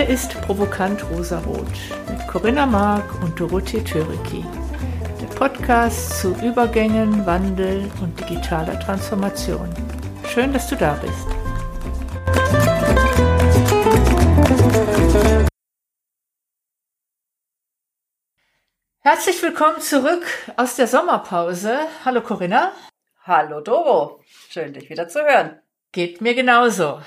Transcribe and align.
Hier 0.00 0.08
ist 0.08 0.40
Provokant 0.40 1.04
Rosarot 1.10 1.68
mit 2.08 2.26
Corinna 2.26 2.64
Mark 2.64 3.22
und 3.22 3.38
Dorothee 3.38 3.84
Töriki. 3.84 4.42
Der 5.20 5.26
Podcast 5.26 6.18
zu 6.20 6.32
Übergängen, 6.36 7.26
Wandel 7.26 7.90
und 8.00 8.18
digitaler 8.18 8.80
Transformation. 8.80 9.68
Schön, 10.26 10.54
dass 10.54 10.70
du 10.70 10.76
da 10.76 10.94
bist. 10.94 11.26
Herzlich 19.00 19.42
willkommen 19.42 19.82
zurück 19.82 20.24
aus 20.56 20.76
der 20.76 20.86
Sommerpause. 20.86 21.78
Hallo 22.06 22.22
Corinna. 22.22 22.72
Hallo 23.24 23.60
Doro. 23.60 24.22
Schön, 24.48 24.72
dich 24.72 24.88
wieder 24.88 25.08
zu 25.08 25.22
hören. 25.22 25.60
Geht 25.92 26.22
mir 26.22 26.34
genauso. 26.34 27.02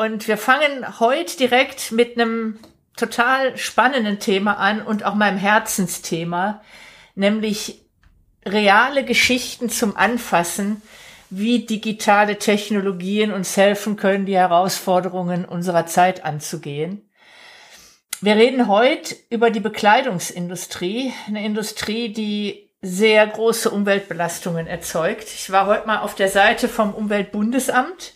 Und 0.00 0.28
wir 0.28 0.38
fangen 0.38 0.98
heute 0.98 1.36
direkt 1.36 1.92
mit 1.92 2.18
einem 2.18 2.58
total 2.96 3.58
spannenden 3.58 4.18
Thema 4.18 4.54
an 4.54 4.80
und 4.80 5.04
auch 5.04 5.14
meinem 5.14 5.36
Herzensthema, 5.36 6.62
nämlich 7.14 7.82
reale 8.46 9.04
Geschichten 9.04 9.68
zum 9.68 9.98
Anfassen, 9.98 10.80
wie 11.28 11.66
digitale 11.66 12.38
Technologien 12.38 13.30
uns 13.30 13.58
helfen 13.58 13.96
können, 13.96 14.24
die 14.24 14.38
Herausforderungen 14.38 15.44
unserer 15.44 15.84
Zeit 15.84 16.24
anzugehen. 16.24 17.06
Wir 18.22 18.36
reden 18.36 18.68
heute 18.68 19.14
über 19.28 19.50
die 19.50 19.60
Bekleidungsindustrie, 19.60 21.12
eine 21.26 21.44
Industrie, 21.44 22.10
die 22.10 22.70
sehr 22.80 23.26
große 23.26 23.70
Umweltbelastungen 23.70 24.66
erzeugt. 24.66 25.24
Ich 25.24 25.52
war 25.52 25.66
heute 25.66 25.86
mal 25.86 25.98
auf 25.98 26.14
der 26.14 26.30
Seite 26.30 26.70
vom 26.70 26.94
Umweltbundesamt 26.94 28.14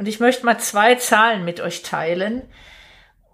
und 0.00 0.08
ich 0.08 0.18
möchte 0.18 0.46
mal 0.46 0.58
zwei 0.58 0.94
Zahlen 0.94 1.44
mit 1.44 1.60
euch 1.60 1.82
teilen. 1.82 2.48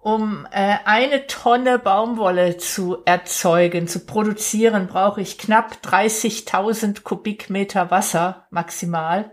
Um 0.01 0.45
äh, 0.51 0.75
eine 0.83 1.25
Tonne 1.25 1.79
Baumwolle 1.79 2.57
zu 2.57 2.97
erzeugen, 3.05 3.87
zu 3.87 4.05
produzieren, 4.05 4.87
brauche 4.87 5.21
ich 5.21 5.37
knapp 5.37 5.77
30.000 5.81 7.03
Kubikmeter 7.03 7.89
Wasser 7.89 8.47
maximal. 8.49 9.31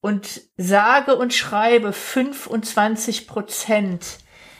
Und 0.00 0.40
sage 0.56 1.14
und 1.14 1.32
schreibe 1.32 1.92
25 1.92 3.28
Prozent 3.28 4.18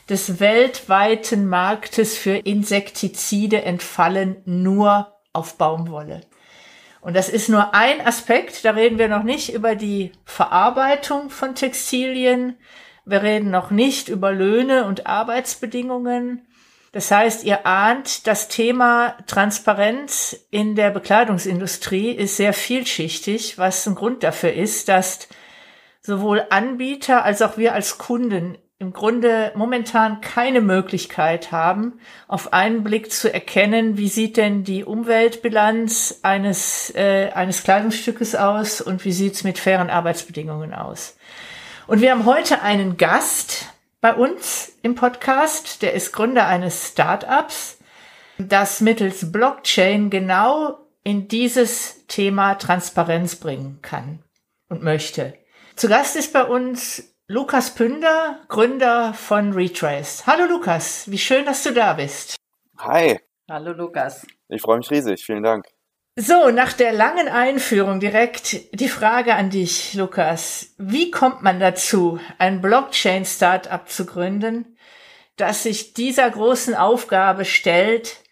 des 0.08 0.38
weltweiten 0.38 1.48
Marktes 1.48 2.16
für 2.16 2.36
Insektizide 2.36 3.62
entfallen 3.62 4.42
nur 4.44 5.18
auf 5.32 5.58
Baumwolle. 5.58 6.20
Und 7.00 7.16
das 7.16 7.28
ist 7.28 7.48
nur 7.48 7.74
ein 7.74 8.06
Aspekt. 8.06 8.64
Da 8.64 8.72
reden 8.72 8.98
wir 8.98 9.08
noch 9.08 9.22
nicht 9.22 9.52
über 9.52 9.74
die 9.74 10.12
Verarbeitung 10.24 11.30
von 11.30 11.54
Textilien. 11.54 12.56
Wir 13.04 13.22
reden 13.22 13.50
noch 13.50 13.70
nicht 13.70 14.08
über 14.08 14.32
Löhne 14.32 14.84
und 14.84 15.06
Arbeitsbedingungen. 15.06 16.46
Das 16.92 17.10
heißt, 17.10 17.44
ihr 17.44 17.66
ahnt, 17.66 18.26
das 18.26 18.48
Thema 18.48 19.16
Transparenz 19.26 20.36
in 20.50 20.74
der 20.74 20.90
Bekleidungsindustrie 20.90 22.10
ist 22.10 22.36
sehr 22.36 22.52
vielschichtig, 22.52 23.58
was 23.58 23.86
ein 23.86 23.94
Grund 23.94 24.22
dafür 24.24 24.52
ist, 24.52 24.88
dass 24.88 25.28
sowohl 26.02 26.44
Anbieter 26.50 27.24
als 27.24 27.42
auch 27.42 27.56
wir 27.56 27.74
als 27.74 27.98
Kunden 27.98 28.58
im 28.80 28.94
Grunde 28.94 29.52
momentan 29.56 30.22
keine 30.22 30.62
Möglichkeit 30.62 31.52
haben, 31.52 32.00
auf 32.28 32.54
einen 32.54 32.82
Blick 32.82 33.12
zu 33.12 33.32
erkennen, 33.32 33.98
wie 33.98 34.08
sieht 34.08 34.38
denn 34.38 34.64
die 34.64 34.84
Umweltbilanz 34.84 36.20
eines, 36.22 36.90
äh, 36.96 37.28
eines 37.34 37.62
Kleidungsstückes 37.62 38.34
aus 38.34 38.80
und 38.80 39.04
wie 39.04 39.12
sieht's 39.12 39.44
mit 39.44 39.58
fairen 39.58 39.90
Arbeitsbedingungen 39.90 40.72
aus. 40.72 41.18
Und 41.88 42.00
wir 42.00 42.10
haben 42.10 42.24
heute 42.24 42.62
einen 42.62 42.96
Gast 42.96 43.66
bei 44.00 44.14
uns 44.14 44.72
im 44.80 44.94
Podcast, 44.94 45.82
der 45.82 45.92
ist 45.92 46.12
Gründer 46.12 46.46
eines 46.46 46.88
Startups, 46.88 47.76
das 48.38 48.80
mittels 48.80 49.30
Blockchain 49.30 50.08
genau 50.08 50.78
in 51.04 51.28
dieses 51.28 52.06
Thema 52.06 52.54
Transparenz 52.54 53.36
bringen 53.36 53.80
kann 53.82 54.20
und 54.70 54.82
möchte. 54.82 55.34
Zu 55.76 55.88
Gast 55.88 56.16
ist 56.16 56.32
bei 56.32 56.44
uns 56.44 57.09
Lukas 57.32 57.76
Pünder, 57.76 58.40
Gründer 58.48 59.14
von 59.14 59.52
Retrace. 59.52 60.26
Hallo 60.26 60.46
Lukas, 60.46 61.08
wie 61.08 61.16
schön, 61.16 61.44
dass 61.44 61.62
du 61.62 61.72
da 61.72 61.92
bist. 61.92 62.34
Hi. 62.78 63.20
Hallo 63.48 63.70
Lukas. 63.70 64.26
Ich 64.48 64.60
freue 64.60 64.78
mich 64.78 64.90
riesig, 64.90 65.24
vielen 65.24 65.44
Dank. 65.44 65.64
So, 66.16 66.50
nach 66.50 66.72
der 66.72 66.92
langen 66.92 67.28
Einführung 67.28 68.00
direkt 68.00 68.74
die 68.74 68.88
Frage 68.88 69.36
an 69.36 69.48
dich, 69.48 69.94
Lukas. 69.94 70.74
Wie 70.76 71.12
kommt 71.12 71.40
man 71.40 71.60
dazu, 71.60 72.18
ein 72.38 72.60
Blockchain-Startup 72.60 73.88
zu 73.88 74.06
gründen, 74.06 74.76
das 75.36 75.62
sich 75.62 75.94
dieser 75.94 76.28
großen 76.28 76.74
Aufgabe 76.74 77.44
stellt, 77.44 78.24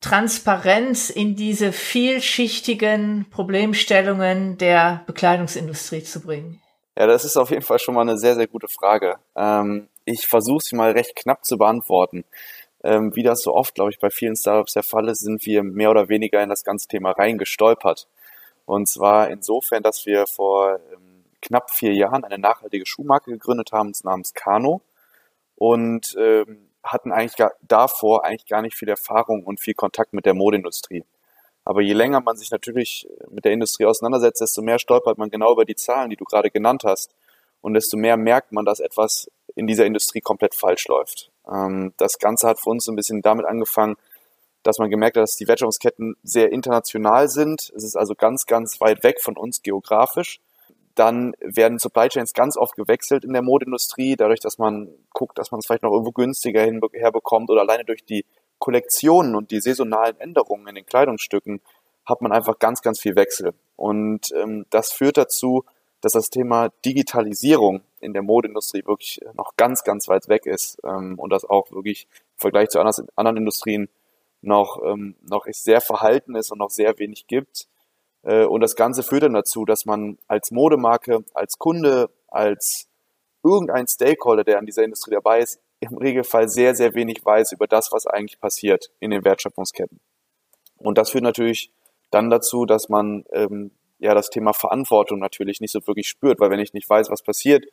Transparenz 0.00 1.10
in 1.10 1.34
diese 1.34 1.72
vielschichtigen 1.72 3.26
Problemstellungen 3.28 4.56
der 4.56 5.02
Bekleidungsindustrie 5.08 6.04
zu 6.04 6.20
bringen? 6.20 6.62
Ja, 6.98 7.06
das 7.06 7.24
ist 7.24 7.36
auf 7.36 7.50
jeden 7.50 7.62
Fall 7.62 7.78
schon 7.78 7.94
mal 7.94 8.02
eine 8.02 8.16
sehr, 8.16 8.34
sehr 8.34 8.46
gute 8.46 8.68
Frage. 8.68 9.18
Ähm, 9.34 9.88
ich 10.06 10.26
versuche 10.26 10.62
sie 10.62 10.76
mal 10.76 10.92
recht 10.92 11.14
knapp 11.14 11.44
zu 11.44 11.58
beantworten. 11.58 12.24
Ähm, 12.82 13.14
wie 13.14 13.22
das 13.22 13.42
so 13.42 13.54
oft, 13.54 13.74
glaube 13.74 13.90
ich, 13.90 13.98
bei 13.98 14.10
vielen 14.10 14.36
Startups 14.36 14.72
der 14.74 14.82
Fall 14.82 15.08
ist, 15.08 15.20
sind 15.20 15.44
wir 15.44 15.62
mehr 15.62 15.90
oder 15.90 16.08
weniger 16.08 16.42
in 16.42 16.48
das 16.48 16.64
ganze 16.64 16.88
Thema 16.88 17.10
reingestolpert. 17.10 18.08
Und 18.64 18.88
zwar 18.88 19.30
insofern, 19.30 19.82
dass 19.82 20.06
wir 20.06 20.26
vor 20.26 20.80
ähm, 20.92 21.24
knapp 21.42 21.70
vier 21.70 21.92
Jahren 21.94 22.24
eine 22.24 22.38
nachhaltige 22.38 22.86
Schuhmarke 22.86 23.30
gegründet 23.30 23.72
haben, 23.72 23.92
namens 24.04 24.32
Kano. 24.34 24.80
Und 25.56 26.16
ähm, 26.18 26.70
hatten 26.82 27.12
eigentlich 27.12 27.36
gar, 27.36 27.52
davor 27.62 28.24
eigentlich 28.24 28.46
gar 28.46 28.62
nicht 28.62 28.76
viel 28.76 28.88
Erfahrung 28.88 29.44
und 29.44 29.60
viel 29.60 29.74
Kontakt 29.74 30.12
mit 30.12 30.26
der 30.26 30.34
Modeindustrie. 30.34 31.04
Aber 31.66 31.82
je 31.82 31.94
länger 31.94 32.20
man 32.20 32.36
sich 32.36 32.52
natürlich 32.52 33.08
mit 33.28 33.44
der 33.44 33.50
Industrie 33.50 33.86
auseinandersetzt, 33.86 34.40
desto 34.40 34.62
mehr 34.62 34.78
stolpert 34.78 35.18
man 35.18 35.30
genau 35.30 35.52
über 35.52 35.64
die 35.64 35.74
Zahlen, 35.74 36.10
die 36.10 36.16
du 36.16 36.24
gerade 36.24 36.48
genannt 36.48 36.84
hast. 36.84 37.12
Und 37.60 37.74
desto 37.74 37.96
mehr 37.96 38.16
merkt 38.16 38.52
man, 38.52 38.64
dass 38.64 38.78
etwas 38.78 39.28
in 39.56 39.66
dieser 39.66 39.84
Industrie 39.84 40.20
komplett 40.20 40.54
falsch 40.54 40.86
läuft. 40.86 41.32
Ähm, 41.52 41.92
das 41.96 42.20
Ganze 42.20 42.46
hat 42.46 42.60
für 42.60 42.70
uns 42.70 42.88
ein 42.88 42.94
bisschen 42.94 43.20
damit 43.20 43.46
angefangen, 43.46 43.96
dass 44.62 44.78
man 44.78 44.90
gemerkt 44.90 45.16
hat, 45.16 45.24
dass 45.24 45.34
die 45.34 45.48
Wertschöpfungsketten 45.48 46.14
sehr 46.22 46.52
international 46.52 47.28
sind. 47.28 47.72
Es 47.74 47.82
ist 47.82 47.96
also 47.96 48.14
ganz, 48.14 48.46
ganz 48.46 48.80
weit 48.80 49.02
weg 49.02 49.20
von 49.20 49.36
uns 49.36 49.60
geografisch. 49.62 50.40
Dann 50.94 51.34
werden 51.40 51.80
Supply 51.80 52.08
Chains 52.08 52.32
ganz 52.32 52.56
oft 52.56 52.76
gewechselt 52.76 53.24
in 53.24 53.32
der 53.32 53.42
Modeindustrie, 53.42 54.14
dadurch, 54.14 54.40
dass 54.40 54.58
man 54.58 54.88
guckt, 55.12 55.36
dass 55.36 55.50
man 55.50 55.58
es 55.58 55.66
vielleicht 55.66 55.82
noch 55.82 55.90
irgendwo 55.90 56.12
günstiger 56.12 56.62
herbekommt 56.92 57.50
oder 57.50 57.62
alleine 57.62 57.84
durch 57.84 58.04
die 58.04 58.24
Kollektionen 58.58 59.34
und 59.34 59.50
die 59.50 59.60
saisonalen 59.60 60.18
Änderungen 60.20 60.68
in 60.68 60.74
den 60.74 60.86
Kleidungsstücken 60.86 61.60
hat 62.04 62.22
man 62.22 62.32
einfach 62.32 62.58
ganz, 62.58 62.82
ganz 62.82 63.00
viel 63.00 63.16
Wechsel. 63.16 63.52
Und 63.76 64.32
ähm, 64.34 64.66
das 64.70 64.92
führt 64.92 65.16
dazu, 65.16 65.64
dass 66.00 66.12
das 66.12 66.30
Thema 66.30 66.70
Digitalisierung 66.84 67.82
in 68.00 68.12
der 68.12 68.22
Modeindustrie 68.22 68.84
wirklich 68.86 69.20
noch 69.34 69.56
ganz, 69.56 69.82
ganz 69.82 70.08
weit 70.08 70.28
weg 70.28 70.46
ist 70.46 70.78
ähm, 70.84 71.18
und 71.18 71.30
das 71.30 71.44
auch 71.44 71.70
wirklich 71.72 72.06
im 72.12 72.38
Vergleich 72.38 72.68
zu 72.68 72.78
anderen, 72.78 73.08
anderen 73.16 73.38
Industrien 73.38 73.88
noch, 74.40 74.80
ähm, 74.84 75.16
noch 75.22 75.46
sehr 75.50 75.80
verhalten 75.80 76.36
ist 76.36 76.52
und 76.52 76.58
noch 76.58 76.70
sehr 76.70 76.98
wenig 76.98 77.26
gibt. 77.26 77.66
Äh, 78.22 78.44
und 78.44 78.60
das 78.60 78.76
Ganze 78.76 79.02
führt 79.02 79.24
dann 79.24 79.34
dazu, 79.34 79.64
dass 79.64 79.84
man 79.84 80.18
als 80.28 80.50
Modemarke, 80.50 81.24
als 81.34 81.58
Kunde, 81.58 82.10
als 82.28 82.88
irgendein 83.42 83.86
Stakeholder, 83.88 84.44
der 84.44 84.58
an 84.58 84.66
dieser 84.66 84.84
Industrie 84.84 85.12
dabei 85.12 85.40
ist, 85.40 85.60
im 85.80 85.96
Regelfall 85.98 86.48
sehr, 86.48 86.74
sehr 86.74 86.94
wenig 86.94 87.24
weiß 87.24 87.52
über 87.52 87.66
das, 87.66 87.92
was 87.92 88.06
eigentlich 88.06 88.40
passiert 88.40 88.90
in 89.00 89.10
den 89.10 89.24
Wertschöpfungsketten. 89.24 90.00
Und 90.78 90.98
das 90.98 91.10
führt 91.10 91.24
natürlich 91.24 91.70
dann 92.10 92.30
dazu, 92.30 92.66
dass 92.66 92.88
man 92.88 93.24
ähm, 93.32 93.70
ja 93.98 94.14
das 94.14 94.30
Thema 94.30 94.52
Verantwortung 94.52 95.18
natürlich 95.18 95.60
nicht 95.60 95.72
so 95.72 95.86
wirklich 95.86 96.08
spürt, 96.08 96.40
weil 96.40 96.50
wenn 96.50 96.60
ich 96.60 96.72
nicht 96.72 96.88
weiß, 96.88 97.10
was 97.10 97.22
passiert, 97.22 97.64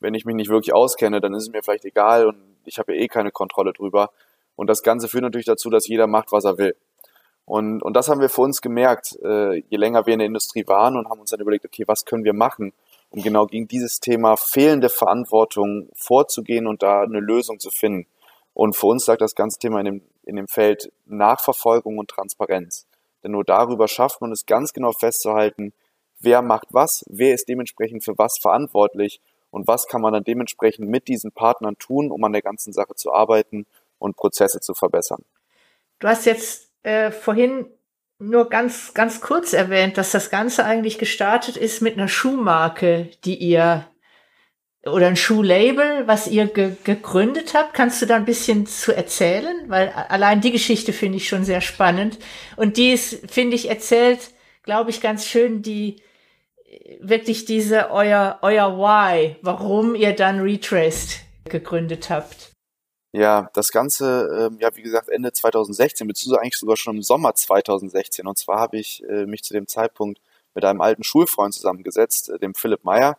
wenn 0.00 0.14
ich 0.14 0.24
mich 0.24 0.34
nicht 0.34 0.50
wirklich 0.50 0.74
auskenne, 0.74 1.20
dann 1.20 1.34
ist 1.34 1.44
es 1.44 1.52
mir 1.52 1.62
vielleicht 1.62 1.84
egal 1.84 2.26
und 2.26 2.36
ich 2.64 2.78
habe 2.78 2.94
ja 2.94 3.02
eh 3.02 3.08
keine 3.08 3.30
Kontrolle 3.30 3.72
drüber. 3.72 4.10
Und 4.56 4.68
das 4.68 4.82
Ganze 4.82 5.08
führt 5.08 5.22
natürlich 5.22 5.46
dazu, 5.46 5.70
dass 5.70 5.88
jeder 5.88 6.06
macht, 6.06 6.32
was 6.32 6.44
er 6.44 6.58
will. 6.58 6.76
Und, 7.44 7.82
und 7.82 7.94
das 7.94 8.08
haben 8.08 8.20
wir 8.20 8.28
für 8.28 8.42
uns 8.42 8.60
gemerkt, 8.60 9.18
äh, 9.22 9.56
je 9.56 9.76
länger 9.76 10.06
wir 10.06 10.12
in 10.12 10.20
der 10.20 10.26
Industrie 10.26 10.66
waren 10.66 10.96
und 10.96 11.08
haben 11.08 11.20
uns 11.20 11.30
dann 11.30 11.40
überlegt, 11.40 11.64
okay, 11.64 11.84
was 11.86 12.04
können 12.04 12.24
wir 12.24 12.32
machen, 12.32 12.72
um 13.10 13.22
genau 13.22 13.46
gegen 13.46 13.68
dieses 13.68 14.00
Thema 14.00 14.36
fehlende 14.36 14.88
Verantwortung 14.88 15.88
vorzugehen 15.94 16.66
und 16.66 16.82
da 16.82 17.02
eine 17.02 17.20
Lösung 17.20 17.58
zu 17.58 17.70
finden. 17.70 18.06
Und 18.54 18.76
für 18.76 18.86
uns 18.86 19.06
lag 19.06 19.18
das 19.18 19.34
ganze 19.34 19.58
Thema 19.58 19.80
in 19.80 19.84
dem, 19.84 20.02
in 20.24 20.36
dem 20.36 20.48
Feld 20.48 20.92
Nachverfolgung 21.06 21.98
und 21.98 22.08
Transparenz. 22.08 22.86
Denn 23.22 23.32
nur 23.32 23.44
darüber 23.44 23.88
schafft 23.88 24.20
man 24.20 24.32
es 24.32 24.46
ganz 24.46 24.72
genau 24.72 24.92
festzuhalten, 24.92 25.72
wer 26.20 26.42
macht 26.42 26.68
was, 26.70 27.04
wer 27.08 27.34
ist 27.34 27.48
dementsprechend 27.48 28.04
für 28.04 28.16
was 28.16 28.38
verantwortlich 28.38 29.20
und 29.50 29.66
was 29.66 29.86
kann 29.86 30.00
man 30.00 30.12
dann 30.12 30.24
dementsprechend 30.24 30.88
mit 30.88 31.08
diesen 31.08 31.32
Partnern 31.32 31.76
tun, 31.78 32.10
um 32.10 32.22
an 32.24 32.32
der 32.32 32.42
ganzen 32.42 32.72
Sache 32.72 32.94
zu 32.94 33.12
arbeiten 33.12 33.66
und 33.98 34.16
Prozesse 34.16 34.60
zu 34.60 34.74
verbessern. 34.74 35.24
Du 35.98 36.08
hast 36.08 36.24
jetzt 36.26 36.70
äh, 36.82 37.10
vorhin 37.10 37.66
nur 38.20 38.48
ganz, 38.48 38.94
ganz 38.94 39.20
kurz 39.20 39.52
erwähnt, 39.52 39.98
dass 39.98 40.12
das 40.12 40.30
Ganze 40.30 40.64
eigentlich 40.64 40.98
gestartet 40.98 41.56
ist 41.56 41.80
mit 41.80 41.94
einer 41.96 42.08
Schuhmarke, 42.08 43.08
die 43.24 43.36
ihr 43.36 43.86
oder 44.84 45.08
ein 45.08 45.16
Schuhlabel, 45.16 46.06
was 46.06 46.26
ihr 46.26 46.46
ge 46.46 46.72
gegründet 46.84 47.54
habt. 47.54 47.74
Kannst 47.74 48.00
du 48.00 48.06
da 48.06 48.16
ein 48.16 48.24
bisschen 48.24 48.66
zu 48.66 48.94
erzählen? 48.94 49.64
Weil 49.68 49.88
allein 49.90 50.40
die 50.40 50.52
Geschichte 50.52 50.92
finde 50.92 51.18
ich 51.18 51.28
schon 51.28 51.44
sehr 51.44 51.60
spannend. 51.60 52.18
Und 52.56 52.76
die 52.76 52.92
ist, 52.92 53.30
finde 53.30 53.56
ich, 53.56 53.68
erzählt, 53.68 54.30
glaube 54.62 54.90
ich, 54.90 55.00
ganz 55.00 55.26
schön 55.26 55.60
die, 55.60 55.96
wirklich 57.00 57.44
diese, 57.44 57.90
euer, 57.90 58.38
euer 58.42 58.78
Why, 58.78 59.36
warum 59.42 59.94
ihr 59.94 60.12
dann 60.12 60.40
Retraced 60.40 61.20
gegründet 61.44 62.08
habt. 62.08 62.52
Ja, 63.12 63.50
das 63.54 63.72
Ganze, 63.72 64.50
äh, 64.52 64.62
ja, 64.62 64.74
wie 64.76 64.82
gesagt, 64.82 65.08
Ende 65.08 65.32
2016, 65.32 66.06
beziehungsweise 66.06 66.40
eigentlich 66.40 66.58
sogar 66.58 66.76
schon 66.76 66.96
im 66.96 67.02
Sommer 67.02 67.34
2016. 67.34 68.26
Und 68.26 68.38
zwar 68.38 68.60
habe 68.60 68.78
ich 68.78 69.02
äh, 69.08 69.26
mich 69.26 69.42
zu 69.42 69.52
dem 69.52 69.66
Zeitpunkt 69.66 70.20
mit 70.54 70.64
einem 70.64 70.80
alten 70.80 71.02
Schulfreund 71.02 71.52
zusammengesetzt, 71.52 72.28
äh, 72.30 72.38
dem 72.38 72.54
Philipp 72.54 72.84
Meyer, 72.84 73.18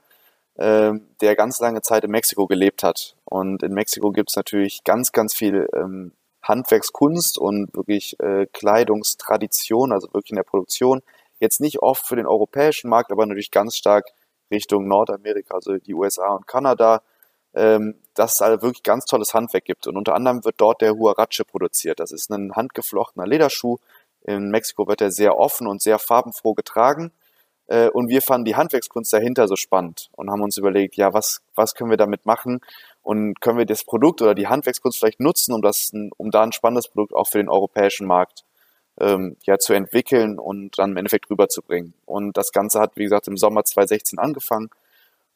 äh, 0.56 0.94
der 1.20 1.36
ganz 1.36 1.60
lange 1.60 1.82
Zeit 1.82 2.06
in 2.06 2.12
Mexiko 2.12 2.48
gelebt 2.48 2.84
hat. 2.84 3.18
Und 3.26 3.64
in 3.64 3.74
Mexiko 3.74 4.12
gibt 4.12 4.30
es 4.30 4.38
natürlich 4.38 4.86
ganz, 4.86 5.12
ganz 5.12 5.34
viel 5.34 5.68
ähm, 5.76 6.14
Handwerkskunst 6.42 7.38
und 7.38 7.76
wirklich 7.76 8.18
äh, 8.22 8.48
Kleidungstradition, 8.54 9.92
also 9.92 10.08
wirklich 10.14 10.32
in 10.32 10.38
der 10.38 10.44
Produktion. 10.44 11.02
Jetzt 11.40 11.60
nicht 11.60 11.80
oft 11.80 12.08
für 12.08 12.16
den 12.16 12.28
europäischen 12.28 12.90
Markt, 12.90 13.12
aber 13.12 13.26
natürlich 13.26 13.52
ganz 13.52 13.76
stark 13.76 14.06
Richtung 14.52 14.88
Nordamerika, 14.88 15.56
also 15.56 15.78
die 15.78 15.94
USA 15.94 16.30
und 16.30 16.48
Kanada 16.48 17.02
ähm, 17.54 17.96
dass 18.14 18.34
es 18.34 18.38
da 18.38 18.62
wirklich 18.62 18.84
ganz 18.84 19.06
tolles 19.06 19.34
Handwerk 19.34 19.66
gibt. 19.66 19.88
Und 19.88 19.98
unter 19.98 20.16
anderem 20.16 20.44
wird 20.46 20.56
dort 20.58 20.82
der 20.82 20.94
Huarache 20.94 21.44
produziert. 21.46 22.00
Das 22.00 22.12
ist 22.12 22.30
ein 22.30 22.54
handgeflochtener 22.56 23.28
Lederschuh. 23.28 23.78
In 24.24 24.50
Mexiko 24.50 24.88
wird 24.88 25.02
er 25.02 25.12
sehr 25.12 25.38
offen 25.38 25.68
und 25.68 25.82
sehr 25.82 26.00
farbenfroh 26.00 26.54
getragen. 26.54 27.12
Äh, 27.68 27.90
und 27.90 28.10
wir 28.10 28.22
fanden 28.22 28.46
die 28.46 28.56
Handwerkskunst 28.56 29.12
dahinter 29.14 29.48
so 29.48 29.56
spannend 29.56 30.10
und 30.14 30.30
haben 30.30 30.42
uns 30.42 30.58
überlegt, 30.58 30.96
ja, 30.96 31.14
was, 31.14 31.42
was 31.56 31.74
können 31.74 31.90
wir 31.90 31.98
damit 31.98 32.26
machen? 32.26 32.62
Und 33.02 33.42
können 33.42 33.58
wir 33.58 33.66
das 33.66 33.84
Produkt 33.84 34.22
oder 34.22 34.36
die 34.36 34.48
Handwerkskunst 34.48 35.00
vielleicht 35.00 35.20
nutzen, 35.20 35.54
um 35.54 35.62
das, 35.62 35.92
um 36.18 36.32
da 36.32 36.44
ein 36.44 36.52
spannendes 36.52 36.88
Produkt 36.90 37.14
auch 37.14 37.28
für 37.28 37.40
den 37.40 37.50
europäischen 37.50 38.06
Markt 38.06 38.44
ähm, 39.00 39.38
ja, 39.44 39.58
zu 39.58 39.74
entwickeln 39.74 40.38
und 40.38 40.78
dann 40.78 40.92
im 40.92 40.98
Endeffekt 40.98 41.30
rüberzubringen. 41.30 41.94
Und 42.06 42.38
das 42.38 42.52
Ganze 42.52 42.80
hat, 42.80 42.92
wie 42.96 43.04
gesagt, 43.04 43.28
im 43.28 43.38
Sommer 43.38 43.64
2016 43.64 44.20
angefangen 44.20 44.70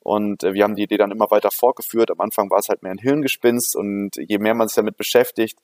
und 0.05 0.43
äh, 0.43 0.53
wir 0.53 0.63
haben 0.63 0.75
die 0.75 0.83
Idee 0.83 0.97
dann 0.97 1.09
immer 1.09 1.31
weiter 1.31 1.49
fortgeführt. 1.49 2.11
Am 2.11 2.21
Anfang 2.21 2.51
war 2.51 2.59
es 2.59 2.69
halt 2.69 2.83
mehr 2.83 2.91
ein 2.91 2.99
Hirngespinst 2.99 3.75
und 3.75 4.11
je 4.17 4.37
mehr 4.37 4.53
man 4.53 4.67
sich 4.67 4.75
damit 4.75 4.97
beschäftigt, 4.97 5.57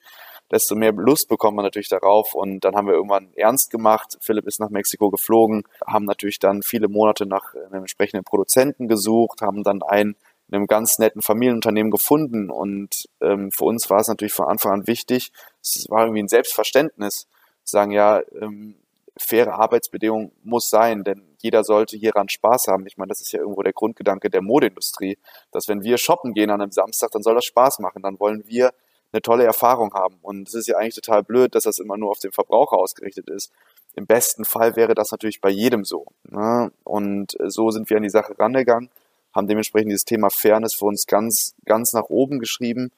desto 0.50 0.76
mehr 0.76 0.94
Lust 0.94 1.30
bekommt 1.30 1.56
man 1.56 1.64
natürlich 1.64 1.90
darauf. 1.90 2.34
Und 2.34 2.66
dann 2.66 2.76
haben 2.76 2.88
wir 2.88 2.96
irgendwann 2.96 3.32
ernst 3.36 3.70
gemacht. 3.70 4.18
Philipp 4.20 4.48
ist 4.48 4.60
nach 4.60 4.72
Mexiko 4.72 5.12
geflogen, 5.12 5.62
haben 5.86 6.06
natürlich 6.06 6.40
dann 6.40 6.64
viele 6.64 6.88
Monate 6.88 7.28
nach 7.28 7.54
einem 7.54 7.82
entsprechenden 7.82 8.24
Produzenten 8.24 8.88
gesucht, 8.88 9.42
haben 9.42 9.64
dann 9.64 9.84
einen 9.84 10.16
in 10.48 10.56
einem 10.56 10.66
ganz 10.66 10.98
netten 10.98 11.22
Familienunternehmen 11.22 11.92
gefunden. 11.92 12.50
Und 12.50 13.10
ähm, 13.22 13.52
für 13.52 13.66
uns 13.66 13.92
war 13.92 14.00
es 14.00 14.08
natürlich 14.08 14.34
von 14.34 14.48
Anfang 14.48 14.72
an 14.72 14.88
wichtig, 14.88 15.32
es 15.62 15.86
war 15.88 16.06
irgendwie 16.06 16.24
ein 16.24 16.28
Selbstverständnis, 16.28 17.28
sagen, 17.64 17.92
ja, 17.92 18.22
ähm, 18.42 18.74
faire 19.18 19.56
Arbeitsbedingungen 19.56 20.32
muss 20.44 20.70
sein, 20.70 21.04
denn 21.04 21.36
jeder 21.40 21.64
sollte 21.64 21.98
hieran 21.98 22.30
Spaß 22.30 22.68
haben. 22.68 22.86
Ich 22.88 22.98
meine, 22.98 23.10
das 23.10 23.22
ist 23.22 23.32
ja 23.32 23.40
irgendwo 23.40 23.62
der 23.62 23.74
Grundgedanke 23.74 24.30
der 24.30 24.42
Modeindustrie, 24.42 25.18
dass 25.52 25.68
wenn 25.68 25.84
wir 25.84 25.98
shoppen 25.98 26.34
gehen 26.34 26.50
an 26.50 26.62
einem 26.62 26.72
Samstag, 26.72 27.12
dann 27.12 27.24
soll 27.24 27.36
das 27.36 27.46
Spaß 27.46 27.80
machen, 27.80 28.02
dann 28.02 28.20
wollen 28.20 28.44
wir 28.48 28.74
eine 29.12 29.22
tolle 29.22 29.44
Erfahrung 29.44 29.94
haben. 29.94 30.18
Und 30.22 30.48
es 30.48 30.54
ist 30.54 30.68
ja 30.68 30.78
eigentlich 30.78 30.96
total 30.96 31.24
blöd, 31.24 31.56
dass 31.56 31.64
das 31.64 31.80
immer 31.80 31.98
nur 31.98 32.12
auf 32.12 32.20
den 32.20 32.32
Verbraucher 32.32 32.78
ausgerichtet 32.78 33.30
ist. 33.30 33.52
Im 33.96 34.08
besten 34.08 34.46
Fall 34.46 34.76
wäre 34.76 34.96
das 34.96 35.12
natürlich 35.12 35.42
bei 35.42 35.50
jedem 35.50 35.84
so. 35.84 36.06
Ne? 36.24 36.72
Und 36.84 37.36
so 37.46 37.72
sind 37.72 37.90
wir 37.90 37.98
an 37.98 38.04
die 38.04 38.10
Sache 38.10 38.40
rangegangen, 38.40 38.90
haben 39.36 39.48
dementsprechend 39.48 39.92
dieses 39.92 40.06
Thema 40.06 40.30
Fairness 40.30 40.76
für 40.76 40.86
uns 40.86 41.08
ganz, 41.08 41.56
ganz 41.66 41.92
nach 41.92 42.10
oben 42.10 42.40
geschrieben 42.40 42.92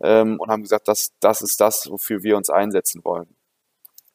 ähm, 0.00 0.40
und 0.40 0.50
haben 0.50 0.62
gesagt, 0.62 0.88
dass 0.88 1.12
das 1.20 1.42
ist 1.42 1.60
das, 1.60 1.88
wofür 1.90 2.24
wir 2.24 2.36
uns 2.36 2.50
einsetzen 2.50 3.04
wollen. 3.04 3.28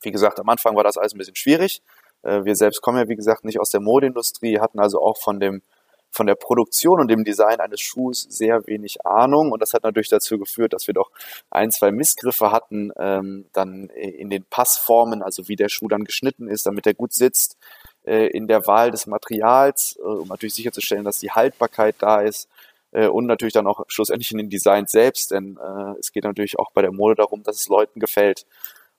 Wie 0.01 0.11
gesagt, 0.11 0.39
am 0.39 0.49
Anfang 0.49 0.75
war 0.75 0.83
das 0.83 0.97
alles 0.97 1.13
ein 1.13 1.17
bisschen 1.17 1.35
schwierig. 1.35 1.81
Äh, 2.23 2.45
wir 2.45 2.55
selbst 2.55 2.81
kommen 2.81 2.97
ja, 2.97 3.07
wie 3.07 3.15
gesagt, 3.15 3.45
nicht 3.45 3.59
aus 3.59 3.69
der 3.69 3.81
Modeindustrie, 3.81 4.59
hatten 4.59 4.79
also 4.79 5.01
auch 5.01 5.17
von 5.17 5.39
dem 5.39 5.61
von 6.09 6.25
der 6.25 6.35
Produktion 6.35 6.99
und 6.99 7.09
dem 7.09 7.23
Design 7.23 7.59
eines 7.59 7.81
Schuhs 7.81 8.25
sehr 8.29 8.65
wenig 8.65 9.05
Ahnung 9.05 9.51
und 9.51 9.61
das 9.61 9.73
hat 9.73 9.83
natürlich 9.83 10.09
dazu 10.09 10.39
geführt, 10.39 10.73
dass 10.73 10.87
wir 10.87 10.93
doch 10.93 11.11
ein, 11.51 11.71
zwei 11.71 11.91
Missgriffe 11.91 12.51
hatten, 12.51 12.91
ähm, 12.97 13.45
dann 13.53 13.89
in 13.89 14.29
den 14.29 14.45
Passformen, 14.45 15.21
also 15.21 15.47
wie 15.47 15.55
der 15.55 15.69
Schuh 15.69 15.87
dann 15.87 16.05
geschnitten 16.05 16.47
ist, 16.47 16.65
damit 16.65 16.87
er 16.87 16.93
gut 16.93 17.13
sitzt, 17.13 17.57
äh, 18.05 18.27
in 18.27 18.47
der 18.47 18.65
Wahl 18.67 18.91
des 18.91 19.05
Materials, 19.05 19.97
äh, 19.99 20.03
um 20.03 20.27
natürlich 20.27 20.55
sicherzustellen, 20.55 21.05
dass 21.05 21.19
die 21.19 21.31
Haltbarkeit 21.31 21.95
da 21.99 22.21
ist 22.21 22.47
äh, 22.91 23.07
und 23.07 23.27
natürlich 23.27 23.53
dann 23.53 23.67
auch 23.67 23.83
schlussendlich 23.87 24.31
in 24.31 24.37
den 24.37 24.49
Designs 24.49 24.91
selbst, 24.91 25.31
denn 25.31 25.57
äh, 25.57 25.99
es 25.99 26.11
geht 26.11 26.23
natürlich 26.23 26.57
auch 26.57 26.71
bei 26.71 26.81
der 26.81 26.93
Mode 26.93 27.15
darum, 27.15 27.43
dass 27.43 27.57
es 27.57 27.67
Leuten 27.67 27.99
gefällt. 27.99 28.45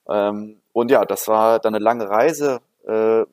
Ähm, 0.07 0.61
und 0.79 0.91
ja, 0.91 1.03
das 1.03 1.27
war 1.27 1.59
dann 1.59 1.75
eine 1.75 1.83
lange 1.83 2.09
Reise, 2.09 2.61
äh, 2.87 3.23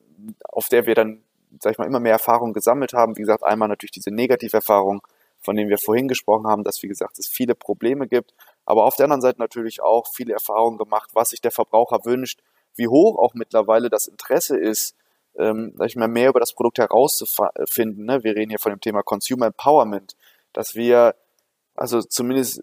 auf 0.49 0.67
der 0.67 0.85
wir 0.85 0.95
dann, 0.95 1.23
sag 1.61 1.71
ich 1.71 1.77
mal, 1.77 1.85
immer 1.85 2.01
mehr 2.01 2.11
Erfahrung 2.11 2.51
gesammelt 2.51 2.91
haben. 2.93 3.15
Wie 3.15 3.21
gesagt, 3.21 3.43
einmal 3.43 3.69
natürlich 3.69 3.91
diese 3.91 4.11
Negativerfahrung, 4.11 5.01
von 5.39 5.55
denen 5.55 5.69
wir 5.69 5.77
vorhin 5.77 6.09
gesprochen 6.09 6.45
haben, 6.45 6.65
dass, 6.65 6.83
wie 6.83 6.89
gesagt, 6.89 7.19
es 7.19 7.27
viele 7.27 7.55
Probleme 7.55 8.07
gibt. 8.07 8.33
Aber 8.65 8.83
auf 8.83 8.97
der 8.97 9.05
anderen 9.05 9.21
Seite 9.21 9.39
natürlich 9.39 9.81
auch 9.81 10.07
viele 10.13 10.33
Erfahrungen 10.33 10.77
gemacht, 10.77 11.11
was 11.13 11.29
sich 11.29 11.39
der 11.39 11.51
Verbraucher 11.51 12.03
wünscht, 12.03 12.41
wie 12.75 12.89
hoch 12.89 13.17
auch 13.17 13.33
mittlerweile 13.33 13.89
das 13.89 14.07
Interesse 14.07 14.57
ist, 14.57 14.95
ähm, 15.37 15.73
sag 15.77 15.87
ich 15.87 15.95
mal, 15.95 16.09
mehr 16.09 16.29
über 16.29 16.41
das 16.41 16.53
Produkt 16.53 16.79
herauszufinden. 16.79 18.05
Ne? 18.05 18.23
Wir 18.23 18.35
reden 18.35 18.49
hier 18.49 18.59
von 18.59 18.73
dem 18.73 18.81
Thema 18.81 19.03
Consumer 19.03 19.45
Empowerment, 19.45 20.17
dass 20.51 20.75
wir 20.75 21.15
also 21.75 22.01
zumindest 22.01 22.61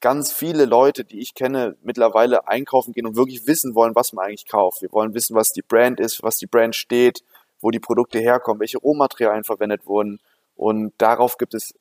ganz 0.00 0.32
viele 0.32 0.64
Leute, 0.64 1.04
die 1.04 1.20
ich 1.20 1.34
kenne, 1.34 1.76
mittlerweile 1.82 2.48
einkaufen 2.48 2.92
gehen 2.92 3.06
und 3.06 3.16
wirklich 3.16 3.46
wissen 3.46 3.74
wollen, 3.74 3.94
was 3.94 4.12
man 4.12 4.26
eigentlich 4.26 4.46
kauft. 4.46 4.82
Wir 4.82 4.92
wollen 4.92 5.14
wissen, 5.14 5.34
was 5.34 5.52
die 5.52 5.62
Brand 5.62 6.00
ist, 6.00 6.22
was 6.22 6.36
die 6.36 6.46
Brand 6.46 6.74
steht, 6.74 7.22
wo 7.60 7.70
die 7.70 7.80
Produkte 7.80 8.18
herkommen, 8.18 8.60
welche 8.60 8.78
Rohmaterialien 8.78 9.44
verwendet 9.44 9.86
wurden. 9.86 10.20
Und 10.54 10.92
darauf 10.98 11.38
gibt 11.38 11.54
es 11.54 11.74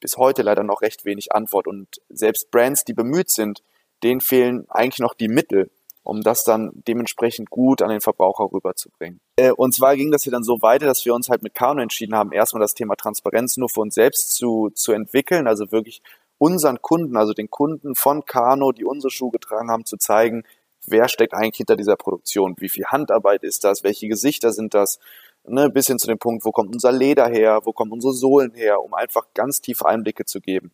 bis 0.00 0.16
heute 0.16 0.42
leider 0.42 0.62
noch 0.62 0.82
recht 0.82 1.04
wenig 1.04 1.32
Antwort. 1.32 1.66
Und 1.66 2.00
selbst 2.08 2.50
Brands, 2.50 2.84
die 2.84 2.94
bemüht 2.94 3.30
sind, 3.30 3.62
denen 4.02 4.20
fehlen 4.20 4.66
eigentlich 4.70 5.00
noch 5.00 5.14
die 5.14 5.28
Mittel, 5.28 5.70
um 6.02 6.22
das 6.22 6.44
dann 6.44 6.70
dementsprechend 6.88 7.50
gut 7.50 7.82
an 7.82 7.90
den 7.90 8.00
Verbraucher 8.00 8.48
rüberzubringen. 8.52 9.20
Äh, 9.36 9.52
und 9.52 9.74
zwar 9.74 9.96
ging 9.96 10.10
das 10.10 10.22
hier 10.22 10.32
dann 10.32 10.42
so 10.42 10.62
weiter, 10.62 10.86
dass 10.86 11.04
wir 11.04 11.14
uns 11.14 11.28
halt 11.28 11.42
mit 11.42 11.54
Kano 11.54 11.82
entschieden 11.82 12.14
haben, 12.14 12.32
erstmal 12.32 12.62
das 12.62 12.74
Thema 12.74 12.96
Transparenz 12.96 13.58
nur 13.58 13.68
für 13.68 13.80
uns 13.80 13.94
selbst 13.94 14.34
zu, 14.34 14.70
zu 14.74 14.92
entwickeln, 14.92 15.46
also 15.46 15.70
wirklich 15.70 16.02
unseren 16.40 16.80
Kunden, 16.80 17.18
also 17.18 17.34
den 17.34 17.50
Kunden 17.50 17.94
von 17.94 18.24
Kano, 18.24 18.72
die 18.72 18.86
unsere 18.86 19.10
Schuhe 19.10 19.30
getragen 19.30 19.70
haben, 19.70 19.84
zu 19.84 19.98
zeigen, 19.98 20.44
wer 20.86 21.06
steckt 21.08 21.34
eigentlich 21.34 21.58
hinter 21.58 21.76
dieser 21.76 21.96
Produktion, 21.96 22.56
wie 22.58 22.70
viel 22.70 22.86
Handarbeit 22.86 23.42
ist 23.42 23.62
das, 23.62 23.84
welche 23.84 24.08
Gesichter 24.08 24.52
sind 24.52 24.72
das, 24.72 24.98
ne, 25.44 25.68
bis 25.68 25.86
hin 25.86 25.98
zu 25.98 26.06
dem 26.06 26.18
Punkt, 26.18 26.46
wo 26.46 26.50
kommt 26.50 26.72
unser 26.74 26.92
Leder 26.92 27.28
her, 27.28 27.60
wo 27.64 27.72
kommen 27.72 27.92
unsere 27.92 28.14
Sohlen 28.14 28.54
her, 28.54 28.82
um 28.82 28.94
einfach 28.94 29.26
ganz 29.34 29.60
tiefe 29.60 29.84
Einblicke 29.84 30.24
zu 30.24 30.40
geben. 30.40 30.72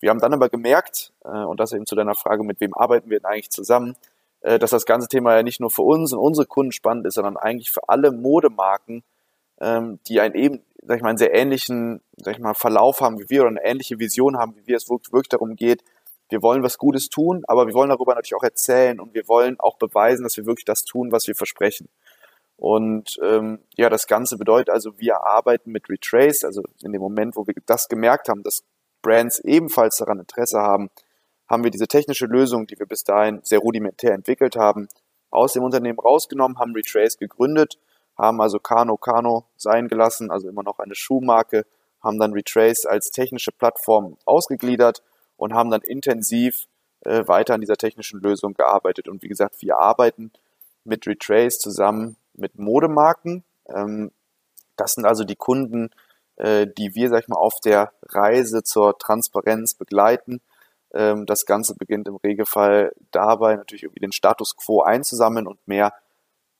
Wir 0.00 0.10
haben 0.10 0.18
dann 0.18 0.34
aber 0.34 0.48
gemerkt, 0.48 1.12
äh, 1.24 1.28
und 1.28 1.60
das 1.60 1.72
eben 1.72 1.86
zu 1.86 1.94
deiner 1.94 2.16
Frage, 2.16 2.42
mit 2.42 2.60
wem 2.60 2.74
arbeiten 2.74 3.08
wir 3.08 3.20
denn 3.20 3.26
eigentlich 3.30 3.50
zusammen, 3.50 3.94
äh, 4.40 4.58
dass 4.58 4.70
das 4.70 4.86
ganze 4.86 5.06
Thema 5.06 5.36
ja 5.36 5.44
nicht 5.44 5.60
nur 5.60 5.70
für 5.70 5.82
uns 5.82 6.12
und 6.12 6.18
unsere 6.18 6.46
Kunden 6.48 6.72
spannend 6.72 7.06
ist, 7.06 7.14
sondern 7.14 7.36
eigentlich 7.36 7.70
für 7.70 7.88
alle 7.88 8.10
Modemarken, 8.10 9.04
ähm, 9.60 10.00
die 10.08 10.20
ein 10.20 10.34
eben 10.34 10.64
sag 10.86 10.96
ich 10.96 11.02
mal, 11.02 11.10
einen 11.10 11.18
sehr 11.18 11.34
ähnlichen, 11.34 12.00
sag 12.16 12.34
ich 12.34 12.40
mal, 12.40 12.54
Verlauf 12.54 13.00
haben 13.00 13.18
wie 13.18 13.28
wir 13.28 13.42
oder 13.42 13.50
eine 13.50 13.64
ähnliche 13.64 13.98
Vision 13.98 14.38
haben, 14.38 14.54
wie 14.56 14.66
wir 14.66 14.76
es 14.76 14.88
wirklich, 14.88 15.12
wirklich 15.12 15.28
darum 15.28 15.56
geht, 15.56 15.82
wir 16.28 16.42
wollen 16.42 16.62
was 16.62 16.78
Gutes 16.78 17.08
tun, 17.08 17.44
aber 17.46 17.66
wir 17.66 17.74
wollen 17.74 17.90
darüber 17.90 18.14
natürlich 18.14 18.34
auch 18.34 18.42
erzählen 18.42 18.98
und 18.98 19.14
wir 19.14 19.28
wollen 19.28 19.60
auch 19.60 19.78
beweisen, 19.78 20.24
dass 20.24 20.36
wir 20.36 20.46
wirklich 20.46 20.64
das 20.64 20.84
tun, 20.84 21.12
was 21.12 21.26
wir 21.26 21.34
versprechen. 21.34 21.88
Und 22.56 23.18
ähm, 23.22 23.60
ja, 23.76 23.90
das 23.90 24.06
Ganze 24.06 24.36
bedeutet 24.36 24.70
also, 24.70 24.98
wir 24.98 25.24
arbeiten 25.24 25.70
mit 25.70 25.88
Retrace, 25.88 26.44
also 26.44 26.62
in 26.82 26.92
dem 26.92 27.02
Moment, 27.02 27.36
wo 27.36 27.46
wir 27.46 27.54
das 27.66 27.88
gemerkt 27.88 28.28
haben, 28.28 28.42
dass 28.42 28.64
Brands 29.02 29.38
ebenfalls 29.40 29.98
daran 29.98 30.18
Interesse 30.18 30.58
haben, 30.58 30.90
haben 31.48 31.62
wir 31.62 31.70
diese 31.70 31.86
technische 31.86 32.26
Lösung, 32.26 32.66
die 32.66 32.78
wir 32.78 32.86
bis 32.86 33.04
dahin 33.04 33.40
sehr 33.42 33.60
rudimentär 33.60 34.12
entwickelt 34.12 34.56
haben, 34.56 34.88
aus 35.30 35.52
dem 35.52 35.62
Unternehmen 35.62 35.98
rausgenommen, 35.98 36.58
haben 36.58 36.72
Retrace 36.72 37.18
gegründet 37.18 37.78
haben 38.16 38.40
also 38.40 38.58
Kano 38.58 38.96
Kano 38.96 39.46
sein 39.56 39.88
gelassen, 39.88 40.30
also 40.30 40.48
immer 40.48 40.62
noch 40.62 40.78
eine 40.78 40.94
Schuhmarke, 40.94 41.66
haben 42.02 42.18
dann 42.18 42.32
Retrace 42.32 42.86
als 42.86 43.10
technische 43.10 43.52
Plattform 43.52 44.16
ausgegliedert 44.24 45.02
und 45.36 45.54
haben 45.54 45.70
dann 45.70 45.82
intensiv 45.82 46.66
äh, 47.00 47.26
weiter 47.26 47.54
an 47.54 47.60
dieser 47.60 47.76
technischen 47.76 48.20
Lösung 48.20 48.54
gearbeitet. 48.54 49.08
Und 49.08 49.22
wie 49.22 49.28
gesagt, 49.28 49.60
wir 49.60 49.78
arbeiten 49.78 50.32
mit 50.84 51.06
Retrace 51.06 51.58
zusammen 51.58 52.16
mit 52.34 52.58
Modemarken. 52.58 53.44
Ähm, 53.68 54.12
das 54.76 54.92
sind 54.92 55.04
also 55.04 55.24
die 55.24 55.36
Kunden, 55.36 55.90
äh, 56.36 56.66
die 56.66 56.94
wir, 56.94 57.08
sag 57.08 57.22
ich 57.22 57.28
mal, 57.28 57.36
auf 57.36 57.60
der 57.60 57.92
Reise 58.02 58.62
zur 58.62 58.98
Transparenz 58.98 59.74
begleiten. 59.74 60.40
Ähm, 60.94 61.26
das 61.26 61.44
Ganze 61.46 61.74
beginnt 61.74 62.08
im 62.08 62.16
Regelfall 62.16 62.94
dabei, 63.10 63.56
natürlich 63.56 63.82
irgendwie 63.84 64.00
den 64.00 64.12
Status 64.12 64.56
quo 64.56 64.82
einzusammeln 64.82 65.46
und 65.46 65.66
mehr 65.66 65.92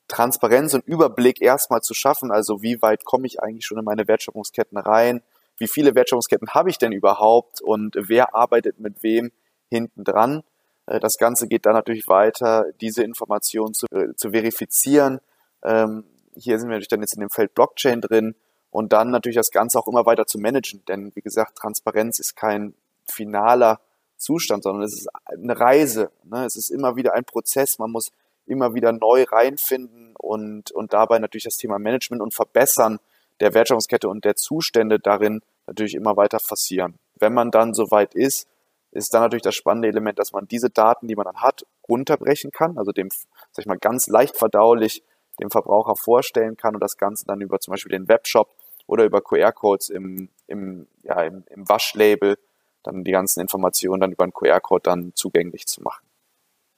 Transparenz 0.08 0.74
und 0.74 0.86
Überblick 0.86 1.40
erstmal 1.40 1.80
zu 1.80 1.94
schaffen. 1.94 2.30
Also 2.30 2.62
wie 2.62 2.80
weit 2.82 3.04
komme 3.04 3.26
ich 3.26 3.42
eigentlich 3.42 3.66
schon 3.66 3.78
in 3.78 3.84
meine 3.84 4.06
Wertschöpfungsketten 4.06 4.78
rein? 4.78 5.22
wie 5.58 5.68
viele 5.68 5.94
Wertschöpfungsketten 5.94 6.48
habe 6.50 6.70
ich 6.70 6.78
denn 6.78 6.92
überhaupt 6.92 7.60
und 7.60 7.96
wer 7.98 8.34
arbeitet 8.34 8.78
mit 8.78 9.02
wem 9.02 9.32
hinten 9.68 10.04
dran. 10.04 10.42
Äh, 10.86 11.00
das 11.00 11.18
Ganze 11.18 11.48
geht 11.48 11.66
dann 11.66 11.74
natürlich 11.74 12.08
weiter, 12.08 12.66
diese 12.80 13.02
Informationen 13.02 13.74
zu, 13.74 13.86
äh, 13.90 14.14
zu 14.16 14.30
verifizieren. 14.30 15.20
Ähm, 15.62 16.04
hier 16.34 16.58
sind 16.58 16.68
wir 16.68 16.74
natürlich 16.74 16.88
dann 16.88 17.00
jetzt 17.00 17.14
in 17.14 17.20
dem 17.20 17.30
Feld 17.30 17.54
Blockchain 17.54 18.00
drin 18.00 18.34
und 18.70 18.92
dann 18.92 19.10
natürlich 19.10 19.36
das 19.36 19.50
Ganze 19.50 19.78
auch 19.78 19.88
immer 19.88 20.04
weiter 20.04 20.26
zu 20.26 20.38
managen. 20.38 20.84
Denn 20.86 21.14
wie 21.14 21.22
gesagt, 21.22 21.56
Transparenz 21.56 22.18
ist 22.18 22.36
kein 22.36 22.74
finaler 23.06 23.80
Zustand, 24.18 24.64
sondern 24.64 24.82
es 24.82 24.94
ist 24.94 25.08
eine 25.24 25.58
Reise. 25.58 26.10
Ne? 26.24 26.44
Es 26.44 26.56
ist 26.56 26.70
immer 26.70 26.96
wieder 26.96 27.14
ein 27.14 27.24
Prozess. 27.24 27.78
Man 27.78 27.90
muss 27.90 28.12
immer 28.46 28.74
wieder 28.74 28.92
neu 28.92 29.24
reinfinden 29.24 30.14
und, 30.16 30.70
und 30.70 30.92
dabei 30.92 31.18
natürlich 31.18 31.44
das 31.44 31.56
Thema 31.56 31.78
Management 31.78 32.22
und 32.22 32.34
Verbessern 32.34 32.98
der 33.40 33.54
Wertschöpfungskette 33.54 34.08
und 34.08 34.24
der 34.24 34.36
Zustände 34.36 34.98
darin 34.98 35.40
natürlich 35.66 35.94
immer 35.94 36.16
weiter 36.16 36.38
forcieren. 36.38 36.98
Wenn 37.16 37.34
man 37.34 37.50
dann 37.50 37.74
soweit 37.74 38.14
ist, 38.14 38.48
ist 38.92 39.12
dann 39.12 39.22
natürlich 39.22 39.42
das 39.42 39.54
spannende 39.54 39.88
Element, 39.88 40.18
dass 40.18 40.32
man 40.32 40.48
diese 40.48 40.70
Daten, 40.70 41.06
die 41.06 41.16
man 41.16 41.24
dann 41.24 41.42
hat, 41.42 41.66
runterbrechen 41.88 42.50
kann, 42.50 42.78
also 42.78 42.92
dem, 42.92 43.10
sag 43.10 43.58
ich 43.62 43.66
mal, 43.66 43.78
ganz 43.78 44.06
leicht 44.06 44.36
verdaulich 44.36 45.02
dem 45.38 45.50
Verbraucher 45.50 45.96
vorstellen 45.96 46.56
kann 46.56 46.74
und 46.74 46.80
das 46.80 46.96
Ganze 46.96 47.26
dann 47.26 47.40
über 47.40 47.60
zum 47.60 47.72
Beispiel 47.72 47.92
den 47.92 48.08
Webshop 48.08 48.54
oder 48.86 49.04
über 49.04 49.20
QR-Codes 49.20 49.90
im, 49.90 50.30
im, 50.46 50.86
ja, 51.02 51.22
im, 51.22 51.44
im 51.50 51.68
Waschlabel 51.68 52.38
dann 52.82 53.04
die 53.04 53.10
ganzen 53.10 53.40
Informationen 53.40 54.00
dann 54.00 54.12
über 54.12 54.24
einen 54.24 54.32
QR-Code 54.32 54.82
dann 54.82 55.12
zugänglich 55.14 55.66
zu 55.66 55.82
machen. 55.82 56.05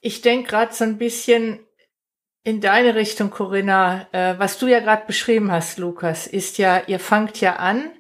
Ich 0.08 0.22
denke 0.22 0.48
gerade 0.48 0.72
so 0.72 0.84
ein 0.84 0.96
bisschen 0.96 1.58
in 2.42 2.62
deine 2.62 2.94
Richtung, 2.94 3.28
Corinna. 3.28 4.08
Äh, 4.12 4.38
was 4.38 4.58
du 4.58 4.66
ja 4.66 4.80
gerade 4.80 5.04
beschrieben 5.06 5.52
hast, 5.52 5.76
Lukas, 5.76 6.26
ist 6.26 6.56
ja, 6.56 6.80
ihr 6.86 6.98
fangt 6.98 7.42
ja 7.42 7.56
an, 7.56 7.90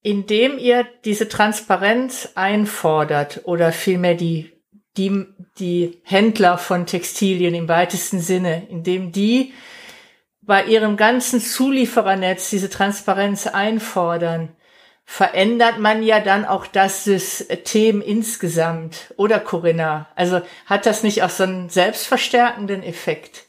indem 0.00 0.56
ihr 0.56 0.86
diese 1.04 1.28
Transparenz 1.28 2.30
einfordert 2.34 3.42
oder 3.44 3.72
vielmehr 3.72 4.14
die, 4.14 4.52
die, 4.96 5.26
die 5.58 6.00
Händler 6.02 6.56
von 6.56 6.86
Textilien 6.86 7.54
im 7.54 7.68
weitesten 7.68 8.20
Sinne, 8.20 8.66
indem 8.70 9.12
die 9.12 9.52
bei 10.40 10.64
ihrem 10.64 10.96
ganzen 10.96 11.42
Zulieferernetz 11.42 12.48
diese 12.48 12.70
Transparenz 12.70 13.46
einfordern 13.46 14.56
verändert 15.12 15.78
man 15.78 16.02
ja 16.02 16.20
dann 16.20 16.46
auch 16.46 16.66
das 16.66 17.04
System 17.04 18.00
insgesamt, 18.00 19.12
oder 19.18 19.40
Corinna? 19.40 20.08
Also 20.16 20.40
hat 20.64 20.86
das 20.86 21.02
nicht 21.02 21.22
auch 21.22 21.28
so 21.28 21.42
einen 21.42 21.68
selbstverstärkenden 21.68 22.82
Effekt? 22.82 23.44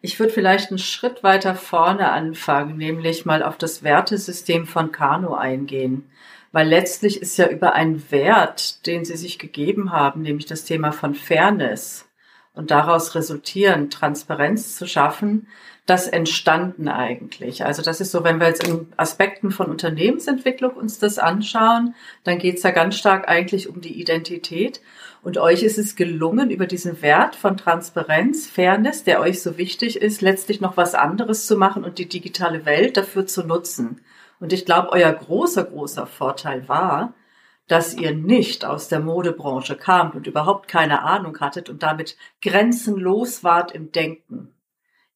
Ich 0.00 0.20
würde 0.20 0.32
vielleicht 0.32 0.70
einen 0.70 0.78
Schritt 0.78 1.24
weiter 1.24 1.56
vorne 1.56 2.12
anfangen, 2.12 2.76
nämlich 2.76 3.26
mal 3.26 3.42
auf 3.42 3.58
das 3.58 3.82
Wertesystem 3.82 4.68
von 4.68 4.92
Kano 4.92 5.34
eingehen. 5.34 6.08
Weil 6.52 6.68
letztlich 6.68 7.20
ist 7.20 7.36
ja 7.36 7.48
über 7.48 7.72
einen 7.72 8.08
Wert, 8.12 8.86
den 8.86 9.04
sie 9.04 9.16
sich 9.16 9.36
gegeben 9.40 9.90
haben, 9.90 10.22
nämlich 10.22 10.46
das 10.46 10.62
Thema 10.62 10.92
von 10.92 11.16
Fairness 11.16 12.08
und 12.54 12.70
daraus 12.70 13.16
resultieren, 13.16 13.90
Transparenz 13.90 14.76
zu 14.76 14.86
schaffen, 14.86 15.48
das 15.88 16.06
entstanden 16.06 16.88
eigentlich? 16.88 17.64
Also 17.64 17.82
das 17.82 18.00
ist 18.00 18.10
so, 18.10 18.22
wenn 18.22 18.40
wir 18.40 18.48
jetzt 18.48 18.66
in 18.66 18.92
Aspekten 18.98 19.50
von 19.50 19.70
Unternehmensentwicklung 19.70 20.72
uns 20.72 20.98
das 20.98 21.18
anschauen, 21.18 21.94
dann 22.24 22.38
geht 22.38 22.58
es 22.58 22.62
ja 22.62 22.72
ganz 22.72 22.96
stark 22.96 23.28
eigentlich 23.28 23.68
um 23.68 23.80
die 23.80 23.98
Identität. 23.98 24.82
Und 25.22 25.38
euch 25.38 25.62
ist 25.62 25.78
es 25.78 25.96
gelungen, 25.96 26.50
über 26.50 26.66
diesen 26.66 27.00
Wert 27.00 27.36
von 27.36 27.56
Transparenz, 27.56 28.46
Fairness, 28.46 29.04
der 29.04 29.20
euch 29.20 29.42
so 29.42 29.56
wichtig 29.56 29.96
ist, 29.96 30.20
letztlich 30.20 30.60
noch 30.60 30.76
was 30.76 30.94
anderes 30.94 31.46
zu 31.46 31.56
machen 31.56 31.84
und 31.84 31.98
die 31.98 32.08
digitale 32.08 32.66
Welt 32.66 32.98
dafür 32.98 33.26
zu 33.26 33.42
nutzen. 33.42 34.02
Und 34.40 34.52
ich 34.52 34.66
glaube, 34.66 34.92
euer 34.92 35.12
großer, 35.12 35.64
großer 35.64 36.06
Vorteil 36.06 36.68
war, 36.68 37.14
dass 37.66 37.94
ihr 37.94 38.14
nicht 38.14 38.64
aus 38.64 38.88
der 38.88 39.00
Modebranche 39.00 39.74
kamt 39.74 40.14
und 40.14 40.26
überhaupt 40.26 40.68
keine 40.68 41.02
Ahnung 41.02 41.40
hattet 41.40 41.70
und 41.70 41.82
damit 41.82 42.16
grenzenlos 42.42 43.42
wart 43.42 43.72
im 43.72 43.90
Denken. 43.90 44.54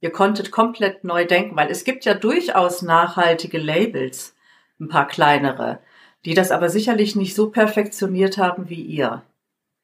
Ihr 0.03 0.11
konntet 0.11 0.51
komplett 0.51 1.05
neu 1.05 1.25
denken, 1.27 1.55
weil 1.55 1.71
es 1.71 1.85
gibt 1.85 2.05
ja 2.05 2.15
durchaus 2.15 2.83
nachhaltige 2.83 3.59
Labels, 3.59 4.35
ein 4.81 4.89
paar 4.89 5.07
kleinere, 5.07 5.79
die 6.25 6.35
das 6.35 6.51
aber 6.51 6.69
sicherlich 6.71 7.15
nicht 7.15 7.37
so 7.37 7.51
perfektioniert 7.51 8.37
haben 8.37 8.69
wie 8.69 8.83
ihr. 8.83 9.23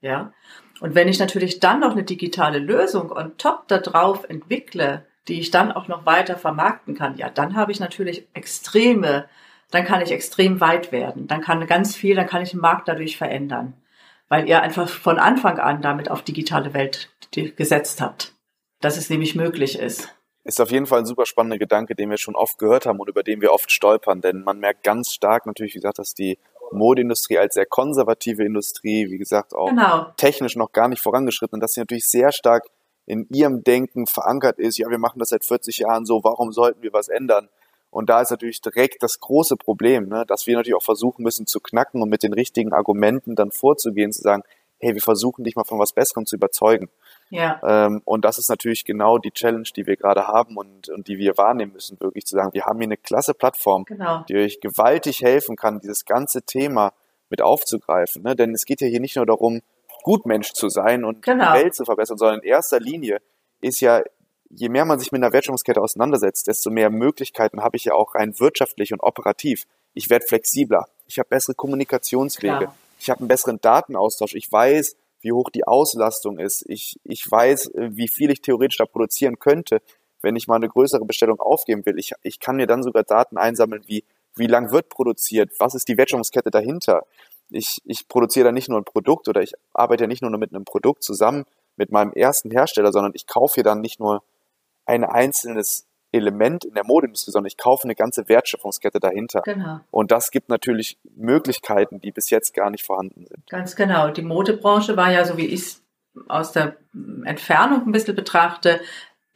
Ja. 0.00 0.32
Und 0.80 0.96
wenn 0.96 1.06
ich 1.06 1.20
natürlich 1.20 1.60
dann 1.60 1.78
noch 1.78 1.92
eine 1.92 2.02
digitale 2.02 2.58
Lösung 2.58 3.12
on 3.12 3.36
top 3.38 3.68
da 3.68 3.78
drauf 3.78 4.24
entwickle, 4.28 5.06
die 5.28 5.38
ich 5.38 5.52
dann 5.52 5.70
auch 5.70 5.86
noch 5.86 6.04
weiter 6.04 6.36
vermarkten 6.36 6.96
kann, 6.96 7.16
ja, 7.16 7.30
dann 7.30 7.54
habe 7.54 7.70
ich 7.70 7.78
natürlich 7.78 8.26
extreme, 8.34 9.28
dann 9.70 9.84
kann 9.84 10.02
ich 10.02 10.10
extrem 10.10 10.60
weit 10.60 10.90
werden. 10.90 11.28
Dann 11.28 11.42
kann 11.42 11.64
ganz 11.68 11.94
viel, 11.94 12.16
dann 12.16 12.26
kann 12.26 12.42
ich 12.42 12.50
den 12.50 12.60
Markt 12.60 12.88
dadurch 12.88 13.16
verändern. 13.16 13.74
Weil 14.28 14.48
ihr 14.48 14.62
einfach 14.62 14.88
von 14.88 15.20
Anfang 15.20 15.60
an 15.60 15.80
damit 15.80 16.10
auf 16.10 16.22
digitale 16.22 16.74
Welt 16.74 17.08
gesetzt 17.30 18.00
habt 18.00 18.34
dass 18.80 18.96
es 18.96 19.10
nämlich 19.10 19.34
möglich 19.34 19.78
ist. 19.78 20.08
Ist 20.44 20.60
auf 20.60 20.70
jeden 20.70 20.86
Fall 20.86 21.00
ein 21.00 21.06
super 21.06 21.26
spannender 21.26 21.58
Gedanke, 21.58 21.94
den 21.94 22.10
wir 22.10 22.16
schon 22.16 22.36
oft 22.36 22.58
gehört 22.58 22.86
haben 22.86 23.00
und 23.00 23.08
über 23.08 23.22
den 23.22 23.40
wir 23.40 23.52
oft 23.52 23.70
stolpern, 23.70 24.20
denn 24.20 24.42
man 24.42 24.58
merkt 24.58 24.82
ganz 24.82 25.12
stark 25.12 25.46
natürlich, 25.46 25.74
wie 25.74 25.78
gesagt, 25.78 25.98
dass 25.98 26.14
die 26.14 26.38
Modeindustrie 26.72 27.38
als 27.38 27.54
sehr 27.54 27.66
konservative 27.66 28.44
Industrie, 28.44 29.10
wie 29.10 29.18
gesagt, 29.18 29.54
auch 29.54 29.68
genau. 29.68 30.06
technisch 30.16 30.56
noch 30.56 30.72
gar 30.72 30.88
nicht 30.88 31.02
vorangeschritten 31.02 31.56
und 31.56 31.60
dass 31.60 31.72
sie 31.72 31.80
natürlich 31.80 32.06
sehr 32.06 32.32
stark 32.32 32.66
in 33.06 33.26
ihrem 33.30 33.64
Denken 33.64 34.06
verankert 34.06 34.58
ist, 34.58 34.78
ja, 34.78 34.88
wir 34.90 34.98
machen 34.98 35.18
das 35.18 35.30
seit 35.30 35.44
40 35.44 35.78
Jahren 35.78 36.04
so, 36.04 36.20
warum 36.24 36.52
sollten 36.52 36.82
wir 36.82 36.92
was 36.92 37.08
ändern? 37.08 37.48
Und 37.90 38.10
da 38.10 38.20
ist 38.20 38.30
natürlich 38.30 38.60
direkt 38.60 39.02
das 39.02 39.18
große 39.18 39.56
Problem, 39.56 40.08
ne, 40.08 40.24
dass 40.26 40.46
wir 40.46 40.56
natürlich 40.56 40.76
auch 40.76 40.82
versuchen 40.82 41.22
müssen 41.22 41.46
zu 41.46 41.60
knacken 41.60 42.02
und 42.02 42.10
mit 42.10 42.22
den 42.22 42.34
richtigen 42.34 42.74
Argumenten 42.74 43.34
dann 43.34 43.50
vorzugehen, 43.50 44.12
zu 44.12 44.20
sagen, 44.20 44.42
hey, 44.78 44.94
wir 44.94 45.00
versuchen 45.00 45.42
dich 45.44 45.56
mal 45.56 45.64
von 45.64 45.78
was 45.78 45.92
Besserem 45.92 46.26
zu 46.26 46.36
überzeugen. 46.36 46.90
Ja. 47.30 47.60
Ähm, 47.62 48.02
und 48.04 48.24
das 48.24 48.38
ist 48.38 48.48
natürlich 48.48 48.84
genau 48.84 49.18
die 49.18 49.30
Challenge, 49.30 49.68
die 49.76 49.86
wir 49.86 49.96
gerade 49.96 50.26
haben 50.26 50.56
und, 50.56 50.88
und 50.88 51.08
die 51.08 51.18
wir 51.18 51.36
wahrnehmen 51.36 51.72
müssen, 51.72 52.00
wirklich 52.00 52.24
zu 52.24 52.36
sagen, 52.36 52.52
wir 52.54 52.64
haben 52.64 52.78
hier 52.78 52.86
eine 52.86 52.96
klasse 52.96 53.34
Plattform, 53.34 53.84
genau. 53.84 54.24
die 54.28 54.36
euch 54.36 54.60
gewaltig 54.60 55.22
helfen 55.22 55.56
kann, 55.56 55.80
dieses 55.80 56.04
ganze 56.04 56.42
Thema 56.42 56.92
mit 57.30 57.42
aufzugreifen. 57.42 58.22
Ne? 58.22 58.34
Denn 58.34 58.54
es 58.54 58.64
geht 58.64 58.80
ja 58.80 58.86
hier 58.86 59.00
nicht 59.00 59.16
nur 59.16 59.26
darum, 59.26 59.60
Gutmensch 60.02 60.52
zu 60.52 60.68
sein 60.68 61.04
und 61.04 61.22
genau. 61.22 61.52
die 61.52 61.64
Welt 61.64 61.74
zu 61.74 61.84
verbessern, 61.84 62.18
sondern 62.18 62.40
in 62.40 62.48
erster 62.48 62.80
Linie 62.80 63.18
ist 63.60 63.80
ja, 63.80 64.02
je 64.48 64.68
mehr 64.68 64.84
man 64.84 64.98
sich 64.98 65.12
mit 65.12 65.22
einer 65.22 65.32
Wertschöpfungskette 65.32 65.80
auseinandersetzt, 65.80 66.46
desto 66.46 66.70
mehr 66.70 66.90
Möglichkeiten 66.90 67.62
habe 67.62 67.76
ich 67.76 67.84
ja 67.84 67.94
auch 67.94 68.14
rein 68.14 68.38
wirtschaftlich 68.38 68.92
und 68.92 69.00
operativ. 69.00 69.66
Ich 69.94 70.08
werde 70.08 70.26
flexibler, 70.26 70.86
ich 71.06 71.18
habe 71.18 71.28
bessere 71.28 71.54
Kommunikationswege, 71.54 72.58
Klar. 72.58 72.74
ich 73.00 73.10
habe 73.10 73.20
einen 73.20 73.28
besseren 73.28 73.60
Datenaustausch, 73.60 74.34
ich 74.34 74.50
weiß, 74.50 74.96
wie 75.20 75.32
hoch 75.32 75.50
die 75.50 75.66
Auslastung 75.66 76.38
ist. 76.38 76.64
Ich, 76.68 76.98
ich 77.04 77.28
weiß, 77.30 77.72
wie 77.74 78.08
viel 78.08 78.30
ich 78.30 78.40
theoretisch 78.40 78.78
da 78.78 78.86
produzieren 78.86 79.38
könnte, 79.38 79.80
wenn 80.22 80.36
ich 80.36 80.46
mal 80.46 80.56
eine 80.56 80.68
größere 80.68 81.04
Bestellung 81.04 81.40
aufgeben 81.40 81.84
will. 81.86 81.98
Ich, 81.98 82.12
ich 82.22 82.40
kann 82.40 82.56
mir 82.56 82.66
dann 82.66 82.82
sogar 82.82 83.02
Daten 83.02 83.38
einsammeln, 83.38 83.82
wie, 83.86 84.04
wie 84.34 84.46
lang 84.46 84.70
wird 84.70 84.88
produziert, 84.88 85.52
was 85.58 85.74
ist 85.74 85.88
die 85.88 85.96
Wertschöpfungskette 85.96 86.50
dahinter. 86.50 87.04
Ich, 87.50 87.80
ich 87.84 88.08
produziere 88.08 88.46
da 88.46 88.52
nicht 88.52 88.68
nur 88.68 88.78
ein 88.78 88.84
Produkt 88.84 89.28
oder 89.28 89.42
ich 89.42 89.52
arbeite 89.72 90.04
ja 90.04 90.08
nicht 90.08 90.22
nur 90.22 90.30
mit 90.36 90.52
einem 90.52 90.64
Produkt 90.64 91.02
zusammen 91.02 91.44
mit 91.76 91.92
meinem 91.92 92.12
ersten 92.12 92.50
Hersteller, 92.50 92.92
sondern 92.92 93.12
ich 93.14 93.26
kaufe 93.26 93.54
hier 93.54 93.64
dann 93.64 93.80
nicht 93.80 94.00
nur 94.00 94.22
ein 94.84 95.04
einzelnes 95.04 95.87
Element 96.12 96.64
in 96.64 96.74
der 96.74 96.84
Modeindustrie, 96.84 97.32
sondern 97.32 97.48
ich 97.48 97.56
kaufe 97.56 97.84
eine 97.84 97.94
ganze 97.94 98.28
Wertschöpfungskette 98.28 99.00
dahinter. 99.00 99.42
Genau. 99.44 99.80
Und 99.90 100.10
das 100.10 100.30
gibt 100.30 100.48
natürlich 100.48 100.98
Möglichkeiten, 101.16 102.00
die 102.00 102.12
bis 102.12 102.30
jetzt 102.30 102.54
gar 102.54 102.70
nicht 102.70 102.86
vorhanden 102.86 103.26
sind. 103.26 103.46
Ganz 103.48 103.76
genau. 103.76 104.10
Die 104.10 104.22
Modebranche 104.22 104.96
war 104.96 105.12
ja, 105.12 105.24
so 105.24 105.36
wie 105.36 105.46
ich 105.46 105.60
es 105.60 105.82
aus 106.28 106.52
der 106.52 106.76
Entfernung 107.24 107.86
ein 107.86 107.92
bisschen 107.92 108.16
betrachte, 108.16 108.80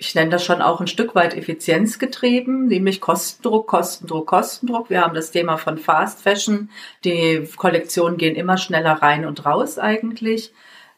ich 0.03 0.17
nenne 0.17 0.31
das 0.31 0.45
schon 0.45 0.61
auch 0.61 0.81
ein 0.81 0.89
Stück 0.89 1.15
weit 1.15 1.37
effizienzgetrieben, 1.37 2.67
nämlich 2.67 3.01
Kostendruck, 3.01 3.69
Kostendruck, 3.69 4.27
Kostendruck. 4.27 4.91
Wir 4.91 5.01
haben 5.01 5.15
das 5.15 5.31
Thema 5.31 5.59
von 5.59 5.79
Fast 5.79 6.23
Fashion. 6.23 6.71
Die 7.05 7.49
Kollektionen 7.57 8.19
gehen 8.19 8.35
immer 8.35 8.59
schneller 8.59 8.95
rein 8.95 9.25
und 9.25 9.47
raus 9.47 9.79
eigentlich. 9.79 10.53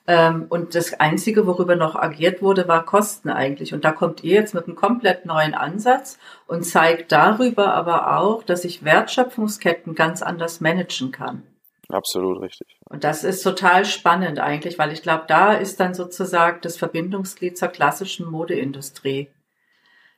Ähm, 0.07 0.47
und 0.51 0.75
das 0.75 0.93
Einzige, 1.01 1.47
worüber 1.47 1.77
noch 1.77 1.97
agiert 1.97 2.43
wurde, 2.43 2.69
war 2.69 2.85
Kosten 2.85 3.31
eigentlich. 3.31 3.73
Und 3.73 3.85
da 3.85 3.93
kommt 3.93 4.23
ihr 4.23 4.35
jetzt 4.35 4.55
mit 4.55 4.67
einem 4.67 4.77
komplett 4.77 5.25
neuen 5.25 5.55
Ansatz 5.55 6.19
und 6.47 6.65
zeigt 6.65 7.11
darüber 7.13 7.73
aber 7.73 8.19
auch, 8.19 8.43
dass 8.43 8.65
ich 8.65 8.85
Wertschöpfungsketten 8.85 9.95
ganz 9.95 10.23
anders 10.23 10.61
managen 10.61 11.11
kann. 11.11 11.43
Absolut 11.89 12.41
richtig. 12.41 12.79
Und 12.85 13.05
das 13.05 13.25
ist 13.25 13.43
total 13.43 13.85
spannend 13.85 14.39
eigentlich, 14.39 14.79
weil 14.79 14.93
ich 14.93 15.03
glaube, 15.03 15.25
da 15.29 15.53
ist 15.53 15.81
dann 15.81 15.95
sozusagen 15.95 16.61
das 16.63 16.77
Verbindungsglied 16.77 17.57
zur 17.57 17.69
klassischen 17.69 18.31
Modeindustrie, 18.31 19.29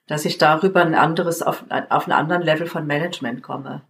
dass 0.06 0.24
ich 0.24 0.38
darüber 0.38 0.82
ein 0.82 0.94
anderes, 0.94 1.42
auf, 1.42 1.64
auf 1.90 2.04
einen 2.04 2.12
anderen 2.12 2.42
Level 2.42 2.66
von 2.66 2.86
Management 2.86 3.42
komme. 3.42 3.82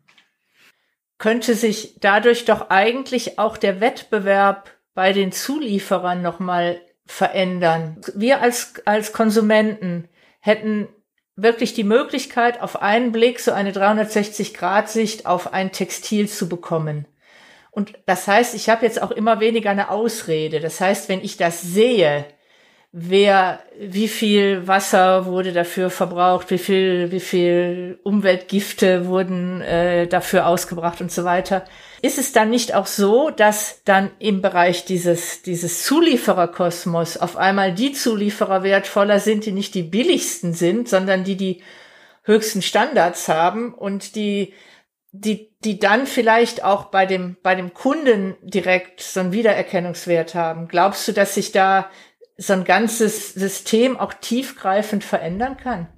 Könnte 1.18 1.54
sich 1.54 1.96
dadurch 2.00 2.44
doch 2.44 2.68
eigentlich 2.68 3.38
auch 3.38 3.56
der 3.56 3.80
Wettbewerb 3.80 4.75
bei 4.96 5.12
den 5.12 5.30
Zulieferern 5.30 6.22
nochmal 6.22 6.80
verändern. 7.04 8.00
Wir 8.14 8.40
als, 8.40 8.74
als 8.86 9.12
Konsumenten 9.12 10.08
hätten 10.40 10.88
wirklich 11.36 11.74
die 11.74 11.84
Möglichkeit, 11.84 12.62
auf 12.62 12.80
einen 12.80 13.12
Blick 13.12 13.38
so 13.38 13.52
eine 13.52 13.72
360-Grad-Sicht 13.72 15.26
auf 15.26 15.52
ein 15.52 15.70
Textil 15.70 16.28
zu 16.28 16.48
bekommen. 16.48 17.06
Und 17.70 17.92
das 18.06 18.26
heißt, 18.26 18.54
ich 18.54 18.70
habe 18.70 18.86
jetzt 18.86 19.02
auch 19.02 19.10
immer 19.10 19.38
weniger 19.38 19.68
eine 19.70 19.90
Ausrede. 19.90 20.60
Das 20.60 20.80
heißt, 20.80 21.10
wenn 21.10 21.22
ich 21.22 21.36
das 21.36 21.60
sehe, 21.60 22.24
wer, 22.90 23.60
wie 23.78 24.08
viel 24.08 24.66
Wasser 24.66 25.26
wurde 25.26 25.52
dafür 25.52 25.90
verbraucht, 25.90 26.50
wie 26.50 26.56
viel, 26.56 27.12
wie 27.12 27.20
viel 27.20 28.00
Umweltgifte 28.02 29.06
wurden 29.06 29.60
äh, 29.60 30.06
dafür 30.06 30.46
ausgebracht 30.46 31.02
und 31.02 31.12
so 31.12 31.24
weiter. 31.24 31.66
Ist 32.06 32.18
es 32.18 32.30
dann 32.32 32.50
nicht 32.50 32.72
auch 32.72 32.86
so, 32.86 33.30
dass 33.30 33.82
dann 33.84 34.12
im 34.20 34.40
Bereich 34.40 34.84
dieses, 34.84 35.42
dieses 35.42 35.82
Zuliefererkosmos 35.82 37.16
auf 37.16 37.36
einmal 37.36 37.74
die 37.74 37.94
Zulieferer 37.94 38.62
wertvoller 38.62 39.18
sind, 39.18 39.44
die 39.44 39.50
nicht 39.50 39.74
die 39.74 39.82
billigsten 39.82 40.54
sind, 40.54 40.88
sondern 40.88 41.24
die 41.24 41.36
die 41.36 41.64
höchsten 42.22 42.62
Standards 42.62 43.26
haben 43.26 43.74
und 43.74 44.14
die 44.14 44.54
die, 45.10 45.52
die 45.64 45.80
dann 45.80 46.06
vielleicht 46.06 46.62
auch 46.62 46.86
bei 46.86 47.06
dem, 47.06 47.38
bei 47.42 47.56
dem 47.56 47.74
Kunden 47.74 48.36
direkt 48.40 49.00
so 49.00 49.18
einen 49.18 49.32
Wiedererkennungswert 49.32 50.36
haben. 50.36 50.68
Glaubst 50.68 51.08
du, 51.08 51.12
dass 51.12 51.34
sich 51.34 51.50
da 51.50 51.90
so 52.36 52.52
ein 52.52 52.62
ganzes 52.62 53.34
System 53.34 53.96
auch 53.96 54.12
tiefgreifend 54.12 55.02
verändern 55.02 55.56
kann? 55.56 55.88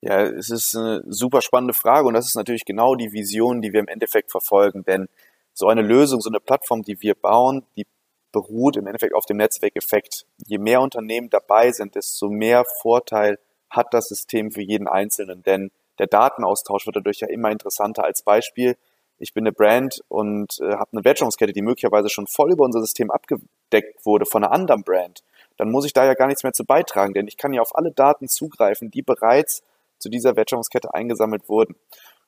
Ja, 0.00 0.22
es 0.22 0.50
ist 0.50 0.76
eine 0.76 1.02
super 1.08 1.42
spannende 1.42 1.74
Frage 1.74 2.06
und 2.06 2.14
das 2.14 2.26
ist 2.26 2.36
natürlich 2.36 2.64
genau 2.64 2.94
die 2.94 3.12
Vision, 3.12 3.62
die 3.62 3.72
wir 3.72 3.80
im 3.80 3.88
Endeffekt 3.88 4.30
verfolgen. 4.30 4.84
Denn 4.84 5.08
so 5.56 5.68
eine 5.68 5.80
Lösung, 5.80 6.20
so 6.20 6.28
eine 6.28 6.38
Plattform, 6.38 6.82
die 6.82 7.00
wir 7.00 7.14
bauen, 7.14 7.64
die 7.76 7.86
beruht 8.30 8.76
im 8.76 8.86
Endeffekt 8.86 9.14
auf 9.14 9.24
dem 9.24 9.38
Netzwerkeffekt. 9.38 10.26
Je 10.46 10.58
mehr 10.58 10.82
Unternehmen 10.82 11.30
dabei 11.30 11.72
sind, 11.72 11.94
desto 11.94 12.28
mehr 12.28 12.64
Vorteil 12.82 13.38
hat 13.70 13.94
das 13.94 14.08
System 14.08 14.52
für 14.52 14.60
jeden 14.60 14.86
Einzelnen. 14.86 15.42
Denn 15.42 15.70
der 15.98 16.08
Datenaustausch 16.08 16.84
wird 16.84 16.96
dadurch 16.96 17.20
ja 17.20 17.28
immer 17.28 17.50
interessanter. 17.50 18.04
Als 18.04 18.22
Beispiel, 18.22 18.76
ich 19.18 19.32
bin 19.32 19.44
eine 19.44 19.52
Brand 19.52 20.04
und 20.08 20.60
äh, 20.60 20.74
habe 20.74 20.90
eine 20.92 21.04
Wertschöpfungskette, 21.06 21.54
die 21.54 21.62
möglicherweise 21.62 22.10
schon 22.10 22.26
voll 22.26 22.52
über 22.52 22.66
unser 22.66 22.82
System 22.82 23.10
abgedeckt 23.10 24.04
wurde 24.04 24.26
von 24.26 24.44
einer 24.44 24.52
anderen 24.52 24.82
Brand. 24.82 25.22
Dann 25.56 25.70
muss 25.70 25.86
ich 25.86 25.94
da 25.94 26.04
ja 26.04 26.12
gar 26.12 26.26
nichts 26.26 26.42
mehr 26.42 26.52
zu 26.52 26.66
beitragen, 26.66 27.14
denn 27.14 27.26
ich 27.26 27.38
kann 27.38 27.54
ja 27.54 27.62
auf 27.62 27.74
alle 27.74 27.92
Daten 27.92 28.28
zugreifen, 28.28 28.90
die 28.90 29.00
bereits 29.00 29.62
zu 29.98 30.10
dieser 30.10 30.36
Wertschöpfungskette 30.36 30.92
eingesammelt 30.92 31.48
wurden. 31.48 31.76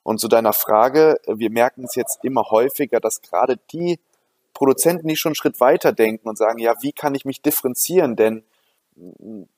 Und 0.03 0.19
zu 0.19 0.27
deiner 0.27 0.53
Frage, 0.53 1.17
wir 1.27 1.51
merken 1.51 1.83
es 1.83 1.95
jetzt 1.95 2.19
immer 2.23 2.49
häufiger, 2.49 2.99
dass 2.99 3.21
gerade 3.21 3.57
die 3.71 3.99
Produzenten, 4.53 5.07
die 5.07 5.15
schon 5.15 5.31
einen 5.31 5.35
Schritt 5.35 5.59
weiter 5.59 5.91
denken 5.91 6.27
und 6.27 6.37
sagen, 6.37 6.59
ja, 6.59 6.73
wie 6.81 6.91
kann 6.91 7.15
ich 7.15 7.25
mich 7.25 7.41
differenzieren? 7.41 8.15
Denn 8.15 8.43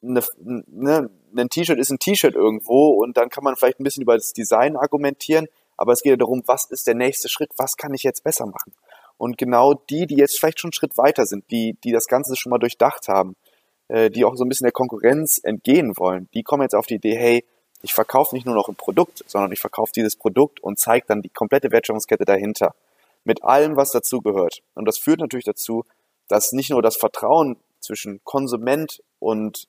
eine, 0.04 0.24
ne, 0.38 1.10
ein 1.36 1.50
T-Shirt 1.50 1.80
ist 1.80 1.92
ein 1.92 2.00
T-Shirt 2.00 2.36
irgendwo 2.36 2.90
und 3.02 3.18
dann 3.18 3.30
kann 3.30 3.44
man 3.44 3.56
vielleicht 3.56 3.80
ein 3.80 3.84
bisschen 3.84 4.04
über 4.04 4.16
das 4.16 4.34
Design 4.34 4.76
argumentieren, 4.76 5.48
aber 5.78 5.94
es 5.94 6.02
geht 6.02 6.12
ja 6.12 6.18
darum, 6.18 6.44
was 6.46 6.66
ist 6.66 6.86
der 6.86 6.96
nächste 6.96 7.30
Schritt, 7.30 7.52
was 7.58 7.78
kann 7.78 7.94
ich 7.94 8.04
jetzt 8.04 8.24
besser 8.24 8.46
machen? 8.46 8.74
Und 9.18 9.38
genau 9.38 9.74
die, 9.74 10.06
die 10.06 10.16
jetzt 10.16 10.40
vielleicht 10.40 10.60
schon 10.60 10.70
einen 10.70 10.74
Schritt 10.74 10.98
weiter 10.98 11.26
sind, 11.26 11.50
die, 11.50 11.78
die 11.84 11.92
das 11.92 12.08
Ganze 12.08 12.36
schon 12.36 12.52
mal 12.52 12.60
durchdacht 12.60 13.08
haben, 13.08 13.36
äh, 13.88 14.10
die 14.10 14.26
auch 14.26 14.36
so 14.36 14.44
ein 14.44 14.50
bisschen 14.50 14.66
der 14.66 14.72
Konkurrenz 14.72 15.40
entgehen 15.44 15.98
wollen, 15.98 16.30
die 16.34 16.44
kommen 16.44 16.64
jetzt 16.64 16.76
auf 16.76 16.86
die 16.86 16.96
Idee, 16.96 17.18
hey, 17.18 17.46
ich 17.82 17.94
verkaufe 17.94 18.36
nicht 18.36 18.46
nur 18.46 18.56
noch 18.56 18.70
ein 18.70 18.76
Produkt, 18.76 19.24
sondern 19.28 19.52
ich 19.52 19.60
verkaufe 19.60 19.92
dieses 19.96 20.16
Produkt 20.16 20.60
und 20.60 20.80
zeige 20.80 21.06
dann 21.08 21.22
die 21.22 21.30
komplette 21.30 21.72
Wertschöpfungskette 21.72 22.26
dahinter. 22.26 22.76
Mit 23.24 23.44
allem, 23.44 23.76
was 23.76 23.92
dazugehört. 23.92 24.62
Und 24.74 24.86
das 24.86 24.98
führt 24.98 25.20
natürlich 25.20 25.46
dazu, 25.46 25.84
dass 26.28 26.54
nicht 26.54 26.70
nur 26.70 26.82
das 26.82 26.96
Vertrauen 26.96 27.58
zwischen 27.80 28.22
Konsument 28.24 29.04
und 29.20 29.68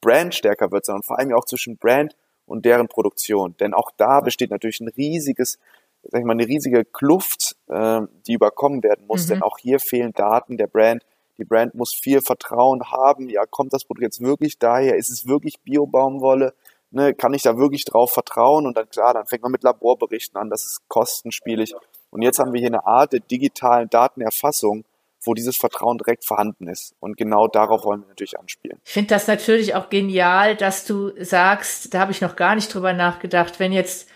Brand 0.00 0.34
stärker 0.34 0.70
wird, 0.70 0.84
sondern 0.84 1.02
vor 1.02 1.18
allem 1.18 1.32
auch 1.32 1.44
zwischen 1.44 1.76
Brand 1.76 2.14
und 2.46 2.64
deren 2.64 2.88
Produktion. 2.88 3.56
Denn 3.58 3.74
auch 3.74 3.90
da 3.96 4.20
besteht 4.20 4.50
natürlich 4.50 4.80
ein 4.80 4.88
riesiges, 4.88 5.58
sag 6.02 6.20
ich 6.20 6.26
mal, 6.26 6.32
eine 6.32 6.46
riesige 6.46 6.84
Kluft, 6.84 7.56
äh, 7.68 8.02
die 8.26 8.34
überkommen 8.34 8.82
werden 8.82 9.06
muss. 9.06 9.24
Mhm. 9.24 9.28
Denn 9.28 9.42
auch 9.42 9.58
hier 9.58 9.80
fehlen 9.80 10.12
Daten 10.12 10.56
der 10.56 10.66
Brand. 10.66 11.04
Die 11.38 11.44
Brand 11.44 11.74
muss 11.74 11.94
viel 11.94 12.20
Vertrauen 12.20 12.92
haben. 12.92 13.28
Ja, 13.28 13.44
kommt 13.46 13.72
das 13.72 13.84
Produkt 13.84 14.04
jetzt 14.04 14.20
wirklich 14.20 14.58
daher? 14.58 14.96
Ist 14.96 15.10
es 15.10 15.26
wirklich 15.26 15.60
Bio-Baumwolle? 15.60 16.54
Ne, 16.94 17.12
kann 17.12 17.34
ich 17.34 17.42
da 17.42 17.58
wirklich 17.58 17.84
drauf 17.84 18.12
vertrauen? 18.12 18.66
Und 18.66 18.76
dann 18.76 18.88
klar, 18.88 19.14
dann 19.14 19.26
fängt 19.26 19.42
man 19.42 19.50
mit 19.50 19.64
Laborberichten 19.64 20.40
an. 20.40 20.48
Das 20.48 20.64
ist 20.64 20.80
kostenspielig. 20.86 21.74
Und 22.10 22.22
jetzt 22.22 22.38
haben 22.38 22.52
wir 22.52 22.60
hier 22.60 22.68
eine 22.68 22.86
Art 22.86 23.12
der 23.12 23.18
digitalen 23.18 23.90
Datenerfassung, 23.90 24.84
wo 25.20 25.34
dieses 25.34 25.56
Vertrauen 25.56 25.98
direkt 25.98 26.24
vorhanden 26.24 26.68
ist. 26.68 26.94
Und 27.00 27.16
genau 27.16 27.48
darauf 27.48 27.84
wollen 27.84 28.02
wir 28.02 28.08
natürlich 28.08 28.38
anspielen. 28.38 28.80
Ich 28.84 28.92
finde 28.92 29.08
das 29.08 29.26
natürlich 29.26 29.74
auch 29.74 29.90
genial, 29.90 30.54
dass 30.54 30.84
du 30.84 31.10
sagst, 31.20 31.92
da 31.92 31.98
habe 31.98 32.12
ich 32.12 32.20
noch 32.20 32.36
gar 32.36 32.54
nicht 32.54 32.72
drüber 32.72 32.92
nachgedacht, 32.92 33.58
wenn 33.58 33.72
jetzt 33.72 34.08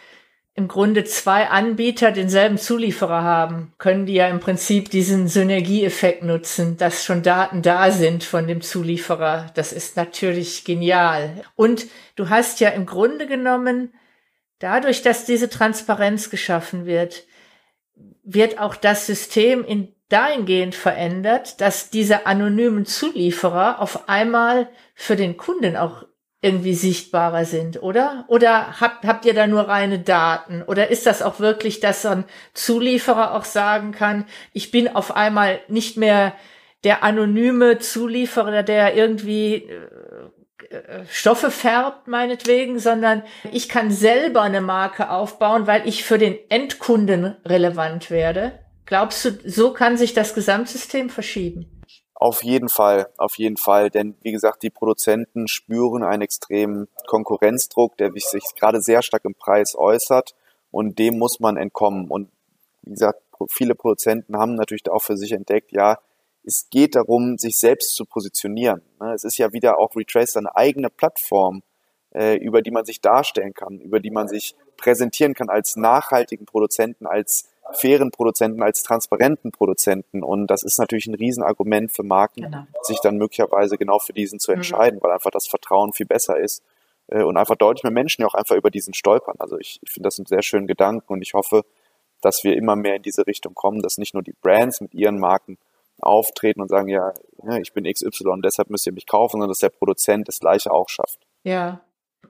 im 0.59 0.67
Grunde 0.67 1.05
zwei 1.05 1.47
Anbieter 1.47 2.11
denselben 2.11 2.59
Zulieferer 2.59 3.23
haben, 3.23 3.73
können 3.79 4.07
die 4.07 4.15
ja 4.15 4.27
im 4.27 4.41
Prinzip 4.41 4.91
diesen 4.91 5.29
Synergieeffekt 5.29 6.25
nutzen, 6.25 6.77
dass 6.77 7.05
schon 7.05 7.23
Daten 7.23 7.63
da 7.63 7.93
sind 7.93 8.25
von 8.25 8.49
dem 8.49 8.61
Zulieferer. 8.61 9.53
Das 9.55 9.73
ist 9.73 9.97
natürlich 9.97 10.65
genial. 10.65 11.45
Und 11.55 11.87
du 12.17 12.29
hast 12.29 12.59
ja 12.59 12.71
im 12.71 12.87
Grunde 12.87 13.29
genommen, 13.29 13.95
dadurch, 14.59 15.03
dass 15.03 15.25
diese 15.25 15.49
Transparenz 15.49 16.29
geschaffen 16.29 16.87
wird, 16.87 17.23
wird 18.25 18.59
auch 18.59 18.75
das 18.75 19.07
System 19.07 19.65
in 19.65 19.95
dahingehend 20.09 20.75
verändert, 20.75 21.61
dass 21.61 21.91
diese 21.91 22.27
anonymen 22.27 22.85
Zulieferer 22.85 23.81
auf 23.81 24.09
einmal 24.09 24.69
für 24.97 25.15
den 25.15 25.37
Kunden 25.37 25.77
auch 25.77 26.05
irgendwie 26.41 26.75
sichtbarer 26.75 27.45
sind, 27.45 27.83
oder? 27.83 28.25
Oder 28.29 28.81
habt, 28.81 29.05
habt 29.05 29.25
ihr 29.25 29.35
da 29.35 29.47
nur 29.47 29.63
reine 29.69 29.99
Daten? 29.99 30.63
Oder 30.63 30.89
ist 30.89 31.07
das 31.07 31.21
auch 31.21 31.41
wirklich, 31.41 31.81
dass 31.81 32.07
ein 32.07 32.25
Zulieferer 32.55 33.35
auch 33.35 33.45
sagen 33.45 33.91
kann, 33.91 34.25
ich 34.53 34.71
bin 34.71 34.89
auf 34.89 35.17
einmal 35.17 35.61
nicht 35.69 35.97
mehr 35.97 36.35
der 36.85 37.03
anonyme 37.03 37.79
Zulieferer, 37.81 38.63
der 38.63 38.95
irgendwie 38.95 39.69
äh, 40.71 40.75
äh, 40.75 41.05
Stoffe 41.11 41.51
färbt, 41.51 42.07
meinetwegen, 42.07 42.79
sondern 42.79 43.25
ich 43.51 43.69
kann 43.69 43.91
selber 43.91 44.43
eine 44.43 44.61
Marke 44.61 45.11
aufbauen, 45.11 45.67
weil 45.67 45.89
ich 45.89 46.05
für 46.05 46.19
den 46.19 46.39
Endkunden 46.51 47.37
relevant 47.45 48.11
werde? 48.11 48.61
Glaubst 48.87 49.25
du, 49.25 49.31
so 49.45 49.73
kann 49.73 49.97
sich 49.97 50.15
das 50.15 50.35
Gesamtsystem 50.35 51.11
verschieben? 51.11 51.78
Auf 52.21 52.43
jeden 52.43 52.69
Fall, 52.69 53.11
auf 53.17 53.39
jeden 53.39 53.57
Fall. 53.57 53.91
Denn 53.91 54.17
wie 54.23 54.33
gesagt, 54.33 54.65
die 54.65 54.71
Produzenten 54.71 55.47
spüren 55.47 56.03
einen 56.03 56.23
extremen 56.23 56.89
Konkurrenzdruck, 57.07 57.97
der 57.97 58.11
sich 58.11 58.43
gerade 58.59 58.83
sehr 58.83 59.03
stark 59.03 59.25
im 59.25 59.37
Preis 59.37 59.77
äußert 59.77 60.35
und 60.73 60.99
dem 60.99 61.17
muss 61.17 61.39
man 61.39 61.57
entkommen. 61.57 62.09
Und 62.09 62.29
wie 62.83 62.91
gesagt, 62.91 63.23
viele 63.53 63.77
Produzenten 63.77 64.37
haben 64.37 64.57
natürlich 64.57 64.91
auch 64.91 65.03
für 65.03 65.17
sich 65.17 65.31
entdeckt, 65.31 65.71
ja, 65.71 65.99
es 66.43 66.67
geht 66.71 66.97
darum, 66.97 67.39
sich 67.39 67.57
selbst 67.57 67.95
zu 67.95 68.05
positionieren. 68.05 68.83
Ne? 69.01 69.13
Es 69.15 69.23
ist 69.23 69.39
ja 69.39 69.53
wieder 69.53 69.79
auch 69.79 69.95
Retrace 69.95 70.39
eine 70.39 70.57
eigene 70.57 70.91
Plattform, 70.91 71.63
äh, 72.13 72.35
über 72.39 72.63
die 72.63 72.73
man 72.73 72.85
sich 72.85 73.01
darstellen 73.01 73.55
kann, 73.55 73.79
über 73.79 74.01
die 74.01 74.11
man 74.11 74.27
sich 74.27 74.57
präsentieren 74.77 75.35
kann 75.35 75.51
als 75.51 75.77
nachhaltigen 75.77 76.47
Produzenten, 76.47 77.07
als 77.07 77.49
fairen 77.73 78.11
Produzenten 78.11 78.63
als 78.63 78.83
transparenten 78.83 79.53
Produzenten. 79.53 80.23
Und 80.23 80.47
das 80.47 80.63
ist 80.63 80.79
natürlich 80.79 81.07
ein 81.07 81.15
Riesenargument 81.15 81.93
für 81.93 82.03
Marken, 82.03 82.43
genau. 82.43 82.65
sich 82.83 83.01
dann 83.01 83.17
möglicherweise 83.17 83.77
genau 83.77 83.99
für 83.99 84.13
diesen 84.13 84.39
zu 84.39 84.51
mhm. 84.51 84.59
entscheiden, 84.59 84.99
mhm. 84.99 85.03
weil 85.03 85.13
einfach 85.13 85.31
das 85.31 85.47
Vertrauen 85.47 85.93
viel 85.93 86.07
besser 86.07 86.39
ist 86.39 86.63
äh, 87.09 87.23
und 87.23 87.37
einfach 87.37 87.57
deutlich 87.57 87.83
mehr 87.83 87.93
Menschen 87.93 88.23
ja 88.23 88.29
auch 88.29 88.35
einfach 88.35 88.57
über 88.57 88.71
diesen 88.71 88.95
stolpern. 88.95 89.37
Also 89.39 89.59
ich, 89.59 89.81
ich 89.83 89.91
finde 89.91 90.07
das 90.07 90.19
einen 90.19 90.27
sehr 90.27 90.43
schönen 90.43 90.67
Gedanken 90.67 91.13
und 91.13 91.23
ich 91.23 91.35
hoffe, 91.35 91.65
dass 92.21 92.43
wir 92.43 92.57
immer 92.57 92.77
mehr 92.77 92.97
in 92.97 93.03
diese 93.03 93.27
Richtung 93.27 93.55
kommen, 93.55 93.81
dass 93.81 93.99
nicht 93.99 94.15
nur 94.15 94.23
die 94.23 94.35
Brands 94.41 94.81
mit 94.81 94.95
ihren 94.95 95.19
Marken 95.19 95.59
auftreten 96.01 96.61
und 96.61 96.69
sagen, 96.69 96.89
ja, 96.89 97.13
ich 97.61 97.73
bin 97.73 97.85
XY, 97.85 98.41
deshalb 98.43 98.71
müsst 98.71 98.87
ihr 98.87 98.93
mich 98.93 99.07
kaufen, 99.07 99.33
sondern 99.33 99.49
dass 99.49 99.59
der 99.59 99.71
Produzent 99.71 100.29
das 100.29 100.41
Gleiche 100.41 100.71
auch 100.71 100.89
schafft. 100.89 101.27
Ja. 101.43 101.81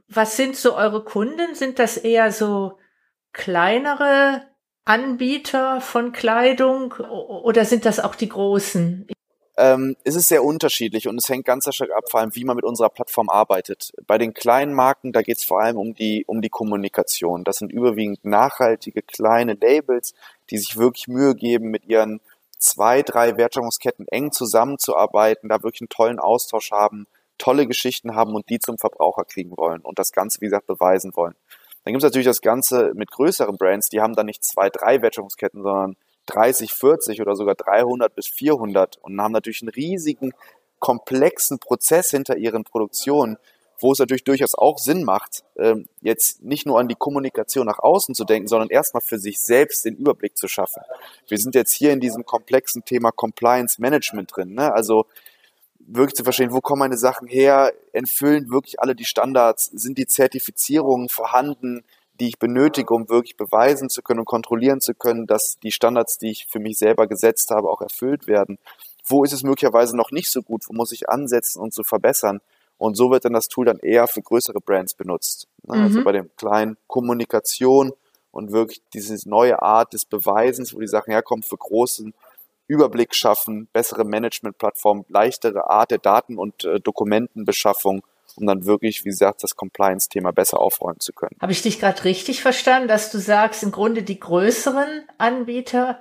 Was 0.09 0.37
sind 0.37 0.57
so 0.57 0.75
eure 0.75 1.05
Kunden? 1.05 1.55
Sind 1.55 1.79
das 1.79 1.97
eher 1.97 2.33
so 2.33 2.79
kleinere 3.33 4.43
Anbieter 4.89 5.83
von 5.83 6.13
Kleidung 6.13 6.93
oder 6.93 7.67
sind 7.67 7.85
das 7.85 8.01
auch 8.01 8.15
die 8.15 8.31
großen? 8.31 9.07
Ähm, 9.59 9.97
es 10.05 10.15
ist 10.15 10.29
sehr 10.29 10.43
unterschiedlich 10.43 11.09
und 11.09 11.19
es 11.19 11.29
hängt 11.29 11.45
ganz 11.45 11.69
stark 11.75 11.91
ab, 11.91 12.05
vor 12.11 12.21
allem 12.21 12.35
wie 12.35 12.45
man 12.45 12.57
mit 12.57 12.65
unserer 12.65 12.89
Plattform 12.89 13.29
arbeitet. 13.29 13.93
Bei 14.07 14.17
den 14.17 14.33
kleinen 14.33 14.73
Marken, 14.73 15.13
da 15.13 15.21
geht 15.21 15.37
es 15.37 15.45
vor 15.45 15.61
allem 15.61 15.77
um 15.77 15.95
die, 15.95 16.25
um 16.27 16.41
die 16.41 16.49
Kommunikation. 16.49 17.45
Das 17.45 17.57
sind 17.57 17.71
überwiegend 17.71 18.25
nachhaltige 18.25 19.03
kleine 19.03 19.59
Labels, 19.61 20.15
die 20.49 20.57
sich 20.57 20.79
wirklich 20.79 21.07
Mühe 21.07 21.35
geben, 21.35 21.71
mit 21.71 21.85
ihren 21.85 22.23
zwei, 22.59 23.03
drei 23.03 23.37
Wertschöpfungsketten 23.37 24.09
eng 24.09 24.33
zusammenzuarbeiten, 24.33 25.51
da 25.51 25.63
wirklich 25.63 25.83
einen 25.83 25.91
tollen 25.91 26.19
Austausch 26.19 26.71
haben, 26.71 27.07
tolle 27.37 27.67
Geschichten 27.67 28.15
haben 28.15 28.35
und 28.35 28.49
die 28.49 28.59
zum 28.59 28.79
Verbraucher 28.79 29.25
kriegen 29.25 29.57
wollen 29.59 29.83
und 29.83 29.99
das 29.99 30.13
Ganze, 30.13 30.41
wie 30.41 30.47
gesagt, 30.47 30.67
beweisen 30.67 31.13
wollen. 31.15 31.35
Dann 31.89 31.95
gibt 31.95 32.05
es 32.05 32.09
natürlich 32.09 32.27
das 32.27 32.43
Ganze 32.43 32.93
mit 32.95 33.11
größeren 33.11 33.57
Brands, 33.57 33.89
die 33.89 34.03
haben 34.03 34.15
dann 34.15 34.27
nicht 34.27 34.45
zwei, 34.45 34.69
drei 34.69 35.01
Wertschöpfungsketten, 35.01 35.63
sondern 35.63 35.97
30, 36.27 36.75
40 36.75 37.23
oder 37.23 37.35
sogar 37.35 37.55
300 37.55 38.15
bis 38.15 38.29
400 38.29 38.99
und 38.99 39.19
haben 39.19 39.33
natürlich 39.33 39.63
einen 39.63 39.71
riesigen, 39.71 40.35
komplexen 40.81 41.59
Prozess 41.59 42.11
hinter 42.11 42.37
ihren 42.37 42.65
Produktionen, 42.65 43.39
wo 43.81 43.93
es 43.93 44.01
natürlich 44.01 44.25
durchaus 44.25 44.55
auch 44.55 44.77
Sinn 44.77 45.03
macht, 45.03 45.45
ähm, 45.57 45.89
jetzt 46.03 46.43
nicht 46.43 46.67
nur 46.67 46.79
an 46.79 46.89
die 46.89 46.95
Kommunikation 46.95 47.65
nach 47.65 47.79
außen 47.79 48.15
zu 48.15 48.27
denken, 48.27 48.49
sondern 48.49 48.69
erstmal 48.69 49.01
für 49.01 49.19
sich 49.19 49.41
selbst 49.41 49.87
den 49.87 49.97
Überblick 49.97 50.37
zu 50.37 50.47
schaffen. 50.47 50.83
Wir 51.27 51.39
sind 51.39 51.55
jetzt 51.55 51.73
hier 51.73 51.95
in 51.95 52.01
diesem 52.01 52.27
komplexen 52.27 52.85
Thema 52.85 53.13
Compliance 53.13 53.81
Management 53.81 54.37
drin. 54.37 54.53
Ne? 54.53 54.75
Also 54.75 55.07
wirklich 55.89 56.15
zu 56.15 56.25
verstehen, 56.25 56.53
wo 56.53 56.61
kommen 56.61 56.81
meine 56.81 56.99
Sachen 56.99 57.27
her, 57.27 57.73
entfüllen 57.93 58.51
wirklich 58.51 58.81
alle 58.81 58.95
die 58.95 59.05
Standards, 59.05 59.67
sind 59.67 59.99
die 59.99 60.07
Zertifizierungen 60.07 61.09
vorhanden, 61.09 61.83
die 62.21 62.29
ich 62.29 62.39
benötige, 62.39 62.93
um 62.93 63.09
wirklich 63.09 63.37
beweisen 63.37 63.89
zu 63.89 64.03
können 64.03 64.21
und 64.21 64.27
kontrollieren 64.27 64.81
zu 64.81 64.95
können, 64.95 65.27
dass 65.27 65.59
die 65.63 65.73
Standards, 65.73 66.19
die 66.19 66.31
ich 66.31 66.47
für 66.51 66.59
mich 66.59 66.79
selber 66.79 67.07
gesetzt 67.07 67.51
habe, 67.51 67.71
auch 67.71 67.81
erfüllt 67.81 68.27
werden. 68.27 68.59
Wo 69.05 69.25
ist 69.25 69.33
es 69.33 69.43
möglicherweise 69.43 69.97
noch 69.97 70.11
nicht 70.11 70.31
so 70.31 70.43
gut? 70.43 70.65
Wo 70.69 70.75
muss 70.75 70.93
ich 70.93 71.09
ansetzen 71.09 71.61
und 71.61 71.73
zu 71.73 71.85
verbessern? 71.85 72.41
Und 72.77 72.97
so 72.97 73.11
wird 73.11 73.25
dann 73.25 73.33
das 73.33 73.49
Tool 73.49 73.65
dann 73.67 73.79
eher 73.79 74.07
für 74.07 74.21
größere 74.21 74.61
Brands 74.61 74.95
benutzt. 74.95 75.49
Ne? 75.63 75.75
Also 75.75 75.81
mhm. 75.81 75.87
Also 75.87 76.05
bei 76.05 76.13
dem 76.13 76.31
kleinen 76.37 76.77
Kommunikation 76.87 77.93
und 78.31 78.53
wirklich 78.53 78.83
diese 78.93 79.17
neue 79.29 79.63
Art 79.63 79.95
des 79.95 80.05
Beweisens, 80.05 80.75
wo 80.75 80.81
die 80.81 80.87
Sachen 80.87 81.13
herkommen, 81.13 81.43
für 81.43 81.57
großen 81.57 82.15
Überblick 82.69 83.15
schaffen, 83.15 83.69
bessere 83.73 84.05
Management-Plattformen, 84.05 85.05
leichtere 85.09 85.69
Art 85.69 85.91
der 85.91 85.99
Daten- 85.99 86.39
und 86.39 86.65
äh, 86.65 86.79
Dokumentenbeschaffung, 86.81 88.03
um 88.37 88.47
dann 88.47 88.67
wirklich, 88.67 89.05
wie 89.05 89.09
gesagt, 89.09 89.43
das 89.43 89.57
Compliance-Thema 89.57 90.33
besser 90.33 90.61
aufräumen 90.61 91.01
zu 91.01 91.13
können. 91.13 91.37
Habe 91.41 91.53
ich 91.53 91.63
dich 91.63 91.81
gerade 91.81 92.05
richtig 92.05 92.43
verstanden, 92.43 92.89
dass 92.89 93.11
du 93.11 93.19
sagst, 93.19 93.63
im 93.63 93.73
Grunde 93.73 94.03
die 94.03 94.21
größeren 94.21 95.05
Anbieter 95.19 95.99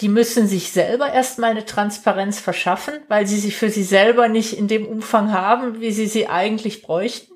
die 0.00 0.08
müssen 0.08 0.46
sich 0.46 0.72
selber 0.72 1.12
erstmal 1.12 1.50
eine 1.50 1.66
Transparenz 1.66 2.40
verschaffen, 2.40 2.94
weil 3.08 3.26
sie 3.26 3.36
sie 3.36 3.50
für 3.50 3.68
sie 3.68 3.82
selber 3.82 4.28
nicht 4.28 4.56
in 4.56 4.66
dem 4.66 4.86
Umfang 4.86 5.32
haben, 5.32 5.80
wie 5.80 5.92
sie 5.92 6.06
sie 6.06 6.26
eigentlich 6.26 6.82
bräuchten? 6.82 7.29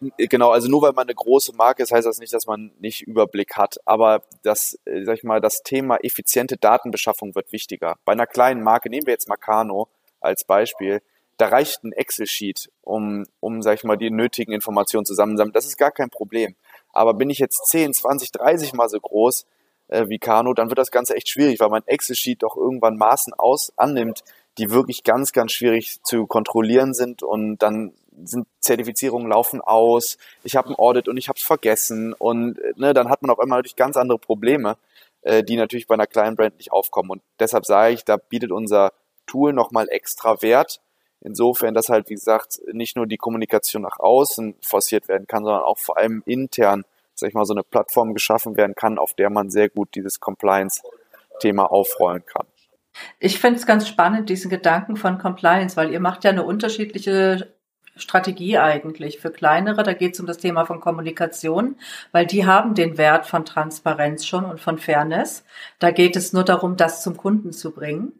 Genau, 0.00 0.50
also 0.50 0.68
nur 0.68 0.82
weil 0.82 0.92
man 0.92 1.06
eine 1.06 1.14
große 1.14 1.54
Marke 1.54 1.82
ist, 1.82 1.90
heißt 1.90 2.06
das 2.06 2.18
nicht, 2.18 2.32
dass 2.32 2.46
man 2.46 2.72
nicht 2.78 3.02
Überblick 3.02 3.56
hat. 3.56 3.76
Aber 3.86 4.22
das, 4.42 4.78
äh, 4.84 5.04
sag 5.04 5.18
ich 5.18 5.24
mal, 5.24 5.40
das 5.40 5.62
Thema 5.62 5.96
effiziente 6.02 6.58
Datenbeschaffung 6.58 7.34
wird 7.34 7.52
wichtiger. 7.52 7.96
Bei 8.04 8.12
einer 8.12 8.26
kleinen 8.26 8.62
Marke, 8.62 8.90
nehmen 8.90 9.06
wir 9.06 9.14
jetzt 9.14 9.28
Makano 9.28 9.88
als 10.20 10.44
Beispiel, 10.44 11.00
da 11.38 11.48
reicht 11.48 11.84
ein 11.84 11.92
Excel-Sheet, 11.92 12.70
um, 12.82 13.24
um, 13.40 13.62
sag 13.62 13.74
ich 13.74 13.84
mal, 13.84 13.96
die 13.96 14.10
nötigen 14.10 14.52
Informationen 14.52 15.04
zusammenzusammeln. 15.04 15.52
Das 15.52 15.66
ist 15.66 15.76
gar 15.76 15.90
kein 15.90 16.10
Problem. 16.10 16.56
Aber 16.92 17.14
bin 17.14 17.30
ich 17.30 17.38
jetzt 17.38 17.66
10, 17.66 17.92
20, 17.92 18.32
30 18.32 18.72
mal 18.72 18.88
so 18.88 18.98
groß, 18.98 19.46
äh, 19.88 20.08
wie 20.08 20.18
Kano, 20.18 20.54
dann 20.54 20.68
wird 20.68 20.78
das 20.78 20.90
Ganze 20.90 21.14
echt 21.14 21.28
schwierig, 21.28 21.60
weil 21.60 21.68
mein 21.68 21.86
Excel-Sheet 21.86 22.42
doch 22.42 22.56
irgendwann 22.56 22.96
Maßen 22.96 23.34
aus 23.34 23.72
annimmt, 23.76 24.24
die 24.58 24.70
wirklich 24.70 25.04
ganz, 25.04 25.32
ganz 25.32 25.52
schwierig 25.52 26.02
zu 26.02 26.26
kontrollieren 26.26 26.94
sind 26.94 27.22
und 27.22 27.58
dann 27.58 27.92
sind 28.24 28.46
Zertifizierungen 28.60 29.28
laufen 29.28 29.60
aus, 29.60 30.18
ich 30.42 30.56
habe 30.56 30.70
ein 30.70 30.74
Audit 30.76 31.08
und 31.08 31.16
ich 31.16 31.28
habe 31.28 31.38
es 31.38 31.44
vergessen 31.44 32.12
und 32.12 32.58
ne, 32.76 32.94
dann 32.94 33.08
hat 33.08 33.22
man 33.22 33.30
auf 33.30 33.38
einmal 33.38 33.58
natürlich 33.58 33.76
ganz 33.76 33.96
andere 33.96 34.18
Probleme, 34.18 34.76
äh, 35.22 35.42
die 35.42 35.56
natürlich 35.56 35.86
bei 35.86 35.94
einer 35.94 36.06
kleinen 36.06 36.36
Brand 36.36 36.56
nicht 36.56 36.72
aufkommen 36.72 37.10
und 37.10 37.22
deshalb 37.38 37.66
sage 37.66 37.94
ich, 37.94 38.04
da 38.04 38.16
bietet 38.16 38.52
unser 38.52 38.92
Tool 39.26 39.52
nochmal 39.52 39.88
extra 39.90 40.40
Wert, 40.42 40.80
insofern, 41.20 41.74
dass 41.74 41.88
halt, 41.88 42.08
wie 42.08 42.14
gesagt, 42.14 42.60
nicht 42.72 42.96
nur 42.96 43.06
die 43.06 43.16
Kommunikation 43.16 43.82
nach 43.82 43.98
außen 43.98 44.54
forciert 44.62 45.08
werden 45.08 45.26
kann, 45.26 45.44
sondern 45.44 45.62
auch 45.62 45.78
vor 45.78 45.96
allem 45.96 46.22
intern 46.26 46.84
sag 47.16 47.28
ich 47.28 47.34
mal, 47.34 47.44
so 47.44 47.54
eine 47.54 47.62
Plattform 47.62 48.14
geschaffen 48.14 48.56
werden 48.56 48.74
kann, 48.74 48.98
auf 48.98 49.14
der 49.14 49.30
man 49.30 49.50
sehr 49.50 49.68
gut 49.68 49.94
dieses 49.94 50.20
Compliance-Thema 50.20 51.70
aufrollen 51.70 52.24
kann. 52.26 52.46
Ich 53.18 53.38
finde 53.38 53.58
es 53.58 53.66
ganz 53.66 53.88
spannend, 53.88 54.30
diesen 54.30 54.50
Gedanken 54.50 54.96
von 54.96 55.18
Compliance, 55.18 55.76
weil 55.76 55.92
ihr 55.92 56.00
macht 56.00 56.24
ja 56.24 56.30
eine 56.30 56.44
unterschiedliche 56.44 57.52
Strategie 57.96 58.58
eigentlich. 58.58 59.18
Für 59.18 59.30
kleinere, 59.30 59.82
da 59.82 59.92
geht 59.92 60.14
es 60.14 60.20
um 60.20 60.26
das 60.26 60.38
Thema 60.38 60.64
von 60.64 60.80
Kommunikation, 60.80 61.76
weil 62.12 62.26
die 62.26 62.46
haben 62.46 62.74
den 62.74 62.98
Wert 62.98 63.26
von 63.26 63.44
Transparenz 63.44 64.26
schon 64.26 64.44
und 64.44 64.60
von 64.60 64.78
Fairness. 64.78 65.44
Da 65.78 65.90
geht 65.90 66.16
es 66.16 66.32
nur 66.32 66.44
darum, 66.44 66.76
das 66.76 67.02
zum 67.02 67.16
Kunden 67.16 67.52
zu 67.52 67.72
bringen. 67.72 68.12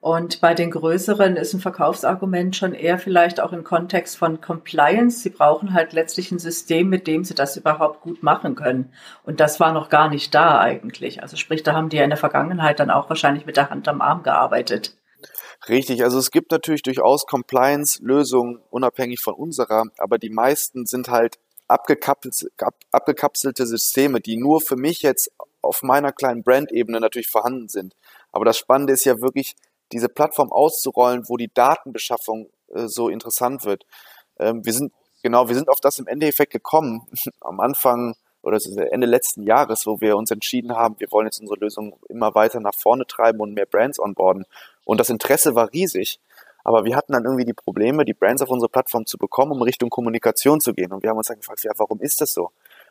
Und 0.00 0.40
bei 0.40 0.54
den 0.54 0.70
größeren 0.70 1.36
ist 1.36 1.52
ein 1.52 1.60
Verkaufsargument 1.60 2.56
schon 2.56 2.72
eher 2.72 2.98
vielleicht 2.98 3.38
auch 3.38 3.52
im 3.52 3.64
Kontext 3.64 4.16
von 4.16 4.40
Compliance. 4.40 5.20
Sie 5.20 5.28
brauchen 5.28 5.74
halt 5.74 5.92
letztlich 5.92 6.32
ein 6.32 6.38
System, 6.38 6.88
mit 6.88 7.06
dem 7.06 7.22
sie 7.22 7.34
das 7.34 7.58
überhaupt 7.58 8.00
gut 8.00 8.22
machen 8.22 8.54
können. 8.54 8.92
Und 9.24 9.40
das 9.40 9.60
war 9.60 9.72
noch 9.74 9.90
gar 9.90 10.08
nicht 10.08 10.34
da 10.34 10.58
eigentlich. 10.58 11.22
Also 11.22 11.36
sprich, 11.36 11.62
da 11.62 11.74
haben 11.74 11.90
die 11.90 11.98
ja 11.98 12.04
in 12.04 12.10
der 12.10 12.16
Vergangenheit 12.16 12.80
dann 12.80 12.90
auch 12.90 13.10
wahrscheinlich 13.10 13.44
mit 13.44 13.58
der 13.58 13.68
Hand 13.68 13.88
am 13.88 14.00
Arm 14.00 14.22
gearbeitet. 14.22 14.94
Richtig, 15.68 16.02
also 16.02 16.18
es 16.18 16.30
gibt 16.30 16.50
natürlich 16.52 16.82
durchaus 16.82 17.26
Compliance-Lösungen 17.26 18.60
unabhängig 18.70 19.20
von 19.20 19.34
unserer, 19.34 19.84
aber 19.98 20.18
die 20.18 20.30
meisten 20.30 20.86
sind 20.86 21.08
halt 21.08 21.38
abgekapselte 21.68 23.66
Systeme, 23.66 24.20
die 24.20 24.36
nur 24.36 24.60
für 24.60 24.76
mich 24.76 25.02
jetzt 25.02 25.30
auf 25.62 25.82
meiner 25.82 26.12
kleinen 26.12 26.42
Brand-Ebene 26.42 26.98
natürlich 26.98 27.28
vorhanden 27.28 27.68
sind. 27.68 27.94
Aber 28.32 28.44
das 28.44 28.58
Spannende 28.58 28.92
ist 28.92 29.04
ja 29.04 29.20
wirklich, 29.20 29.54
diese 29.92 30.08
Plattform 30.08 30.52
auszurollen, 30.52 31.28
wo 31.28 31.36
die 31.36 31.52
Datenbeschaffung 31.52 32.48
äh, 32.68 32.86
so 32.86 33.08
interessant 33.08 33.64
wird. 33.64 33.84
Ähm, 34.38 34.64
wir 34.64 34.72
sind, 34.72 34.92
genau, 35.22 35.48
wir 35.48 35.54
sind 35.54 35.68
auf 35.68 35.80
das 35.80 35.98
im 35.98 36.06
Endeffekt 36.06 36.52
gekommen, 36.52 37.06
am 37.40 37.60
Anfang 37.60 38.14
oder 38.42 38.58
Ende 38.90 39.06
letzten 39.06 39.42
Jahres, 39.42 39.86
wo 39.86 40.00
wir 40.00 40.16
uns 40.16 40.30
entschieden 40.30 40.74
haben, 40.74 40.96
wir 40.98 41.10
wollen 41.10 41.26
jetzt 41.26 41.40
unsere 41.40 41.58
Lösung 41.60 41.98
immer 42.08 42.34
weiter 42.34 42.60
nach 42.60 42.74
vorne 42.74 43.06
treiben 43.06 43.40
und 43.40 43.52
mehr 43.52 43.66
Brands 43.66 44.00
onboarden. 44.00 44.46
Und 44.90 44.98
das 44.98 45.08
Interesse 45.08 45.54
war 45.54 45.72
riesig. 45.72 46.18
Aber 46.64 46.84
wir 46.84 46.96
hatten 46.96 47.12
dann 47.12 47.24
irgendwie 47.24 47.44
die 47.44 47.52
Probleme, 47.52 48.04
die 48.04 48.12
Brands 48.12 48.42
auf 48.42 48.50
unsere 48.50 48.68
Plattform 48.68 49.06
zu 49.06 49.18
bekommen, 49.18 49.52
um 49.52 49.62
Richtung 49.62 49.88
Kommunikation 49.88 50.60
zu 50.60 50.74
gehen. 50.74 50.92
Und 50.92 51.04
wir 51.04 51.10
haben 51.10 51.16
uns 51.16 51.28
dann 51.28 51.36
gefragt, 51.36 51.62
ja, 51.62 51.70
warum 51.76 52.00
ist 52.00 52.20
das 52.20 52.32
so? 52.32 52.50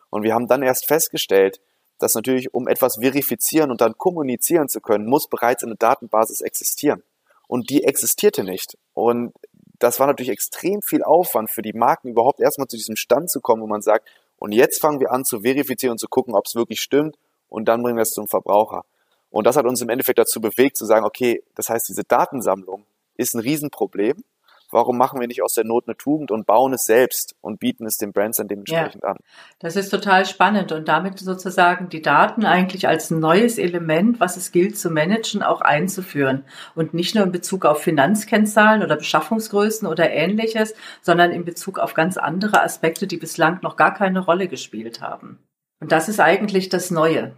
Und 0.09 0.23
wir 0.23 0.33
haben 0.33 0.47
dann 0.47 0.63
erst 0.63 0.87
festgestellt, 0.87 1.59
dass 1.97 2.15
natürlich, 2.15 2.53
um 2.53 2.69
etwas 2.69 2.99
verifizieren 3.01 3.69
und 3.69 3.81
dann 3.81 3.97
kommunizieren 3.97 4.69
zu 4.69 4.79
können, 4.79 5.07
muss 5.07 5.27
bereits 5.27 5.65
eine 5.65 5.75
Datenbasis 5.75 6.39
existieren. 6.39 7.03
Und 7.49 7.69
die 7.69 7.83
existierte 7.83 8.45
nicht. 8.45 8.77
Und 8.93 9.33
das 9.79 9.99
war 9.99 10.07
natürlich 10.07 10.31
extrem 10.31 10.81
viel 10.81 11.03
Aufwand 11.03 11.49
für 11.49 11.63
die 11.63 11.73
Marken, 11.73 12.07
überhaupt 12.07 12.39
erstmal 12.39 12.69
zu 12.69 12.77
diesem 12.77 12.95
Stand 12.95 13.29
zu 13.29 13.41
kommen, 13.41 13.61
wo 13.61 13.67
man 13.67 13.81
sagt, 13.81 14.07
und 14.37 14.53
jetzt 14.53 14.79
fangen 14.79 15.01
wir 15.01 15.11
an 15.11 15.25
zu 15.25 15.41
verifizieren 15.41 15.91
und 15.91 15.99
zu 15.99 16.07
gucken, 16.07 16.33
ob 16.33 16.45
es 16.45 16.55
wirklich 16.55 16.79
stimmt, 16.79 17.17
und 17.49 17.65
dann 17.65 17.83
bringen 17.83 17.97
wir 17.97 18.03
es 18.03 18.11
zum 18.11 18.29
Verbraucher. 18.29 18.85
Und 19.29 19.45
das 19.45 19.55
hat 19.55 19.65
uns 19.65 19.81
im 19.81 19.89
Endeffekt 19.89 20.19
dazu 20.19 20.41
bewegt, 20.41 20.77
zu 20.77 20.85
sagen, 20.85 21.05
okay, 21.05 21.43
das 21.55 21.69
heißt, 21.69 21.87
diese 21.89 22.03
Datensammlung 22.03 22.85
ist 23.15 23.35
ein 23.35 23.41
Riesenproblem 23.41 24.23
warum 24.71 24.97
machen 24.97 25.19
wir 25.19 25.27
nicht 25.27 25.41
aus 25.41 25.53
der 25.53 25.63
Not 25.63 25.85
eine 25.87 25.97
Tugend 25.97 26.31
und 26.31 26.45
bauen 26.45 26.73
es 26.73 26.83
selbst 26.83 27.35
und 27.41 27.59
bieten 27.59 27.85
es 27.85 27.97
den 27.97 28.11
Brands 28.11 28.37
dann 28.37 28.47
dementsprechend 28.47 29.03
ja, 29.03 29.09
an? 29.09 29.17
Das 29.59 29.75
ist 29.75 29.89
total 29.89 30.25
spannend 30.25 30.71
und 30.71 30.87
damit 30.87 31.19
sozusagen 31.19 31.89
die 31.89 32.01
Daten 32.01 32.45
eigentlich 32.45 32.87
als 32.87 33.11
neues 33.11 33.57
Element, 33.57 34.19
was 34.19 34.37
es 34.37 34.51
gilt 34.51 34.77
zu 34.77 34.89
managen, 34.89 35.43
auch 35.43 35.61
einzuführen 35.61 36.45
und 36.75 36.93
nicht 36.93 37.15
nur 37.15 37.23
in 37.23 37.31
Bezug 37.31 37.65
auf 37.65 37.81
Finanzkennzahlen 37.81 38.83
oder 38.83 38.95
Beschaffungsgrößen 38.95 39.87
oder 39.87 40.09
ähnliches, 40.11 40.73
sondern 41.01 41.31
in 41.31 41.45
Bezug 41.45 41.79
auf 41.79 41.93
ganz 41.93 42.17
andere 42.17 42.61
Aspekte, 42.61 43.07
die 43.07 43.17
bislang 43.17 43.59
noch 43.61 43.75
gar 43.75 43.93
keine 43.93 44.19
Rolle 44.19 44.47
gespielt 44.47 45.01
haben. 45.01 45.39
Und 45.81 45.91
das 45.91 46.09
ist 46.09 46.19
eigentlich 46.19 46.69
das 46.69 46.91
Neue 46.91 47.35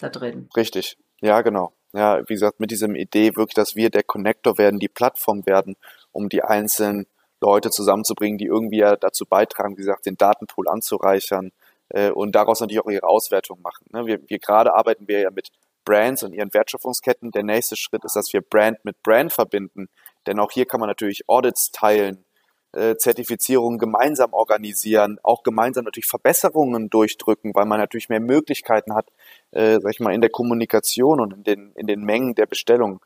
da 0.00 0.08
drin. 0.08 0.48
Richtig. 0.56 0.96
Ja, 1.22 1.40
genau. 1.42 1.72
Ja, 1.92 2.20
wie 2.28 2.34
gesagt, 2.34 2.58
mit 2.58 2.70
diesem 2.70 2.96
Idee 2.96 3.36
wirklich, 3.36 3.54
dass 3.54 3.76
wir 3.76 3.90
der 3.90 4.02
Connector 4.02 4.58
werden, 4.58 4.80
die 4.80 4.88
Plattform 4.88 5.46
werden, 5.46 5.76
um 6.10 6.28
die 6.28 6.42
einzelnen 6.42 7.06
Leute 7.40 7.70
zusammenzubringen, 7.70 8.38
die 8.38 8.46
irgendwie 8.46 8.78
ja 8.78 8.96
dazu 8.96 9.24
beitragen, 9.26 9.76
wie 9.76 9.82
gesagt, 9.82 10.06
den 10.06 10.16
Datenpool 10.16 10.68
anzureichern 10.68 11.52
äh, 11.90 12.10
und 12.10 12.34
daraus 12.34 12.60
natürlich 12.60 12.80
auch 12.80 12.90
ihre 12.90 13.06
Auswertung 13.06 13.60
machen. 13.62 13.86
Ne? 13.92 14.06
Wir, 14.06 14.18
wir 14.28 14.38
gerade 14.38 14.74
arbeiten 14.74 15.06
wir 15.06 15.20
ja 15.20 15.30
mit 15.30 15.50
Brands 15.84 16.22
und 16.24 16.32
ihren 16.32 16.52
Wertschöpfungsketten. 16.52 17.30
Der 17.30 17.44
nächste 17.44 17.76
Schritt 17.76 18.04
ist, 18.04 18.16
dass 18.16 18.32
wir 18.32 18.40
Brand 18.40 18.84
mit 18.84 19.00
Brand 19.02 19.32
verbinden, 19.32 19.88
denn 20.26 20.40
auch 20.40 20.50
hier 20.50 20.66
kann 20.66 20.80
man 20.80 20.88
natürlich 20.88 21.28
Audits 21.28 21.70
teilen, 21.72 22.24
äh, 22.72 22.96
Zertifizierungen 22.96 23.78
gemeinsam 23.78 24.32
organisieren, 24.32 25.18
auch 25.22 25.42
gemeinsam 25.42 25.84
natürlich 25.84 26.06
Verbesserungen 26.06 26.90
durchdrücken, 26.90 27.54
weil 27.54 27.66
man 27.66 27.78
natürlich 27.78 28.08
mehr 28.08 28.20
Möglichkeiten 28.20 28.94
hat, 28.94 29.08
äh, 29.50 29.78
sag 29.80 29.92
ich 29.92 30.00
mal, 30.00 30.14
in 30.14 30.20
der 30.20 30.30
Kommunikation 30.30 31.20
und 31.20 31.32
in 31.34 31.44
den, 31.44 31.72
in 31.74 31.86
den 31.86 32.02
Mengen 32.02 32.34
der 32.34 32.46
Bestellungen. 32.46 33.00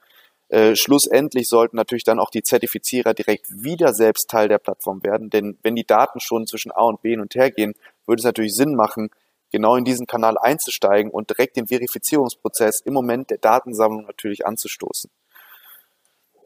Äh, 0.49 0.77
schlussendlich 0.77 1.49
sollten 1.49 1.77
natürlich 1.77 2.05
dann 2.05 2.21
auch 2.21 2.31
die 2.31 2.43
Zertifizierer 2.43 3.15
direkt 3.15 3.47
wieder 3.51 3.93
selbst 3.93 4.31
Teil 4.31 4.49
der 4.49 4.59
Plattform 4.59 5.03
werden, 5.03 5.29
denn 5.31 5.59
wenn 5.63 5.75
die 5.75 5.87
Daten 5.87 6.21
schon 6.21 6.47
zwischen 6.47 6.71
A 6.71 6.85
und 6.85 7.03
B 7.03 7.11
hin 7.11 7.21
und 7.21 7.35
her 7.35 7.51
gehen, 7.51 7.75
würde 8.07 8.21
es 8.21 8.25
natürlich 8.25 8.55
Sinn 8.55 8.77
machen, 8.77 9.11
genau 9.51 9.75
in 9.75 9.85
diesen 9.85 10.07
Kanal 10.07 10.39
einzusteigen 10.39 11.11
und 11.11 11.31
direkt 11.31 11.57
den 11.57 11.67
Verifizierungsprozess 11.67 12.81
im 12.81 12.95
Moment 12.95 13.31
der 13.31 13.39
Datensammlung 13.39 14.07
natürlich 14.07 14.47
anzustoßen. 14.47 15.11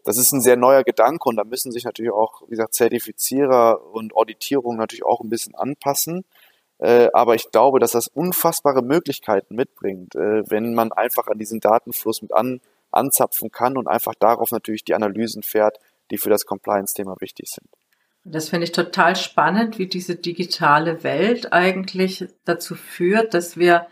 Das 0.04 0.16
ist 0.16 0.32
ein 0.32 0.40
sehr 0.40 0.56
neuer 0.56 0.84
Gedanke 0.84 1.28
und 1.28 1.36
da 1.36 1.44
müssen 1.44 1.72
sich 1.72 1.84
natürlich 1.84 2.12
auch, 2.12 2.42
wie 2.46 2.50
gesagt, 2.50 2.74
Zertifizierer 2.74 3.84
und 3.92 4.14
Auditierung 4.14 4.76
natürlich 4.76 5.04
auch 5.04 5.20
ein 5.20 5.28
bisschen 5.28 5.54
anpassen. 5.54 6.24
Äh, 6.78 7.08
aber 7.12 7.34
ich 7.34 7.50
glaube, 7.50 7.78
dass 7.78 7.92
das 7.92 8.08
unfassbare 8.08 8.82
Möglichkeiten 8.82 9.54
mitbringt, 9.54 10.14
äh, 10.14 10.48
wenn 10.48 10.74
man 10.74 10.92
einfach 10.92 11.26
an 11.26 11.38
diesen 11.38 11.60
Datenfluss 11.60 12.22
mit 12.22 12.32
an 12.32 12.60
anzapfen 12.92 13.50
kann 13.50 13.76
und 13.76 13.86
einfach 13.86 14.14
darauf 14.18 14.50
natürlich 14.50 14.84
die 14.84 14.94
Analysen 14.94 15.42
fährt, 15.42 15.78
die 16.10 16.18
für 16.18 16.30
das 16.30 16.44
Compliance-Thema 16.44 17.16
wichtig 17.20 17.48
sind. 17.48 17.68
Das 18.24 18.50
finde 18.50 18.64
ich 18.64 18.72
total 18.72 19.16
spannend, 19.16 19.78
wie 19.78 19.86
diese 19.86 20.16
digitale 20.16 21.02
Welt 21.04 21.52
eigentlich 21.52 22.26
dazu 22.44 22.74
führt, 22.74 23.32
dass 23.32 23.56
wir, 23.56 23.86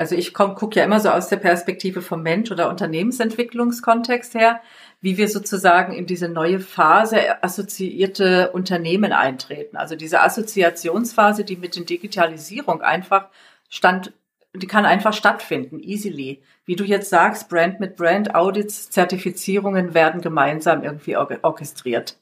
also 0.00 0.14
ich 0.14 0.32
gucke 0.32 0.78
ja 0.78 0.84
immer 0.86 0.98
so 0.98 1.10
aus 1.10 1.28
der 1.28 1.36
Perspektive 1.36 2.00
vom 2.00 2.22
Mensch 2.22 2.50
oder 2.50 2.70
Unternehmensentwicklungskontext 2.70 4.32
her, 4.32 4.62
wie 5.02 5.18
wir 5.18 5.28
sozusagen 5.28 5.92
in 5.92 6.06
diese 6.06 6.30
neue 6.30 6.58
Phase 6.58 7.44
assoziierte 7.44 8.50
Unternehmen 8.52 9.12
eintreten. 9.12 9.76
Also 9.76 9.96
diese 9.96 10.22
Assoziationsphase, 10.22 11.44
die 11.44 11.56
mit 11.56 11.76
der 11.76 11.84
Digitalisierung 11.84 12.80
einfach 12.80 13.28
stand, 13.68 14.14
die 14.54 14.66
kann 14.66 14.86
einfach 14.86 15.12
stattfinden, 15.12 15.80
easily. 15.80 16.42
Wie 16.64 16.76
du 16.76 16.84
jetzt 16.84 17.10
sagst, 17.10 17.50
Brand 17.50 17.78
mit 17.78 17.96
Brand, 17.96 18.34
Audits, 18.34 18.88
Zertifizierungen 18.88 19.92
werden 19.92 20.22
gemeinsam 20.22 20.82
irgendwie 20.82 21.18
orchestriert. 21.18 22.16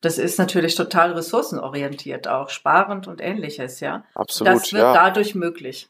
Das 0.00 0.18
ist 0.18 0.40
natürlich 0.40 0.74
total 0.74 1.12
ressourcenorientiert 1.12 2.26
auch, 2.26 2.50
sparend 2.50 3.06
und 3.06 3.20
ähnliches, 3.20 3.78
ja. 3.78 4.04
Absolut. 4.16 4.54
Das 4.54 4.72
wird 4.72 4.82
ja. 4.82 4.92
dadurch 4.92 5.36
möglich, 5.36 5.88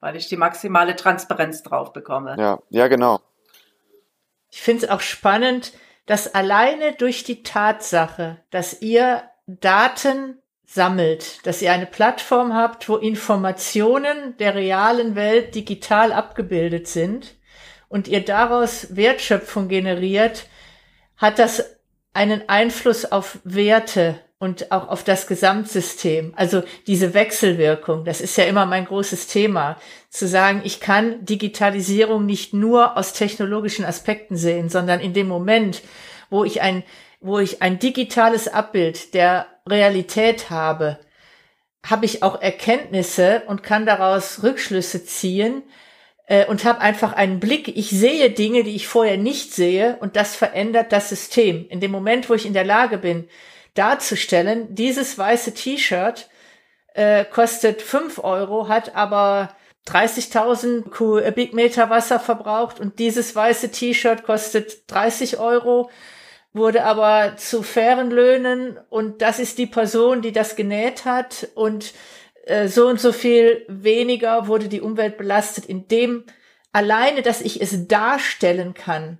weil 0.00 0.16
ich 0.16 0.28
die 0.28 0.36
maximale 0.36 0.96
Transparenz 0.96 1.62
drauf 1.62 1.92
bekomme. 1.92 2.36
Ja, 2.38 2.58
ja, 2.70 2.88
genau. 2.88 3.20
Ich 4.50 4.62
finde 4.62 4.84
es 4.84 4.90
auch 4.90 5.00
spannend, 5.00 5.72
dass 6.06 6.34
alleine 6.34 6.94
durch 6.94 7.22
die 7.22 7.42
Tatsache, 7.42 8.38
dass 8.50 8.82
ihr 8.82 9.22
Daten 9.46 10.38
sammelt, 10.66 11.44
dass 11.46 11.62
ihr 11.62 11.72
eine 11.72 11.86
Plattform 11.86 12.54
habt, 12.54 12.88
wo 12.88 12.96
Informationen 12.96 14.36
der 14.38 14.54
realen 14.54 15.14
Welt 15.14 15.54
digital 15.54 16.12
abgebildet 16.12 16.88
sind 16.88 17.36
und 17.88 18.08
ihr 18.08 18.24
daraus 18.24 18.94
Wertschöpfung 18.96 19.68
generiert, 19.68 20.46
hat 21.16 21.38
das 21.38 21.78
einen 22.12 22.48
Einfluss 22.48 23.04
auf 23.04 23.38
Werte 23.44 24.20
und 24.40 24.72
auch 24.72 24.88
auf 24.88 25.04
das 25.04 25.26
Gesamtsystem. 25.26 26.32
Also 26.34 26.62
diese 26.86 27.14
Wechselwirkung, 27.14 28.04
das 28.06 28.22
ist 28.22 28.36
ja 28.36 28.44
immer 28.44 28.64
mein 28.64 28.86
großes 28.86 29.26
Thema, 29.26 29.76
zu 30.08 30.26
sagen, 30.26 30.62
ich 30.64 30.80
kann 30.80 31.24
Digitalisierung 31.24 32.24
nicht 32.26 32.54
nur 32.54 32.96
aus 32.96 33.12
technologischen 33.12 33.84
Aspekten 33.84 34.36
sehen, 34.36 34.70
sondern 34.70 34.98
in 34.98 35.12
dem 35.12 35.28
Moment, 35.28 35.82
wo 36.30 36.42
ich 36.42 36.62
ein, 36.62 36.82
wo 37.20 37.38
ich 37.38 37.60
ein 37.60 37.78
digitales 37.78 38.48
Abbild 38.48 39.12
der 39.12 39.46
Realität 39.68 40.48
habe, 40.48 40.98
habe 41.84 42.06
ich 42.06 42.22
auch 42.22 42.40
Erkenntnisse 42.40 43.42
und 43.46 43.62
kann 43.62 43.84
daraus 43.84 44.42
Rückschlüsse 44.42 45.04
ziehen, 45.04 45.62
äh, 46.30 46.46
und 46.46 46.64
habe 46.64 46.80
einfach 46.80 47.12
einen 47.12 47.40
Blick. 47.40 47.68
Ich 47.76 47.90
sehe 47.90 48.30
Dinge, 48.30 48.62
die 48.62 48.76
ich 48.76 48.86
vorher 48.86 49.18
nicht 49.18 49.52
sehe 49.52 49.98
und 50.00 50.16
das 50.16 50.34
verändert 50.34 50.92
das 50.92 51.10
System. 51.10 51.66
In 51.68 51.80
dem 51.80 51.90
Moment, 51.90 52.30
wo 52.30 52.34
ich 52.34 52.46
in 52.46 52.54
der 52.54 52.64
Lage 52.64 52.96
bin, 52.96 53.28
darzustellen, 53.80 54.74
dieses 54.74 55.16
weiße 55.16 55.54
T-Shirt 55.54 56.28
äh, 56.92 57.24
kostet 57.24 57.80
fünf 57.80 58.18
Euro, 58.18 58.68
hat 58.68 58.94
aber 58.94 59.56
30.000 59.88 60.90
Kubikmeter 60.90 61.84
äh, 61.84 61.90
Wasser 61.90 62.20
verbraucht 62.20 62.78
und 62.78 62.98
dieses 62.98 63.34
weiße 63.34 63.70
T-Shirt 63.70 64.24
kostet 64.24 64.90
30 64.92 65.38
Euro, 65.38 65.90
wurde 66.52 66.84
aber 66.84 67.36
zu 67.36 67.62
fairen 67.62 68.10
Löhnen 68.10 68.78
und 68.90 69.22
das 69.22 69.38
ist 69.38 69.56
die 69.56 69.66
Person, 69.66 70.20
die 70.20 70.32
das 70.32 70.56
genäht 70.56 71.06
hat 71.06 71.48
und 71.54 71.94
äh, 72.44 72.68
so 72.68 72.86
und 72.86 73.00
so 73.00 73.12
viel 73.12 73.64
weniger 73.68 74.46
wurde 74.46 74.68
die 74.68 74.82
Umwelt 74.82 75.16
belastet, 75.16 75.64
indem 75.64 76.24
alleine, 76.72 77.22
dass 77.22 77.40
ich 77.40 77.62
es 77.62 77.88
darstellen 77.88 78.74
kann, 78.74 79.18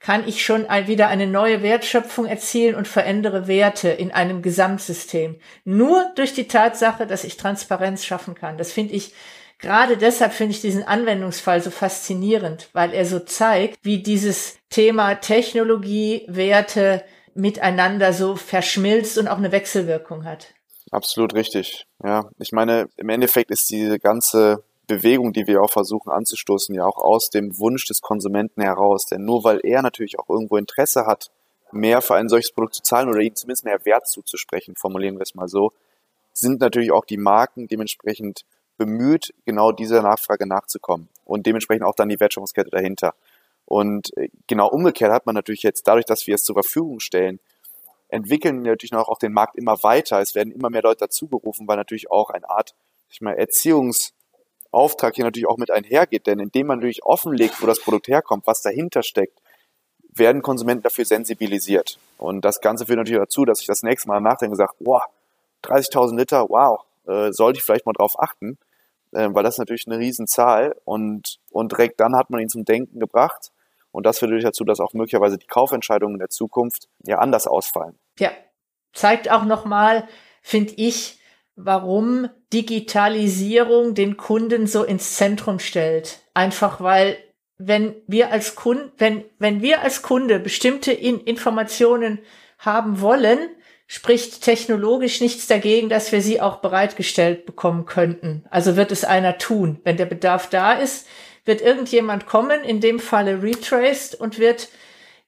kann 0.00 0.26
ich 0.26 0.44
schon 0.44 0.62
wieder 0.86 1.08
eine 1.08 1.26
neue 1.26 1.62
Wertschöpfung 1.62 2.24
erzielen 2.24 2.74
und 2.74 2.88
verändere 2.88 3.46
Werte 3.46 3.90
in 3.90 4.10
einem 4.10 4.40
Gesamtsystem. 4.40 5.38
Nur 5.64 6.10
durch 6.16 6.32
die 6.32 6.48
Tatsache, 6.48 7.06
dass 7.06 7.22
ich 7.22 7.36
Transparenz 7.36 8.04
schaffen 8.04 8.34
kann. 8.34 8.56
Das 8.56 8.72
finde 8.72 8.94
ich, 8.94 9.12
gerade 9.58 9.98
deshalb 9.98 10.32
finde 10.32 10.52
ich 10.52 10.62
diesen 10.62 10.84
Anwendungsfall 10.84 11.60
so 11.60 11.70
faszinierend, 11.70 12.70
weil 12.72 12.94
er 12.94 13.04
so 13.04 13.20
zeigt, 13.20 13.78
wie 13.82 14.02
dieses 14.02 14.56
Thema 14.70 15.16
Technologie, 15.16 16.24
Werte 16.28 17.04
miteinander 17.34 18.14
so 18.14 18.36
verschmilzt 18.36 19.18
und 19.18 19.28
auch 19.28 19.36
eine 19.36 19.52
Wechselwirkung 19.52 20.24
hat. 20.24 20.54
Absolut 20.90 21.34
richtig. 21.34 21.84
Ja, 22.02 22.30
ich 22.38 22.52
meine, 22.52 22.88
im 22.96 23.10
Endeffekt 23.10 23.50
ist 23.50 23.70
diese 23.70 23.98
ganze 23.98 24.64
Bewegung, 24.90 25.32
die 25.32 25.46
wir 25.46 25.62
auch 25.62 25.70
versuchen 25.70 26.10
anzustoßen, 26.10 26.74
ja 26.74 26.84
auch 26.84 26.98
aus 26.98 27.30
dem 27.30 27.58
Wunsch 27.58 27.86
des 27.86 28.00
Konsumenten 28.00 28.60
heraus. 28.60 29.06
Denn 29.06 29.24
nur 29.24 29.44
weil 29.44 29.60
er 29.62 29.82
natürlich 29.82 30.18
auch 30.18 30.28
irgendwo 30.28 30.56
Interesse 30.56 31.06
hat, 31.06 31.30
mehr 31.72 32.02
für 32.02 32.16
ein 32.16 32.28
solches 32.28 32.52
Produkt 32.52 32.74
zu 32.74 32.82
zahlen 32.82 33.08
oder 33.08 33.20
ihm 33.20 33.34
zumindest 33.36 33.64
mehr 33.64 33.84
Wert 33.84 34.08
zuzusprechen, 34.08 34.74
formulieren 34.76 35.16
wir 35.16 35.22
es 35.22 35.34
mal 35.34 35.48
so, 35.48 35.72
sind 36.32 36.60
natürlich 36.60 36.90
auch 36.90 37.04
die 37.04 37.16
Marken 37.16 37.68
dementsprechend 37.68 38.44
bemüht, 38.76 39.32
genau 39.44 39.72
dieser 39.72 40.02
Nachfrage 40.02 40.46
nachzukommen 40.46 41.08
und 41.24 41.46
dementsprechend 41.46 41.84
auch 41.84 41.94
dann 41.94 42.08
die 42.08 42.18
Wertschöpfungskette 42.18 42.70
dahinter. 42.70 43.14
Und 43.66 44.16
äh, 44.16 44.30
genau 44.48 44.68
umgekehrt 44.68 45.12
hat 45.12 45.26
man 45.26 45.36
natürlich 45.36 45.62
jetzt 45.62 45.86
dadurch, 45.86 46.06
dass 46.06 46.26
wir 46.26 46.34
es 46.34 46.42
zur 46.42 46.54
Verfügung 46.54 46.98
stellen, 46.98 47.38
entwickeln 48.08 48.64
wir 48.64 48.72
natürlich 48.72 48.90
noch 48.90 49.08
auch 49.08 49.18
den 49.18 49.32
Markt 49.32 49.56
immer 49.56 49.82
weiter. 49.84 50.20
Es 50.20 50.34
werden 50.34 50.52
immer 50.52 50.70
mehr 50.70 50.82
Leute 50.82 51.00
dazugerufen, 51.00 51.68
weil 51.68 51.76
natürlich 51.76 52.10
auch 52.10 52.30
eine 52.30 52.50
Art, 52.50 52.74
ich 53.08 53.20
meine, 53.20 53.38
Erziehungsauftrag 54.72 55.14
hier 55.14 55.24
natürlich 55.24 55.48
auch 55.48 55.58
mit 55.58 55.70
einhergeht. 55.70 56.26
Denn 56.26 56.38
indem 56.40 56.68
man 56.68 56.78
natürlich 56.78 57.04
offenlegt, 57.04 57.62
wo 57.62 57.66
das 57.66 57.80
Produkt 57.80 58.08
herkommt, 58.08 58.46
was 58.46 58.62
dahinter 58.62 59.02
steckt, 59.02 59.40
werden 60.14 60.42
Konsumenten 60.42 60.82
dafür 60.82 61.04
sensibilisiert. 61.04 61.98
Und 62.18 62.44
das 62.44 62.60
Ganze 62.60 62.86
führt 62.86 62.98
natürlich 62.98 63.20
dazu, 63.20 63.44
dass 63.44 63.60
ich 63.60 63.66
das 63.66 63.82
nächste 63.82 64.08
Mal 64.08 64.20
nachdenke 64.20 64.52
und 64.52 64.56
sage, 64.56 64.72
wow, 64.80 65.02
30.000 65.64 66.16
Liter, 66.16 66.46
wow, 66.48 66.80
äh, 67.06 67.32
sollte 67.32 67.58
ich 67.58 67.64
vielleicht 67.64 67.86
mal 67.86 67.92
drauf 67.92 68.18
achten, 68.18 68.58
äh, 69.12 69.28
weil 69.30 69.42
das 69.42 69.54
ist 69.54 69.58
natürlich 69.58 69.86
eine 69.86 69.98
Riesenzahl 69.98 70.74
und, 70.84 71.38
und 71.50 71.72
direkt 71.72 72.00
dann 72.00 72.16
hat 72.16 72.30
man 72.30 72.40
ihn 72.40 72.48
zum 72.48 72.64
Denken 72.64 72.98
gebracht 72.98 73.52
und 73.92 74.04
das 74.04 74.18
führt 74.18 74.44
dazu, 74.44 74.64
dass 74.64 74.80
auch 74.80 74.94
möglicherweise 74.94 75.38
die 75.38 75.46
Kaufentscheidungen 75.46 76.16
in 76.16 76.20
der 76.20 76.28
Zukunft 76.28 76.88
ja 77.04 77.18
anders 77.18 77.46
ausfallen. 77.46 77.98
Ja, 78.18 78.30
zeigt 78.92 79.30
auch 79.30 79.44
nochmal, 79.44 80.08
finde 80.42 80.74
ich, 80.76 81.19
warum 81.64 82.28
Digitalisierung 82.52 83.94
den 83.94 84.16
Kunden 84.16 84.66
so 84.66 84.82
ins 84.82 85.16
Zentrum 85.16 85.58
stellt. 85.58 86.20
Einfach 86.34 86.80
weil 86.80 87.16
wenn 87.62 87.94
wir 88.06 88.32
als 88.32 88.54
Kunde, 88.54 88.90
wenn, 88.96 89.24
wenn 89.38 89.60
wir 89.60 89.82
als 89.82 90.00
Kunde 90.02 90.38
bestimmte 90.38 90.92
In 90.92 91.20
Informationen 91.20 92.18
haben 92.58 93.00
wollen, 93.02 93.38
spricht 93.86 94.42
technologisch 94.42 95.20
nichts 95.20 95.46
dagegen, 95.46 95.88
dass 95.88 96.10
wir 96.12 96.22
sie 96.22 96.40
auch 96.40 96.56
bereitgestellt 96.56 97.44
bekommen 97.44 97.84
könnten. 97.84 98.44
Also 98.48 98.76
wird 98.76 98.92
es 98.92 99.04
einer 99.04 99.36
tun. 99.36 99.80
Wenn 99.84 99.96
der 99.96 100.06
Bedarf 100.06 100.48
da 100.48 100.72
ist, 100.72 101.06
wird 101.44 101.60
irgendjemand 101.60 102.26
kommen, 102.26 102.62
in 102.62 102.80
dem 102.80 102.98
Falle 102.98 103.42
Retraced, 103.42 104.14
und 104.14 104.38
wird 104.38 104.68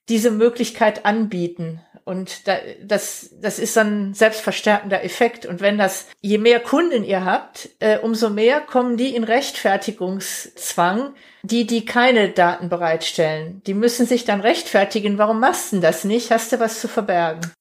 diese 0.09 0.31
Möglichkeit 0.31 1.05
anbieten. 1.05 1.81
Und 2.05 2.47
da, 2.47 2.57
das, 2.83 3.29
das 3.39 3.59
ist 3.59 3.77
ein 3.77 4.13
selbstverstärkender 4.13 5.03
Effekt. 5.03 5.45
Und 5.45 5.61
wenn 5.61 5.77
das, 5.77 6.07
je 6.21 6.37
mehr 6.37 6.59
Kunden 6.59 7.03
ihr 7.03 7.23
habt, 7.23 7.69
äh, 7.79 7.99
umso 7.99 8.29
mehr 8.29 8.61
kommen 8.61 8.97
die 8.97 9.15
in 9.15 9.23
Rechtfertigungszwang, 9.23 11.13
die, 11.43 11.65
die 11.65 11.85
keine 11.85 12.29
Daten 12.29 12.69
bereitstellen. 12.69 13.61
Die 13.65 13.73
müssen 13.73 14.05
sich 14.05 14.25
dann 14.25 14.41
rechtfertigen. 14.41 15.17
Warum 15.17 15.39
machst 15.39 15.73
du 15.73 15.79
das 15.79 16.03
nicht? 16.03 16.31
Hast 16.31 16.51
du 16.51 16.59
was 16.59 16.81
zu 16.81 16.87
verbergen? 16.87 17.51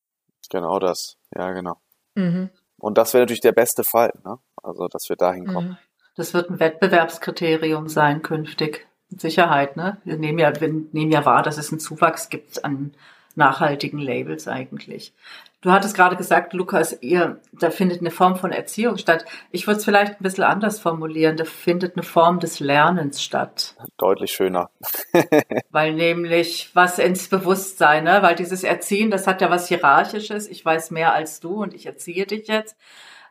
Genau 0.50 0.78
das. 0.78 1.16
Ja, 1.36 1.52
genau. 1.52 1.76
Mhm. 2.14 2.50
Und 2.78 2.98
das 2.98 3.14
wäre 3.14 3.22
natürlich 3.22 3.40
der 3.40 3.52
beste 3.52 3.84
Fall, 3.84 4.12
ne? 4.24 4.38
Also, 4.62 4.88
dass 4.88 5.08
wir 5.08 5.16
dahin 5.16 5.46
kommen. 5.46 5.70
Mhm. 5.70 5.78
Das 6.16 6.34
wird 6.34 6.50
ein 6.50 6.60
Wettbewerbskriterium 6.60 7.88
sein 7.88 8.22
künftig. 8.22 8.86
Mit 9.08 9.20
Sicherheit, 9.20 9.76
ne? 9.76 9.98
Wir 10.04 10.16
nehmen 10.16 10.38
ja, 10.38 10.60
wir 10.60 10.68
nehmen 10.68 11.12
ja 11.12 11.24
wahr, 11.24 11.42
dass 11.42 11.58
es 11.58 11.70
einen 11.70 11.80
Zuwachs 11.80 12.28
gibt 12.28 12.64
an 12.64 12.94
nachhaltigen 13.36 13.98
Labels 13.98 14.48
eigentlich. 14.48 15.12
Du 15.62 15.70
hattest 15.70 15.94
gerade 15.94 16.16
gesagt, 16.16 16.54
Lukas, 16.54 16.98
ihr, 17.02 17.40
da 17.52 17.70
findet 17.70 18.00
eine 18.00 18.10
Form 18.10 18.34
von 18.34 18.50
Erziehung 18.50 18.98
statt. 18.98 19.24
Ich 19.52 19.68
würde 19.68 19.78
es 19.78 19.84
vielleicht 19.84 20.14
ein 20.14 20.22
bisschen 20.22 20.42
anders 20.42 20.80
formulieren. 20.80 21.36
Da 21.36 21.44
findet 21.44 21.96
eine 21.96 22.02
Form 22.02 22.40
des 22.40 22.58
Lernens 22.58 23.22
statt. 23.22 23.76
Deutlich 23.96 24.32
schöner. 24.32 24.70
Weil 25.70 25.94
nämlich 25.94 26.70
was 26.74 26.98
ins 26.98 27.28
Bewusstsein, 27.28 28.02
ne? 28.02 28.22
Weil 28.22 28.34
dieses 28.34 28.64
Erziehen, 28.64 29.12
das 29.12 29.28
hat 29.28 29.40
ja 29.40 29.50
was 29.50 29.68
Hierarchisches. 29.68 30.48
Ich 30.48 30.64
weiß 30.64 30.90
mehr 30.90 31.14
als 31.14 31.38
du 31.38 31.62
und 31.62 31.74
ich 31.74 31.86
erziehe 31.86 32.26
dich 32.26 32.48
jetzt. 32.48 32.76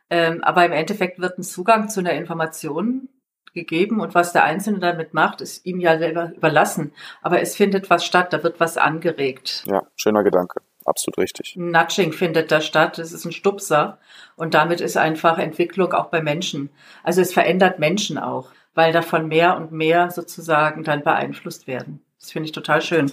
Ähm, 0.09 0.41
aber 0.41 0.65
im 0.65 0.71
Endeffekt 0.71 1.19
wird 1.19 1.37
ein 1.37 1.43
Zugang 1.43 1.89
zu 1.89 1.99
einer 1.99 2.13
Information 2.13 3.09
gegeben 3.53 3.99
und 3.99 4.15
was 4.15 4.33
der 4.33 4.43
Einzelne 4.43 4.79
damit 4.79 5.13
macht, 5.13 5.41
ist 5.41 5.65
ihm 5.65 5.79
ja 5.79 5.97
selber 5.97 6.31
überlassen. 6.35 6.93
Aber 7.21 7.41
es 7.41 7.55
findet 7.55 7.89
was 7.89 8.05
statt, 8.05 8.33
da 8.33 8.43
wird 8.43 8.59
was 8.59 8.77
angeregt. 8.77 9.63
Ja, 9.67 9.83
schöner 9.95 10.23
Gedanke. 10.23 10.61
Absolut 10.85 11.17
richtig. 11.19 11.55
Nudging 11.55 12.11
findet 12.11 12.51
da 12.51 12.61
statt, 12.61 12.97
es 12.97 13.11
ist 13.11 13.25
ein 13.25 13.31
Stupser 13.31 13.99
und 14.35 14.53
damit 14.53 14.81
ist 14.81 14.97
einfach 14.97 15.37
Entwicklung 15.37 15.93
auch 15.93 16.07
bei 16.07 16.21
Menschen. 16.21 16.69
Also 17.03 17.21
es 17.21 17.33
verändert 17.33 17.79
Menschen 17.79 18.17
auch, 18.17 18.49
weil 18.73 18.91
davon 18.91 19.27
mehr 19.27 19.57
und 19.57 19.71
mehr 19.71 20.09
sozusagen 20.09 20.83
dann 20.83 21.03
beeinflusst 21.03 21.67
werden. 21.67 22.03
Das 22.19 22.31
finde 22.31 22.47
ich 22.47 22.51
total 22.51 22.81
schön. 22.81 23.11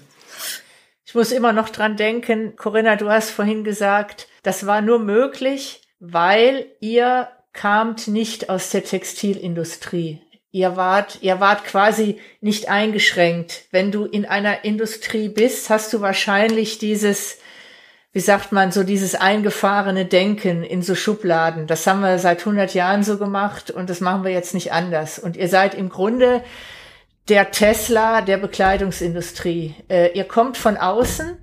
Ich 1.04 1.14
muss 1.14 1.32
immer 1.32 1.52
noch 1.52 1.70
dran 1.70 1.96
denken, 1.96 2.54
Corinna, 2.56 2.96
du 2.96 3.08
hast 3.08 3.30
vorhin 3.30 3.64
gesagt, 3.64 4.28
das 4.42 4.66
war 4.66 4.82
nur 4.82 4.98
möglich, 4.98 5.82
weil 6.00 6.66
ihr 6.80 7.28
kamt 7.54 8.08
nicht 8.08 8.50
aus 8.50 8.70
der 8.70 8.84
Textilindustrie. 8.84 10.20
Ihr 10.50 10.76
wart, 10.76 11.18
ihr 11.20 11.40
wart 11.40 11.64
quasi 11.64 12.18
nicht 12.40 12.70
eingeschränkt. 12.70 13.64
Wenn 13.70 13.92
du 13.92 14.06
in 14.06 14.24
einer 14.24 14.64
Industrie 14.64 15.28
bist, 15.28 15.68
hast 15.68 15.92
du 15.92 16.00
wahrscheinlich 16.00 16.78
dieses, 16.78 17.38
wie 18.12 18.20
sagt 18.20 18.50
man, 18.50 18.72
so 18.72 18.82
dieses 18.82 19.14
eingefahrene 19.14 20.06
Denken 20.06 20.62
in 20.62 20.80
so 20.80 20.94
Schubladen. 20.94 21.66
Das 21.66 21.86
haben 21.86 22.00
wir 22.00 22.18
seit 22.18 22.40
100 22.40 22.72
Jahren 22.72 23.02
so 23.02 23.18
gemacht 23.18 23.70
und 23.70 23.90
das 23.90 24.00
machen 24.00 24.24
wir 24.24 24.32
jetzt 24.32 24.54
nicht 24.54 24.72
anders. 24.72 25.18
Und 25.18 25.36
ihr 25.36 25.48
seid 25.48 25.74
im 25.74 25.90
Grunde 25.90 26.42
der 27.28 27.50
Tesla 27.50 28.22
der 28.22 28.38
Bekleidungsindustrie. 28.38 29.74
Äh, 29.90 30.16
ihr 30.16 30.24
kommt 30.24 30.56
von 30.56 30.78
außen, 30.78 31.36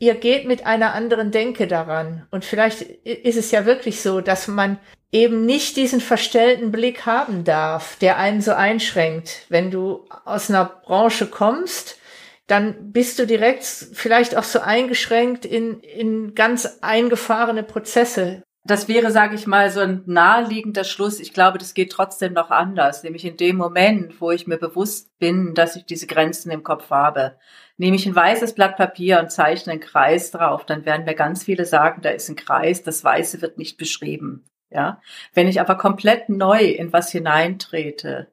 ihr 0.00 0.14
geht 0.14 0.46
mit 0.46 0.66
einer 0.66 0.94
anderen 0.94 1.30
Denke 1.30 1.68
daran. 1.68 2.26
Und 2.32 2.44
vielleicht 2.44 2.82
ist 2.82 3.36
es 3.36 3.52
ja 3.52 3.66
wirklich 3.66 4.00
so, 4.00 4.20
dass 4.20 4.48
man 4.48 4.80
eben 5.12 5.44
nicht 5.46 5.76
diesen 5.76 6.00
verstellten 6.00 6.72
Blick 6.72 7.06
haben 7.06 7.44
darf, 7.44 7.96
der 7.96 8.16
einen 8.16 8.40
so 8.40 8.52
einschränkt. 8.52 9.46
Wenn 9.48 9.70
du 9.70 10.06
aus 10.24 10.50
einer 10.50 10.64
Branche 10.64 11.26
kommst, 11.26 11.98
dann 12.46 12.92
bist 12.92 13.18
du 13.18 13.26
direkt 13.26 13.62
vielleicht 13.64 14.36
auch 14.36 14.42
so 14.42 14.60
eingeschränkt 14.60 15.44
in, 15.44 15.80
in 15.80 16.34
ganz 16.34 16.78
eingefahrene 16.80 17.62
Prozesse. 17.62 18.42
Das 18.64 18.88
wäre, 18.88 19.10
sage 19.10 19.34
ich 19.34 19.46
mal, 19.46 19.70
so 19.70 19.80
ein 19.80 20.02
naheliegender 20.06 20.84
Schluss. 20.84 21.20
Ich 21.20 21.32
glaube, 21.32 21.58
das 21.58 21.74
geht 21.74 21.92
trotzdem 21.92 22.32
noch 22.32 22.50
anders. 22.50 23.02
Nämlich 23.02 23.24
in 23.24 23.36
dem 23.36 23.56
Moment, 23.56 24.20
wo 24.20 24.30
ich 24.30 24.46
mir 24.46 24.58
bewusst 24.58 25.16
bin, 25.18 25.54
dass 25.54 25.76
ich 25.76 25.86
diese 25.86 26.06
Grenzen 26.06 26.50
im 26.50 26.62
Kopf 26.62 26.90
habe. 26.90 27.36
Nehme 27.80 27.96
ich 27.96 28.04
ein 28.04 28.14
weißes 28.14 28.54
Blatt 28.54 28.76
Papier 28.76 29.20
und 29.20 29.32
zeichne 29.32 29.72
einen 29.72 29.80
Kreis 29.80 30.30
drauf, 30.30 30.66
dann 30.66 30.84
werden 30.84 31.06
mir 31.06 31.14
ganz 31.14 31.44
viele 31.44 31.64
sagen, 31.64 32.02
da 32.02 32.10
ist 32.10 32.28
ein 32.28 32.36
Kreis, 32.36 32.82
das 32.82 33.02
Weiße 33.02 33.40
wird 33.40 33.56
nicht 33.56 33.78
beschrieben. 33.78 34.44
Ja, 34.68 35.00
wenn 35.32 35.48
ich 35.48 35.62
aber 35.62 35.76
komplett 35.78 36.28
neu 36.28 36.62
in 36.62 36.92
was 36.92 37.10
hineintrete, 37.10 38.30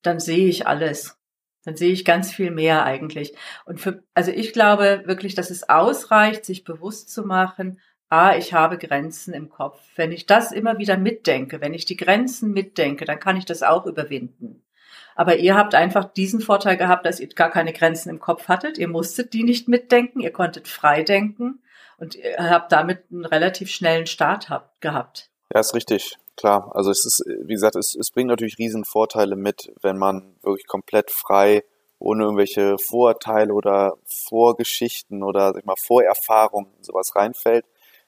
dann 0.00 0.18
sehe 0.20 0.48
ich 0.48 0.66
alles. 0.66 1.18
Dann 1.66 1.76
sehe 1.76 1.92
ich 1.92 2.06
ganz 2.06 2.32
viel 2.32 2.50
mehr 2.50 2.84
eigentlich. 2.84 3.34
Und 3.66 3.78
für, 3.78 4.04
also 4.14 4.30
ich 4.30 4.54
glaube 4.54 5.02
wirklich, 5.04 5.34
dass 5.34 5.50
es 5.50 5.68
ausreicht, 5.68 6.46
sich 6.46 6.64
bewusst 6.64 7.10
zu 7.10 7.24
machen, 7.24 7.78
ah, 8.08 8.36
ich 8.38 8.54
habe 8.54 8.78
Grenzen 8.78 9.34
im 9.34 9.50
Kopf. 9.50 9.82
Wenn 9.96 10.12
ich 10.12 10.24
das 10.24 10.50
immer 10.50 10.78
wieder 10.78 10.96
mitdenke, 10.96 11.60
wenn 11.60 11.74
ich 11.74 11.84
die 11.84 11.98
Grenzen 11.98 12.52
mitdenke, 12.52 13.04
dann 13.04 13.20
kann 13.20 13.36
ich 13.36 13.44
das 13.44 13.62
auch 13.62 13.84
überwinden. 13.84 14.64
Aber 15.14 15.36
ihr 15.36 15.56
habt 15.56 15.74
einfach 15.74 16.04
diesen 16.04 16.40
Vorteil 16.40 16.76
gehabt, 16.76 17.06
dass 17.06 17.20
ihr 17.20 17.28
gar 17.28 17.50
keine 17.50 17.72
Grenzen 17.72 18.10
im 18.10 18.20
Kopf 18.20 18.48
hattet. 18.48 18.78
Ihr 18.78 18.88
musstet 18.88 19.32
die 19.32 19.44
nicht 19.44 19.68
mitdenken, 19.68 20.20
ihr 20.20 20.32
konntet 20.32 20.68
frei 20.68 21.02
denken 21.02 21.60
und 21.98 22.14
ihr 22.14 22.50
habt 22.50 22.72
damit 22.72 23.04
einen 23.10 23.24
relativ 23.24 23.70
schnellen 23.70 24.06
Start 24.06 24.48
gehabt. 24.80 25.30
Ja, 25.52 25.60
ist 25.60 25.74
richtig, 25.74 26.16
klar. 26.36 26.70
Also 26.74 26.90
es 26.90 27.04
ist, 27.04 27.24
wie 27.26 27.52
gesagt, 27.52 27.76
es, 27.76 27.94
es 27.94 28.10
bringt 28.10 28.28
natürlich 28.28 28.58
riesen 28.58 28.84
Vorteile 28.84 29.36
mit, 29.36 29.72
wenn 29.82 29.98
man 29.98 30.34
wirklich 30.42 30.66
komplett 30.66 31.10
frei, 31.10 31.62
ohne 31.98 32.24
irgendwelche 32.24 32.76
Vorurteile 32.78 33.52
oder 33.52 33.96
Vorgeschichten 34.06 35.22
oder 35.22 35.52
sag 35.52 35.60
ich 35.60 35.64
mal, 35.64 35.76
Vorerfahrungen 35.76 36.72
sowas 36.80 37.14
reinfällt. 37.14 37.64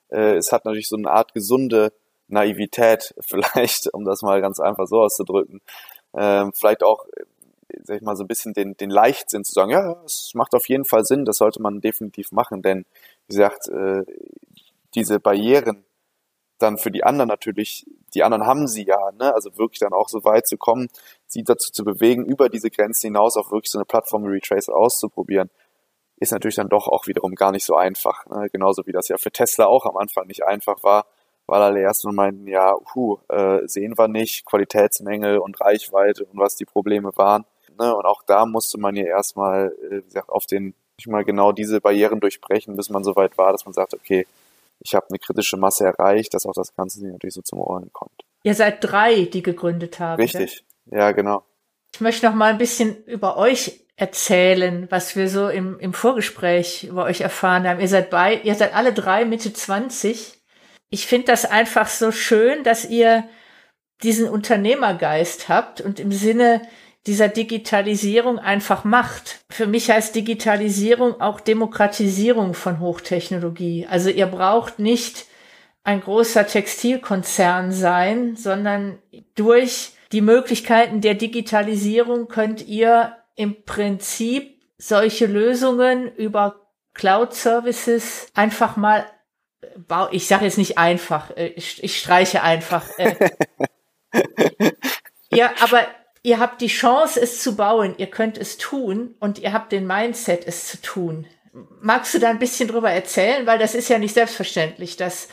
Äh, 0.08 0.36
es 0.36 0.52
hat 0.52 0.64
natürlich 0.64 0.88
so 0.88 0.96
eine 0.96 1.10
Art 1.10 1.32
gesunde 1.34 1.92
Naivität, 2.28 3.14
vielleicht, 3.20 3.92
um 3.92 4.04
das 4.04 4.22
mal 4.22 4.40
ganz 4.40 4.58
einfach 4.58 4.86
so 4.86 5.00
auszudrücken. 5.00 5.60
Ähm, 6.16 6.52
vielleicht 6.54 6.82
auch, 6.82 7.06
sag 7.82 7.96
ich 7.96 8.02
mal, 8.02 8.16
so 8.16 8.24
ein 8.24 8.28
bisschen 8.28 8.54
den, 8.54 8.76
den 8.76 8.90
Leichtsinn 8.90 9.44
zu 9.44 9.52
sagen, 9.52 9.70
ja, 9.70 10.02
es 10.04 10.32
macht 10.34 10.54
auf 10.54 10.68
jeden 10.68 10.84
Fall 10.84 11.04
Sinn, 11.04 11.24
das 11.24 11.38
sollte 11.38 11.60
man 11.60 11.80
definitiv 11.80 12.32
machen, 12.32 12.62
denn 12.62 12.84
wie 13.26 13.36
gesagt, 13.36 13.68
äh, 13.68 14.04
diese 14.94 15.18
Barrieren, 15.18 15.84
dann 16.58 16.78
für 16.78 16.90
die 16.90 17.04
anderen 17.04 17.28
natürlich, 17.28 17.86
die 18.14 18.22
anderen 18.22 18.46
haben 18.46 18.68
sie 18.68 18.86
ja, 18.86 19.10
ne? 19.18 19.34
also 19.34 19.56
wirklich 19.58 19.80
dann 19.80 19.92
auch 19.92 20.08
so 20.08 20.24
weit 20.24 20.46
zu 20.46 20.56
kommen, 20.56 20.88
sie 21.26 21.42
dazu 21.42 21.72
zu 21.72 21.84
bewegen, 21.84 22.24
über 22.24 22.48
diese 22.48 22.70
Grenzen 22.70 23.08
hinaus 23.08 23.36
auch 23.36 23.50
wirklich 23.50 23.70
so 23.70 23.78
eine 23.78 23.84
Plattform 23.84 24.24
wie 24.24 24.28
Retrace 24.28 24.68
auszuprobieren, 24.68 25.50
ist 26.16 26.32
natürlich 26.32 26.54
dann 26.54 26.68
doch 26.68 26.86
auch 26.86 27.06
wiederum 27.06 27.34
gar 27.34 27.50
nicht 27.50 27.64
so 27.64 27.74
einfach. 27.74 28.24
Ne? 28.26 28.48
Genauso 28.52 28.86
wie 28.86 28.92
das 28.92 29.08
ja 29.08 29.18
für 29.18 29.32
Tesla 29.32 29.66
auch 29.66 29.84
am 29.84 29.96
Anfang 29.96 30.26
nicht 30.26 30.44
einfach 30.44 30.82
war, 30.82 31.06
weil 31.46 31.62
alle 31.62 31.80
erst 31.80 32.04
mal 32.04 32.12
meinten, 32.12 32.46
ja, 32.46 32.74
huh, 32.94 33.18
äh, 33.28 33.66
sehen 33.66 33.98
wir 33.98 34.08
nicht, 34.08 34.44
Qualitätsmängel 34.46 35.38
und 35.38 35.60
Reichweite 35.60 36.24
und 36.24 36.38
was 36.38 36.56
die 36.56 36.64
Probleme 36.64 37.10
waren. 37.16 37.44
Ne? 37.78 37.94
Und 37.94 38.06
auch 38.06 38.22
da 38.22 38.46
musste 38.46 38.78
man 38.78 38.96
ja 38.96 39.04
erstmal, 39.04 39.74
äh, 39.90 39.96
wie 39.98 40.02
gesagt, 40.02 40.30
auf 40.30 40.46
den, 40.46 40.74
nicht 40.98 41.08
mal 41.08 41.24
genau 41.24 41.52
diese 41.52 41.80
Barrieren 41.80 42.20
durchbrechen, 42.20 42.76
bis 42.76 42.88
man 42.90 43.04
so 43.04 43.16
weit 43.16 43.36
war, 43.36 43.52
dass 43.52 43.64
man 43.64 43.74
sagt, 43.74 43.94
okay, 43.94 44.26
ich 44.80 44.94
habe 44.94 45.06
eine 45.08 45.18
kritische 45.18 45.56
Masse 45.56 45.84
erreicht, 45.84 46.34
dass 46.34 46.46
auch 46.46 46.54
das 46.54 46.74
Ganze 46.74 47.06
natürlich 47.06 47.34
so 47.34 47.42
zum 47.42 47.60
Ohren 47.60 47.92
kommt. 47.92 48.22
Ihr 48.42 48.54
seid 48.54 48.78
drei, 48.80 49.24
die 49.24 49.42
gegründet 49.42 49.98
haben. 49.98 50.20
Richtig, 50.20 50.64
ja, 50.86 51.12
genau. 51.12 51.44
Ich 51.94 52.00
möchte 52.00 52.26
noch 52.26 52.34
mal 52.34 52.52
ein 52.52 52.58
bisschen 52.58 53.04
über 53.04 53.36
euch 53.36 53.80
erzählen, 53.96 54.86
was 54.90 55.14
wir 55.14 55.28
so 55.28 55.48
im, 55.48 55.78
im 55.78 55.92
Vorgespräch 55.92 56.84
über 56.84 57.04
euch 57.04 57.20
erfahren 57.20 57.66
haben. 57.66 57.80
Ihr 57.80 57.88
seid 57.88 58.10
bei, 58.10 58.40
ihr 58.42 58.54
seid 58.54 58.74
alle 58.74 58.92
drei 58.92 59.24
Mitte 59.24 59.52
20. 59.52 60.43
Ich 60.94 61.08
finde 61.08 61.26
das 61.26 61.44
einfach 61.44 61.88
so 61.88 62.12
schön, 62.12 62.62
dass 62.62 62.84
ihr 62.84 63.28
diesen 64.04 64.28
Unternehmergeist 64.28 65.48
habt 65.48 65.80
und 65.80 65.98
im 65.98 66.12
Sinne, 66.12 66.62
dieser 67.08 67.26
Digitalisierung 67.26 68.38
einfach 68.38 68.84
macht. 68.84 69.40
Für 69.50 69.66
mich 69.66 69.90
heißt 69.90 70.14
Digitalisierung 70.14 71.20
auch 71.20 71.40
Demokratisierung 71.40 72.54
von 72.54 72.78
Hochtechnologie. 72.78 73.88
Also 73.90 74.08
ihr 74.08 74.26
braucht 74.26 74.78
nicht 74.78 75.26
ein 75.82 76.00
großer 76.00 76.46
Textilkonzern 76.46 77.72
sein, 77.72 78.36
sondern 78.36 79.00
durch 79.34 79.94
die 80.12 80.20
Möglichkeiten 80.20 81.00
der 81.00 81.14
Digitalisierung 81.14 82.28
könnt 82.28 82.68
ihr 82.68 83.16
im 83.34 83.64
Prinzip 83.64 84.62
solche 84.78 85.26
Lösungen 85.26 86.14
über 86.14 86.68
Cloud 86.94 87.34
Services 87.34 88.28
einfach 88.34 88.76
mal 88.76 89.04
ich 90.10 90.26
sage 90.26 90.44
jetzt 90.44 90.58
nicht 90.58 90.78
einfach, 90.78 91.30
äh, 91.36 91.48
ich, 91.48 91.98
streiche 91.98 92.42
einfach. 92.42 92.84
Äh. 92.98 93.30
ja, 95.30 95.52
aber 95.60 95.86
ihr 96.22 96.38
habt 96.38 96.60
die 96.60 96.68
Chance, 96.68 97.20
es 97.20 97.42
zu 97.42 97.56
bauen, 97.56 97.94
ihr 97.98 98.08
könnt 98.08 98.38
es 98.38 98.56
tun 98.56 99.14
und 99.20 99.38
ihr 99.38 99.52
habt 99.52 99.72
den 99.72 99.86
Mindset, 99.86 100.46
es 100.46 100.68
zu 100.68 100.80
tun. 100.80 101.26
Magst 101.80 102.14
du 102.14 102.18
da 102.18 102.30
ein 102.30 102.38
bisschen 102.38 102.68
drüber 102.68 102.90
erzählen? 102.90 103.46
Weil 103.46 103.58
das 103.58 103.74
ist 103.74 103.88
ja 103.88 103.98
nicht 103.98 104.14
selbstverständlich, 104.14 104.96
dass 104.96 105.28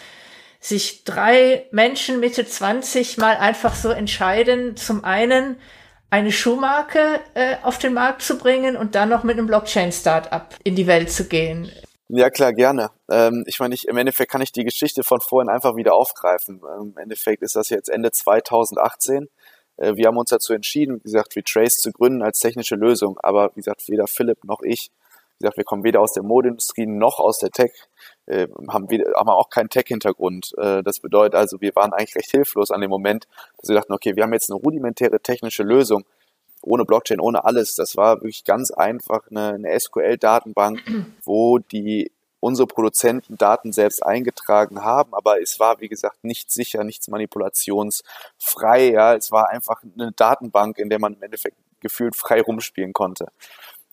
sich 0.59 1.03
drei 1.03 1.65
Menschen 1.71 2.19
Mitte 2.19 2.45
20 2.45 3.17
mal 3.17 3.37
einfach 3.37 3.73
so 3.73 3.89
entscheiden, 3.89 4.77
zum 4.77 5.03
einen 5.03 5.57
eine 6.11 6.31
Schuhmarke 6.31 7.21
äh, 7.33 7.55
auf 7.63 7.79
den 7.79 7.93
Markt 7.93 8.21
zu 8.21 8.37
bringen 8.37 8.75
und 8.77 8.93
dann 8.93 9.09
noch 9.09 9.23
mit 9.23 9.37
einem 9.37 9.47
Blockchain-Startup 9.47 10.45
in 10.63 10.75
die 10.75 10.85
Welt 10.85 11.09
zu 11.09 11.27
gehen. 11.27 11.71
Ja, 12.13 12.29
klar, 12.29 12.51
gerne. 12.51 12.91
Ähm, 13.09 13.45
ich 13.47 13.61
meine, 13.61 13.73
ich, 13.73 13.87
im 13.87 13.95
Endeffekt 13.95 14.29
kann 14.29 14.41
ich 14.41 14.51
die 14.51 14.65
Geschichte 14.65 15.01
von 15.01 15.21
vorhin 15.21 15.49
einfach 15.49 15.77
wieder 15.77 15.93
aufgreifen. 15.95 16.61
Ähm, 16.61 16.91
Im 16.93 16.97
Endeffekt 16.97 17.41
ist 17.41 17.55
das 17.55 17.69
jetzt 17.69 17.87
Ende 17.89 18.11
2018. 18.11 19.29
Äh, 19.77 19.95
wir 19.95 20.07
haben 20.07 20.17
uns 20.17 20.29
dazu 20.29 20.51
entschieden, 20.51 20.97
wie 20.97 21.03
gesagt, 21.03 21.37
Retrace 21.37 21.77
zu 21.77 21.93
gründen 21.93 22.21
als 22.21 22.39
technische 22.39 22.75
Lösung. 22.75 23.17
Aber 23.23 23.51
wie 23.55 23.61
gesagt, 23.61 23.87
weder 23.87 24.07
Philipp 24.07 24.43
noch 24.43 24.61
ich, 24.61 24.91
wie 25.37 25.43
gesagt, 25.43 25.55
wir 25.55 25.63
kommen 25.63 25.85
weder 25.85 26.01
aus 26.01 26.11
der 26.11 26.23
Modeindustrie 26.23 26.85
noch 26.85 27.19
aus 27.19 27.39
der 27.39 27.51
Tech, 27.51 27.71
äh, 28.25 28.47
haben, 28.67 28.89
wieder, 28.89 29.13
haben 29.15 29.29
auch 29.29 29.49
keinen 29.49 29.69
Tech-Hintergrund. 29.69 30.51
Äh, 30.57 30.83
das 30.83 30.99
bedeutet 30.99 31.35
also, 31.35 31.61
wir 31.61 31.73
waren 31.75 31.93
eigentlich 31.93 32.17
recht 32.17 32.31
hilflos 32.31 32.71
an 32.71 32.81
dem 32.81 32.89
Moment, 32.89 33.25
dass 33.57 33.69
wir 33.69 33.77
dachten, 33.77 33.93
okay, 33.93 34.17
wir 34.17 34.23
haben 34.23 34.33
jetzt 34.33 34.51
eine 34.51 34.59
rudimentäre 34.59 35.21
technische 35.21 35.63
Lösung 35.63 36.03
ohne 36.61 36.85
Blockchain, 36.85 37.19
ohne 37.19 37.43
alles. 37.43 37.75
Das 37.75 37.97
war 37.97 38.17
wirklich 38.17 38.43
ganz 38.43 38.71
einfach 38.71 39.29
eine, 39.29 39.53
eine 39.53 39.79
SQL-Datenbank, 39.79 40.81
wo 41.23 41.57
die 41.57 42.11
unsere 42.41 42.67
Produzenten 42.67 43.37
Daten 43.37 43.71
selbst 43.71 44.03
eingetragen 44.03 44.83
haben, 44.83 45.13
aber 45.13 45.39
es 45.39 45.59
war, 45.59 45.79
wie 45.79 45.87
gesagt, 45.87 46.23
nicht 46.23 46.51
sicher, 46.51 46.83
nichts 46.83 47.07
manipulationsfrei. 47.07 48.91
Ja, 48.91 49.15
es 49.15 49.31
war 49.31 49.49
einfach 49.49 49.83
eine 49.83 50.11
Datenbank, 50.11 50.79
in 50.79 50.89
der 50.89 50.99
man 50.99 51.13
im 51.13 51.21
Endeffekt 51.21 51.57
gefühlt 51.79 52.15
frei 52.15 52.41
rumspielen 52.41 52.93
konnte. 52.93 53.27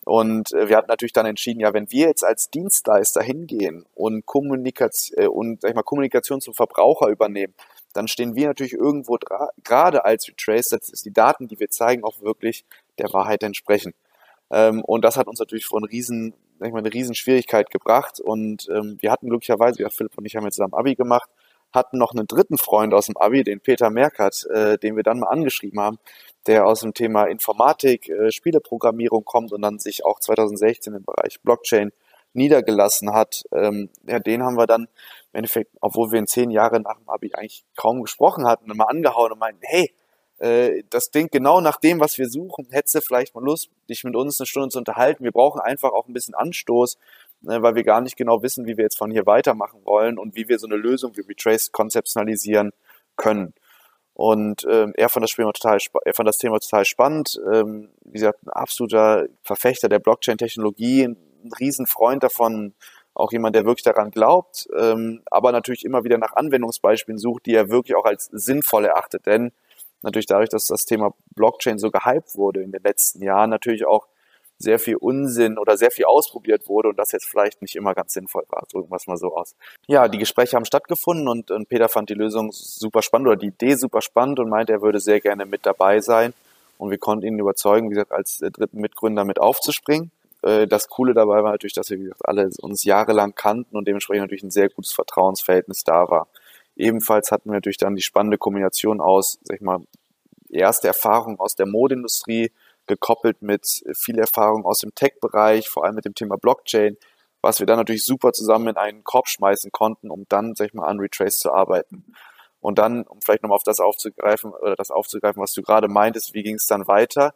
Und 0.05 0.53
äh, 0.53 0.67
wir 0.67 0.77
hatten 0.77 0.87
natürlich 0.87 1.13
dann 1.13 1.27
entschieden, 1.27 1.59
ja, 1.59 1.73
wenn 1.73 1.91
wir 1.91 2.07
jetzt 2.07 2.23
als 2.23 2.49
Dienstleister 2.49 3.21
hingehen 3.21 3.85
und 3.93 4.25
Kommunikation 4.25 5.23
äh, 5.23 5.27
und 5.27 5.61
sag 5.61 5.69
ich 5.69 5.75
mal 5.75 5.83
Kommunikation 5.83 6.41
zum 6.41 6.55
Verbraucher 6.55 7.09
übernehmen, 7.09 7.53
dann 7.99 8.07
stehen 8.07 8.33
wir 8.33 8.47
natürlich 8.47 8.71
irgendwo 8.71 9.17
gerade 9.65 10.05
als 10.05 10.29
Retrace, 10.29 10.69
dass 10.69 11.01
die 11.01 11.11
Daten, 11.11 11.49
die 11.49 11.59
wir 11.59 11.69
zeigen, 11.69 12.05
auch 12.05 12.21
wirklich 12.21 12.63
der 12.97 13.11
Wahrheit 13.11 13.43
entsprechen. 13.43 13.93
Ähm, 14.49 14.85
und 14.85 15.03
das 15.03 15.17
hat 15.17 15.27
uns 15.27 15.39
natürlich 15.39 15.65
vor 15.65 15.79
einen 15.79 15.85
riesen, 15.89 16.33
sag 16.59 16.67
ich 16.67 16.73
mal, 16.73 16.79
eine 16.79 16.93
riesen 16.93 17.13
Schwierigkeit 17.13 17.69
gebracht. 17.69 18.21
Und 18.21 18.69
ähm, 18.73 18.97
wir 19.01 19.11
hatten 19.11 19.27
glücklicherweise, 19.27 19.81
ja, 19.81 19.89
Philipp 19.89 20.17
und 20.17 20.25
ich 20.25 20.37
haben 20.37 20.45
jetzt 20.45 20.55
zusammen 20.55 20.75
Abi 20.75 20.95
gemacht, 20.95 21.29
hatten 21.73 21.97
noch 21.97 22.13
einen 22.13 22.25
dritten 22.25 22.57
Freund 22.57 22.93
aus 22.93 23.07
dem 23.07 23.17
Abi, 23.17 23.43
den 23.43 23.59
Peter 23.59 23.89
Merkert, 23.89 24.45
äh, 24.45 24.77
den 24.77 24.95
wir 24.95 25.03
dann 25.03 25.19
mal 25.19 25.27
angeschrieben 25.27 25.81
haben, 25.81 25.99
der 26.47 26.67
aus 26.67 26.79
dem 26.79 26.93
Thema 26.93 27.25
Informatik, 27.25 28.07
äh, 28.07 28.31
Spieleprogrammierung 28.31 29.25
kommt 29.25 29.51
und 29.51 29.61
dann 29.61 29.77
sich 29.77 30.05
auch 30.05 30.21
2016 30.21 30.93
im 30.93 31.03
Bereich 31.03 31.41
Blockchain 31.41 31.91
niedergelassen 32.33 33.13
hat, 33.13 33.43
ähm, 33.51 33.89
ja, 34.07 34.19
den 34.19 34.43
haben 34.43 34.55
wir 34.55 34.67
dann 34.67 34.83
im 34.83 35.37
Endeffekt, 35.37 35.71
obwohl 35.81 36.11
wir 36.11 36.19
in 36.19 36.27
zehn 36.27 36.51
Jahren 36.51 36.83
nach 36.83 36.97
dem 36.97 37.09
Abi 37.09 37.33
eigentlich 37.33 37.65
kaum 37.75 38.01
gesprochen 38.01 38.47
hatten, 38.47 38.69
immer 38.69 38.89
angehauen 38.89 39.31
und 39.31 39.39
meinten, 39.39 39.61
hey, 39.63 39.93
äh, 40.39 40.83
das 40.89 41.11
klingt 41.11 41.31
genau 41.31 41.61
nach 41.61 41.77
dem, 41.77 41.99
was 41.99 42.17
wir 42.17 42.29
suchen. 42.29 42.67
Hättest 42.71 42.95
du 42.95 43.01
vielleicht 43.01 43.35
mal 43.35 43.43
Lust, 43.43 43.69
dich 43.89 44.03
mit 44.03 44.15
uns 44.15 44.39
eine 44.39 44.47
Stunde 44.47 44.69
zu 44.69 44.79
unterhalten? 44.79 45.23
Wir 45.23 45.31
brauchen 45.31 45.59
einfach 45.61 45.91
auch 45.91 46.07
ein 46.07 46.13
bisschen 46.13 46.33
Anstoß, 46.33 46.97
äh, 47.47 47.61
weil 47.61 47.75
wir 47.75 47.83
gar 47.83 48.01
nicht 48.01 48.17
genau 48.17 48.41
wissen, 48.41 48.65
wie 48.65 48.77
wir 48.77 48.85
jetzt 48.85 48.97
von 48.97 49.11
hier 49.11 49.25
weitermachen 49.25 49.81
wollen 49.85 50.17
und 50.17 50.35
wie 50.35 50.47
wir 50.47 50.57
so 50.59 50.67
eine 50.67 50.77
Lösung 50.77 51.15
wie 51.17 51.21
Retrace 51.21 51.71
konzeptionalisieren 51.71 52.71
können. 53.15 53.53
Und 54.13 54.65
ähm, 54.69 54.93
er 54.97 55.07
fand 55.07 55.23
das 55.23 55.29
Spiel 55.29 55.45
total, 55.45 55.77
er 56.03 56.13
fand 56.13 56.27
das 56.27 56.37
Thema 56.37 56.59
total 56.59 56.83
spannend. 56.83 57.39
Ähm, 57.53 57.89
wie 58.03 58.19
gesagt, 58.19 58.43
ein 58.43 58.49
absoluter 58.49 59.27
Verfechter 59.43 59.87
der 59.87 59.99
Blockchain-Technologie, 59.99 61.15
ein 61.43 61.51
Riesenfreund 61.59 62.23
davon, 62.23 62.73
auch 63.13 63.31
jemand, 63.31 63.55
der 63.55 63.65
wirklich 63.65 63.83
daran 63.83 64.11
glaubt, 64.11 64.67
ähm, 64.77 65.21
aber 65.29 65.51
natürlich 65.51 65.83
immer 65.83 66.03
wieder 66.03 66.17
nach 66.17 66.33
Anwendungsbeispielen 66.33 67.17
sucht, 67.17 67.45
die 67.45 67.53
er 67.53 67.69
wirklich 67.69 67.95
auch 67.95 68.05
als 68.05 68.29
sinnvoll 68.31 68.85
erachtet. 68.85 69.25
Denn 69.25 69.51
natürlich 70.01 70.27
dadurch, 70.27 70.49
dass 70.49 70.65
das 70.65 70.85
Thema 70.85 71.13
Blockchain 71.35 71.79
so 71.79 71.91
gehypt 71.91 72.35
wurde 72.35 72.61
in 72.61 72.71
den 72.71 72.83
letzten 72.83 73.21
Jahren, 73.21 73.49
natürlich 73.49 73.85
auch 73.85 74.07
sehr 74.59 74.77
viel 74.77 74.97
Unsinn 74.97 75.57
oder 75.57 75.77
sehr 75.77 75.89
viel 75.89 76.05
ausprobiert 76.05 76.67
wurde 76.67 76.89
und 76.89 76.99
das 76.99 77.13
jetzt 77.13 77.25
vielleicht 77.25 77.61
nicht 77.61 77.75
immer 77.75 77.95
ganz 77.95 78.13
sinnvoll 78.13 78.43
war. 78.49 78.65
Drücken 78.69 78.91
wir 78.91 78.97
es 78.97 79.07
mal 79.07 79.17
so 79.17 79.33
aus. 79.33 79.55
Ja, 79.87 80.09
die 80.09 80.17
Gespräche 80.17 80.57
haben 80.57 80.65
stattgefunden 80.65 81.29
und, 81.29 81.49
und 81.49 81.69
Peter 81.69 81.87
fand 81.87 82.09
die 82.09 82.13
Lösung 82.13 82.51
super 82.51 83.01
spannend 83.01 83.29
oder 83.29 83.37
die 83.37 83.47
Idee 83.47 83.75
super 83.75 84.01
spannend 84.01 84.39
und 84.39 84.49
meinte, 84.49 84.73
er 84.73 84.81
würde 84.81 84.99
sehr 84.99 85.21
gerne 85.21 85.45
mit 85.45 85.65
dabei 85.65 86.01
sein. 86.01 86.33
Und 86.77 86.91
wir 86.91 86.97
konnten 86.97 87.25
ihn 87.25 87.39
überzeugen, 87.39 87.89
wie 87.89 87.93
gesagt, 87.93 88.11
als 88.11 88.41
äh, 88.41 88.51
dritten 88.51 88.79
Mitgründer 88.79 89.23
mit 89.23 89.39
aufzuspringen. 89.39 90.11
Äh, 90.41 90.67
das 90.67 90.87
Coole 90.87 91.13
dabei 91.13 91.43
war 91.43 91.51
natürlich, 91.51 91.73
dass 91.73 91.89
wir, 91.89 91.99
wie 91.99 92.03
gesagt, 92.03 92.27
alle 92.27 92.49
uns 92.61 92.83
jahrelang 92.83 93.35
kannten 93.35 93.75
und 93.75 93.87
dementsprechend 93.87 94.23
natürlich 94.23 94.43
ein 94.43 94.51
sehr 94.51 94.69
gutes 94.69 94.93
Vertrauensverhältnis 94.93 95.83
da 95.83 96.09
war. 96.09 96.27
Ebenfalls 96.75 97.31
hatten 97.31 97.49
wir 97.49 97.55
natürlich 97.55 97.77
dann 97.77 97.95
die 97.95 98.01
spannende 98.01 98.37
Kombination 98.37 99.01
aus, 99.01 99.39
sag 99.43 99.57
ich 99.57 99.61
mal, 99.61 99.79
erste 100.49 100.87
Erfahrung 100.87 101.39
aus 101.39 101.55
der 101.55 101.65
Modeindustrie, 101.65 102.51
gekoppelt 102.87 103.41
mit 103.41 103.83
viel 103.95 104.17
Erfahrung 104.17 104.65
aus 104.65 104.79
dem 104.79 104.95
Tech-Bereich, 104.95 105.69
vor 105.69 105.85
allem 105.85 105.95
mit 105.95 106.05
dem 106.05 106.15
Thema 106.15 106.37
Blockchain, 106.37 106.97
was 107.41 107.59
wir 107.59 107.67
dann 107.67 107.77
natürlich 107.77 108.03
super 108.03 108.33
zusammen 108.33 108.69
in 108.69 108.77
einen 108.77 109.03
Korb 109.03 109.27
schmeißen 109.27 109.71
konnten, 109.71 110.09
um 110.09 110.25
dann, 110.27 110.55
sag 110.55 110.67
ich 110.67 110.73
mal, 110.73 110.87
an 110.87 110.99
Retrace 110.99 111.37
zu 111.37 111.53
arbeiten. 111.53 112.05
Und 112.61 112.79
dann, 112.79 113.03
um 113.03 113.21
vielleicht 113.21 113.43
nochmal 113.43 113.57
auf 113.57 113.63
das 113.63 113.79
aufzugreifen, 113.79 114.51
oder 114.51 114.75
das 114.75 114.91
aufzugreifen, 114.91 115.41
was 115.41 115.53
du 115.53 115.61
gerade 115.61 115.87
meintest, 115.87 116.33
wie 116.33 116.43
ging 116.43 116.55
es 116.55 116.65
dann 116.65 116.87
weiter? 116.87 117.33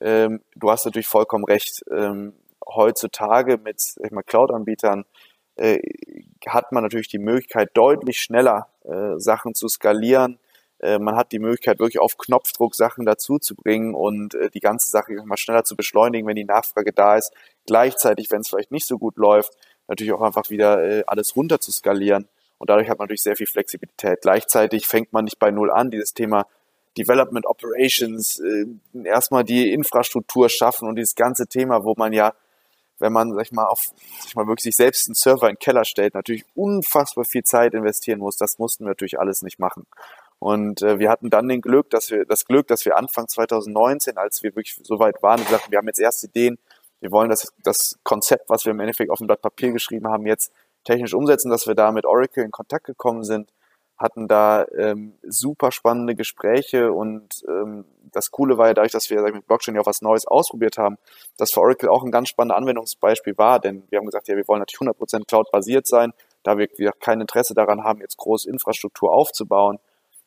Ähm, 0.00 0.40
du 0.56 0.70
hast 0.70 0.84
natürlich 0.84 1.06
vollkommen 1.06 1.44
recht. 1.44 1.84
Ähm, 1.92 2.34
heutzutage 2.66 3.58
mit, 3.58 3.80
Cloud-Anbietern 4.26 5.04
äh, 5.56 5.80
hat 6.46 6.72
man 6.72 6.82
natürlich 6.82 7.08
die 7.08 7.18
Möglichkeit, 7.18 7.70
deutlich 7.74 8.20
schneller 8.20 8.68
äh, 8.84 9.18
Sachen 9.18 9.54
zu 9.54 9.68
skalieren, 9.68 10.38
äh, 10.84 10.98
man 10.98 11.16
hat 11.16 11.32
die 11.32 11.38
Möglichkeit, 11.38 11.78
wirklich 11.78 11.98
auf 11.98 12.18
Knopfdruck 12.18 12.74
Sachen 12.74 13.06
dazuzubringen 13.06 13.94
und 13.94 14.34
äh, 14.34 14.50
die 14.50 14.60
ganze 14.60 14.90
Sache 14.90 15.14
mal 15.24 15.38
schneller 15.38 15.64
zu 15.64 15.76
beschleunigen, 15.76 16.26
wenn 16.26 16.36
die 16.36 16.44
Nachfrage 16.44 16.92
da 16.92 17.16
ist. 17.16 17.32
Gleichzeitig, 17.66 18.30
wenn 18.30 18.42
es 18.42 18.48
vielleicht 18.48 18.70
nicht 18.70 18.86
so 18.86 18.98
gut 18.98 19.16
läuft, 19.16 19.56
natürlich 19.88 20.12
auch 20.12 20.20
einfach 20.20 20.50
wieder 20.50 20.82
äh, 20.82 21.04
alles 21.06 21.36
runter 21.36 21.58
zu 21.58 21.72
skalieren. 21.72 22.28
Und 22.58 22.70
dadurch 22.70 22.88
hat 22.90 22.98
man 22.98 23.06
natürlich 23.06 23.22
sehr 23.22 23.36
viel 23.36 23.46
Flexibilität. 23.46 24.20
Gleichzeitig 24.20 24.86
fängt 24.86 25.12
man 25.12 25.24
nicht 25.24 25.38
bei 25.38 25.50
Null 25.50 25.70
an, 25.70 25.90
dieses 25.90 26.12
Thema 26.12 26.46
Development 26.98 27.46
Operations, 27.46 28.40
äh, 28.40 28.66
erstmal 29.04 29.44
die 29.44 29.72
Infrastruktur 29.72 30.50
schaffen 30.50 30.86
und 30.86 30.96
dieses 30.96 31.14
ganze 31.14 31.46
Thema, 31.46 31.84
wo 31.84 31.94
man 31.96 32.12
ja, 32.12 32.34
wenn 32.98 33.12
man, 33.12 33.32
sag 33.32 33.42
ich 33.42 33.52
mal, 33.52 33.66
auf, 33.66 33.90
sag 34.18 34.28
ich 34.28 34.34
mal, 34.34 34.46
wirklich 34.46 34.64
sich 34.64 34.76
selbst 34.76 35.08
einen 35.08 35.14
Server 35.14 35.48
in 35.48 35.54
den 35.54 35.58
Keller 35.58 35.84
stellt, 35.84 36.14
natürlich 36.14 36.44
unfassbar 36.54 37.24
viel 37.24 37.42
Zeit 37.42 37.74
investieren 37.74 38.20
muss. 38.20 38.36
Das 38.36 38.58
mussten 38.58 38.84
wir 38.84 38.90
natürlich 38.90 39.18
alles 39.18 39.42
nicht 39.42 39.58
machen. 39.58 39.86
Und 40.38 40.82
äh, 40.82 40.98
wir 40.98 41.10
hatten 41.10 41.30
dann 41.30 41.48
den 41.48 41.60
Glück, 41.60 41.90
dass 41.90 42.10
wir 42.10 42.24
das 42.26 42.44
Glück, 42.44 42.66
dass 42.66 42.84
wir 42.84 42.96
Anfang 42.96 43.28
2019, 43.28 44.18
als 44.18 44.42
wir 44.42 44.50
wirklich 44.54 44.78
so 44.82 44.98
weit 44.98 45.22
waren, 45.22 45.42
gesagt, 45.42 45.70
wir 45.70 45.78
haben 45.78 45.86
jetzt 45.86 46.00
erste 46.00 46.26
Ideen, 46.26 46.58
wir 47.00 47.10
wollen 47.10 47.30
das, 47.30 47.52
das 47.62 47.98
Konzept, 48.02 48.48
was 48.48 48.64
wir 48.64 48.72
im 48.72 48.80
Endeffekt 48.80 49.10
auf 49.10 49.18
dem 49.18 49.26
Blatt 49.26 49.42
Papier 49.42 49.72
geschrieben 49.72 50.08
haben, 50.08 50.26
jetzt 50.26 50.52
technisch 50.84 51.14
umsetzen, 51.14 51.50
dass 51.50 51.66
wir 51.66 51.74
da 51.74 51.92
mit 51.92 52.06
Oracle 52.06 52.44
in 52.44 52.50
Kontakt 52.50 52.84
gekommen 52.84 53.24
sind, 53.24 53.50
hatten 53.96 54.28
da 54.28 54.66
ähm, 54.76 55.14
super 55.22 55.70
spannende 55.70 56.14
Gespräche 56.14 56.92
und 56.92 57.44
ähm, 57.48 57.84
das 58.12 58.30
Coole 58.30 58.58
war 58.58 58.68
ja 58.68 58.74
dadurch, 58.74 58.92
dass 58.92 59.10
wir 59.10 59.20
sag 59.20 59.28
ich, 59.28 59.34
mit 59.34 59.46
Blockchain 59.46 59.74
ja 59.74 59.80
auch 59.80 59.86
was 59.86 60.02
Neues 60.02 60.26
ausprobiert 60.26 60.78
haben, 60.78 60.96
dass 61.36 61.52
für 61.52 61.60
Oracle 61.60 61.88
auch 61.88 62.04
ein 62.04 62.10
ganz 62.10 62.28
spannendes 62.28 62.58
Anwendungsbeispiel 62.58 63.38
war, 63.38 63.60
denn 63.60 63.84
wir 63.90 63.98
haben 63.98 64.06
gesagt, 64.06 64.28
ja, 64.28 64.36
wir 64.36 64.46
wollen 64.48 64.60
natürlich 64.60 64.80
100% 64.80 65.26
Cloud-basiert 65.26 65.86
sein, 65.86 66.12
da 66.42 66.58
wir, 66.58 66.68
wir 66.76 66.92
kein 66.92 67.20
Interesse 67.20 67.54
daran 67.54 67.84
haben, 67.84 68.00
jetzt 68.00 68.16
große 68.16 68.48
Infrastruktur 68.50 69.12
aufzubauen, 69.12 69.78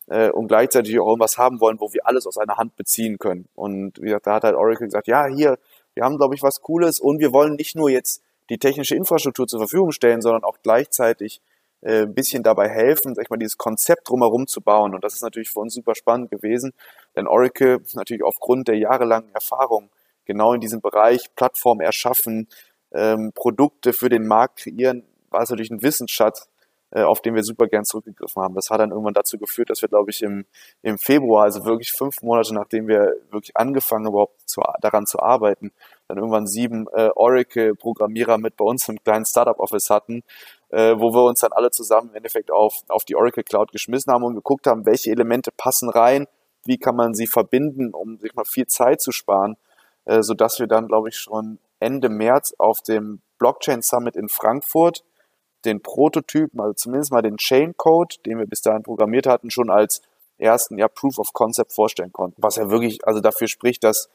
äh, 0.08 0.30
und 0.30 0.48
gleichzeitig 0.48 1.00
auch 1.00 1.08
irgendwas 1.08 1.38
haben 1.38 1.60
wollen, 1.60 1.80
wo 1.80 1.94
wir 1.94 2.08
alles 2.08 2.26
aus 2.26 2.38
einer 2.38 2.58
Hand 2.58 2.76
beziehen 2.76 3.20
können. 3.20 3.48
Und 3.56 4.02
wie 4.02 4.06
gesagt, 4.06 4.28
da 4.28 4.36
hat 4.36 4.44
halt 4.44 4.56
Oracle 4.56 4.88
gesagt, 4.88 5.08
ja, 5.08 5.26
hier, 5.26 5.58
wir 5.94 6.04
haben, 6.04 6.18
glaube 6.18 6.36
ich, 6.36 6.42
was 6.42 6.62
Cooles 6.62 7.00
und 7.00 7.20
wir 7.20 7.34
wollen 7.34 7.56
nicht 7.56 7.76
nur 7.76 7.90
jetzt 7.90 8.22
die 8.50 8.58
technische 8.58 8.96
Infrastruktur 8.96 9.48
zur 9.48 9.60
Verfügung 9.60 9.92
stellen, 9.92 10.22
sondern 10.22 10.44
auch 10.44 10.58
gleichzeitig 10.64 11.42
äh, 11.88 12.02
ein 12.02 12.14
bisschen 12.14 12.44
dabei 12.44 12.68
helfen, 12.68 13.16
sag 13.16 13.24
ich 13.24 13.30
mal, 13.30 13.38
dieses 13.38 13.58
Konzept 13.58 14.10
drumherum 14.10 14.46
zu 14.46 14.60
bauen. 14.60 14.94
Und 14.94 15.06
das 15.06 15.14
ist 15.14 15.22
natürlich 15.22 15.50
für 15.50 15.62
uns 15.62 15.74
super 15.74 15.96
spannend 15.96 16.30
gewesen, 16.30 16.74
denn 17.16 17.28
Oracle 17.28 17.80
natürlich 17.94 18.24
aufgrund 18.24 18.68
der 18.68 18.78
jahrelangen 18.78 19.34
Erfahrung 19.34 19.90
genau 20.26 20.52
in 20.54 20.60
diesem 20.60 20.82
Bereich 20.82 21.34
Plattform 21.36 21.80
erschaffen, 21.80 22.50
ähm, 22.92 23.32
Produkte 23.34 23.94
für 23.94 24.10
den 24.10 24.28
Markt 24.28 24.60
kreieren, 24.60 25.04
war 25.30 25.44
es 25.44 25.50
natürlich 25.50 25.72
ein 25.72 25.82
Wissensschatz, 25.82 26.50
äh, 26.92 27.04
auf 27.04 27.22
den 27.22 27.36
wir 27.36 27.44
super 27.44 27.68
gern 27.68 27.86
zurückgegriffen 27.86 28.42
haben. 28.42 28.56
Das 28.56 28.70
hat 28.70 28.82
dann 28.82 28.92
irgendwann 28.92 29.14
dazu 29.14 29.38
geführt, 29.38 29.70
dass 29.70 29.82
wir, 29.82 29.88
glaube 29.88 30.12
ich, 30.12 30.22
im, 30.22 30.46
im 30.82 30.98
Februar, 30.98 31.44
also 31.44 31.64
wirklich 31.64 31.94
fünf 31.94 32.22
Monate 32.22 32.54
nachdem 32.54 32.90
wir 32.90 33.14
wirklich 33.32 33.56
angefangen 33.56 34.08
überhaupt 34.08 34.42
zu, 34.50 34.62
daran 34.82 35.06
zu 35.06 35.22
arbeiten, 35.22 35.72
dann 36.08 36.18
irgendwann 36.18 36.48
sieben 36.48 36.88
äh, 36.94 37.10
Oracle-Programmierer 37.16 38.38
mit 38.38 38.58
bei 38.58 38.66
uns 38.66 38.88
im 38.90 39.02
kleinen 39.04 39.26
Startup-Office 39.26 39.90
hatten, 39.90 40.24
äh, 40.70 40.96
wo 40.98 41.14
wir 41.14 41.24
uns 41.26 41.40
dann 41.40 41.54
alle 41.54 41.72
zusammen 41.72 42.10
im 42.10 42.16
Endeffekt 42.16 42.52
auf, 42.52 42.82
auf 42.88 43.06
die 43.06 43.16
Oracle 43.16 43.44
Cloud 43.44 43.72
geschmissen 43.72 44.12
haben 44.12 44.24
und 44.24 44.36
geguckt 44.36 44.68
haben, 44.68 44.86
welche 44.86 45.12
Elemente 45.12 45.52
passen 45.52 45.90
rein, 45.90 46.28
wie 46.66 46.78
kann 46.78 46.96
man 46.96 47.14
sie 47.14 47.28
verbinden, 47.28 47.94
um 47.94 48.20
sich 48.20 48.36
mal 48.36 48.46
viel 48.46 48.68
Zeit 48.68 49.02
zu 49.02 49.12
sparen, 49.12 49.58
äh, 50.06 50.22
so 50.22 50.34
dass 50.34 50.60
wir 50.60 50.68
dann, 50.68 50.88
glaube 50.88 51.10
ich, 51.10 51.18
schon 51.18 51.60
Ende 51.80 52.10
März 52.10 52.54
auf 52.58 52.82
dem 52.82 53.22
Blockchain 53.38 53.82
Summit 53.82 54.16
in 54.16 54.30
Frankfurt 54.30 55.04
den 55.66 55.82
Prototypen, 55.82 56.60
also 56.60 56.74
zumindest 56.74 57.12
mal 57.12 57.22
den 57.22 57.38
Chain 57.38 57.76
Code, 57.78 58.16
den 58.26 58.40
wir 58.40 58.46
bis 58.46 58.62
dahin 58.62 58.84
programmiert 58.84 59.28
hatten, 59.28 59.52
schon 59.52 59.70
als 59.70 60.02
ersten 60.38 60.78
ja, 60.78 60.88
Proof 60.88 61.20
of 61.20 61.34
Concept 61.34 61.74
vorstellen 61.74 62.14
konnten. 62.14 62.42
Was 62.42 62.58
ja 62.58 62.70
wirklich 62.70 63.06
also 63.08 63.22
dafür 63.22 63.48
spricht, 63.48 63.84
dass 63.84 64.10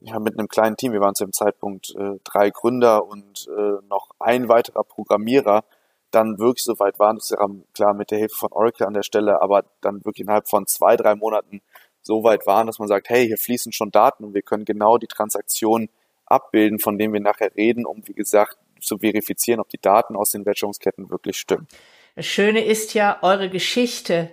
ja, 0.00 0.18
mit 0.18 0.38
einem 0.38 0.48
kleinen 0.48 0.76
Team, 0.76 0.92
wir 0.92 1.00
waren 1.00 1.14
zu 1.14 1.24
dem 1.24 1.32
Zeitpunkt 1.32 1.94
äh, 1.96 2.18
drei 2.24 2.50
Gründer 2.50 3.06
und 3.06 3.48
äh, 3.48 3.86
noch 3.88 4.10
ein 4.18 4.48
weiterer 4.48 4.84
Programmierer, 4.84 5.64
dann 6.14 6.38
wirklich 6.38 6.64
so 6.64 6.78
weit 6.78 6.98
waren, 6.98 7.16
das 7.16 7.30
ist 7.30 7.38
ja 7.38 7.46
klar 7.74 7.94
mit 7.94 8.10
der 8.10 8.18
Hilfe 8.18 8.36
von 8.36 8.52
Oracle 8.52 8.86
an 8.86 8.94
der 8.94 9.02
Stelle, 9.02 9.42
aber 9.42 9.64
dann 9.80 10.04
wirklich 10.04 10.24
innerhalb 10.24 10.48
von 10.48 10.66
zwei, 10.66 10.96
drei 10.96 11.14
Monaten 11.14 11.62
so 12.02 12.22
weit 12.24 12.46
waren, 12.46 12.66
dass 12.66 12.78
man 12.78 12.88
sagt, 12.88 13.08
hey, 13.08 13.26
hier 13.26 13.38
fließen 13.38 13.72
schon 13.72 13.90
Daten 13.90 14.24
und 14.24 14.34
wir 14.34 14.42
können 14.42 14.64
genau 14.64 14.98
die 14.98 15.06
Transaktionen 15.06 15.88
abbilden, 16.26 16.78
von 16.78 16.98
denen 16.98 17.12
wir 17.12 17.20
nachher 17.20 17.54
reden, 17.56 17.86
um 17.86 18.06
wie 18.06 18.14
gesagt 18.14 18.56
zu 18.80 18.98
verifizieren, 18.98 19.60
ob 19.60 19.68
die 19.68 19.80
Daten 19.80 20.16
aus 20.16 20.30
den 20.30 20.44
Wertschöpfungsketten 20.44 21.10
wirklich 21.10 21.36
stimmen. 21.36 21.68
Das 22.16 22.26
Schöne 22.26 22.64
ist 22.64 22.94
ja, 22.94 23.18
eure 23.22 23.48
Geschichte 23.48 24.30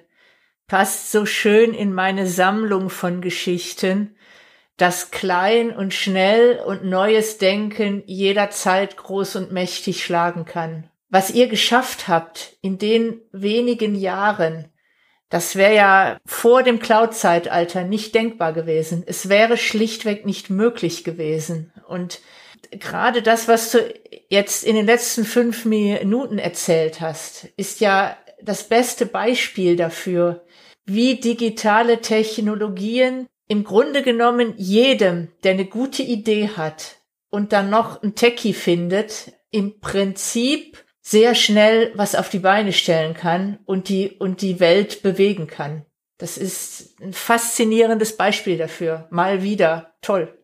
passt 0.68 1.12
so 1.12 1.26
schön 1.26 1.74
in 1.74 1.94
meine 1.94 2.28
Sammlung 2.28 2.90
von 2.90 3.22
Geschichten, 3.22 4.16
dass 4.78 5.12
klein 5.12 5.76
und 5.76 5.94
schnell 5.94 6.60
und 6.66 6.86
neues 6.86 7.38
Denken 7.38 8.04
jederzeit 8.06 8.98
groß 8.98 9.36
und 9.36 9.52
mächtig 9.52 10.04
schlagen 10.04 10.46
kann. 10.46 10.89
Was 11.10 11.32
ihr 11.32 11.48
geschafft 11.48 12.08
habt 12.08 12.58
in 12.62 12.78
den 12.78 13.22
wenigen 13.32 13.96
Jahren, 13.96 14.72
das 15.30 15.56
wäre 15.56 15.76
ja 15.76 16.18
vor 16.26 16.64
dem 16.64 16.80
Cloud-Zeitalter 16.80 17.84
nicht 17.84 18.16
denkbar 18.16 18.54
gewesen. 18.54 19.04
Es 19.06 19.30
wäre 19.30 19.58
schlichtweg 19.58 20.26
nicht 20.26 20.50
möglich 20.50 21.04
gewesen. 21.04 21.72
Und 21.88 22.20
gerade 22.72 23.22
das, 23.22 23.48
was 23.48 23.72
du 23.72 23.94
jetzt 24.30 24.64
in 24.64 24.76
den 24.76 24.86
letzten 24.86 25.26
fünf 25.26 25.66
Minuten 25.66 26.40
erzählt 26.40 27.00
hast, 27.02 27.46
ist 27.58 27.80
ja 27.80 28.18
das 28.42 28.64
beste 28.64 29.06
Beispiel 29.06 29.76
dafür, 29.76 30.46
wie 30.86 31.20
digitale 31.20 32.02
Technologien 32.02 33.28
im 33.48 33.64
Grunde 33.64 34.02
genommen 34.02 34.54
jedem, 34.58 35.30
der 35.44 35.54
eine 35.54 35.66
gute 35.66 36.04
Idee 36.04 36.50
hat 36.56 36.98
und 37.30 37.54
dann 37.54 37.70
noch 37.70 38.02
ein 38.02 38.16
Techie 38.16 38.54
findet, 38.54 39.34
im 39.52 39.80
Prinzip 39.80 40.84
sehr 41.10 41.34
schnell 41.34 41.92
was 41.96 42.14
auf 42.14 42.30
die 42.30 42.40
Beine 42.40 42.72
stellen 42.72 43.16
kann 43.16 43.58
und 43.66 43.90
die, 43.90 44.12
und 44.20 44.42
die 44.42 44.60
Welt 44.60 45.02
bewegen 45.02 45.48
kann. 45.48 45.86
Das 46.20 46.38
ist 46.38 47.02
ein 47.02 47.14
faszinierendes 47.14 48.16
Beispiel 48.16 48.58
dafür. 48.58 49.08
Mal 49.10 49.42
wieder. 49.42 49.94
Toll. 50.02 50.38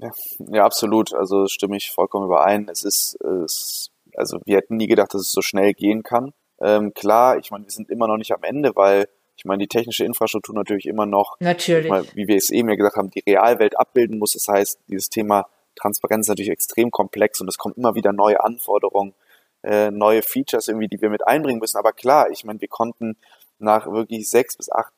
Ja, 0.00 0.10
ja, 0.52 0.64
absolut. 0.64 1.12
Also 1.12 1.46
stimme 1.46 1.76
ich 1.76 1.90
vollkommen 1.90 2.26
überein. 2.26 2.68
Es 2.70 2.84
ist, 2.84 3.18
es 3.24 3.90
also 4.14 4.38
wir 4.44 4.58
hätten 4.58 4.76
nie 4.76 4.86
gedacht, 4.86 5.12
dass 5.14 5.22
es 5.22 5.32
so 5.32 5.42
schnell 5.42 5.74
gehen 5.74 6.02
kann. 6.02 6.32
Ähm, 6.60 6.94
klar, 6.94 7.38
ich 7.38 7.50
meine, 7.50 7.64
wir 7.64 7.72
sind 7.72 7.90
immer 7.90 8.06
noch 8.06 8.16
nicht 8.16 8.32
am 8.32 8.42
Ende, 8.42 8.76
weil 8.76 9.08
ich 9.36 9.44
meine, 9.44 9.62
die 9.62 9.68
technische 9.68 10.04
Infrastruktur 10.04 10.54
natürlich 10.54 10.86
immer 10.86 11.06
noch, 11.06 11.36
natürlich. 11.40 11.88
Mal, 11.88 12.04
wie 12.14 12.28
wir 12.28 12.36
es 12.36 12.50
eben 12.50 12.68
ja 12.68 12.76
gesagt 12.76 12.96
haben, 12.96 13.10
die 13.10 13.24
Realwelt 13.26 13.76
abbilden 13.76 14.18
muss. 14.18 14.34
Das 14.34 14.46
heißt, 14.46 14.78
dieses 14.88 15.08
Thema 15.08 15.48
Transparenz 15.74 16.26
ist 16.26 16.28
natürlich 16.28 16.52
extrem 16.52 16.90
komplex 16.90 17.40
und 17.40 17.48
es 17.48 17.58
kommen 17.58 17.74
immer 17.76 17.94
wieder 17.94 18.12
neue 18.12 18.44
Anforderungen, 18.44 19.14
äh, 19.62 19.90
neue 19.90 20.22
Features 20.22 20.68
irgendwie, 20.68 20.88
die 20.88 21.00
wir 21.00 21.10
mit 21.10 21.26
einbringen 21.26 21.60
müssen. 21.60 21.78
Aber 21.78 21.92
klar, 21.92 22.30
ich 22.30 22.44
meine, 22.44 22.60
wir 22.60 22.68
konnten 22.68 23.16
nach 23.58 23.90
wirklich 23.90 24.28
sechs 24.28 24.56
bis 24.56 24.70
acht 24.70 24.92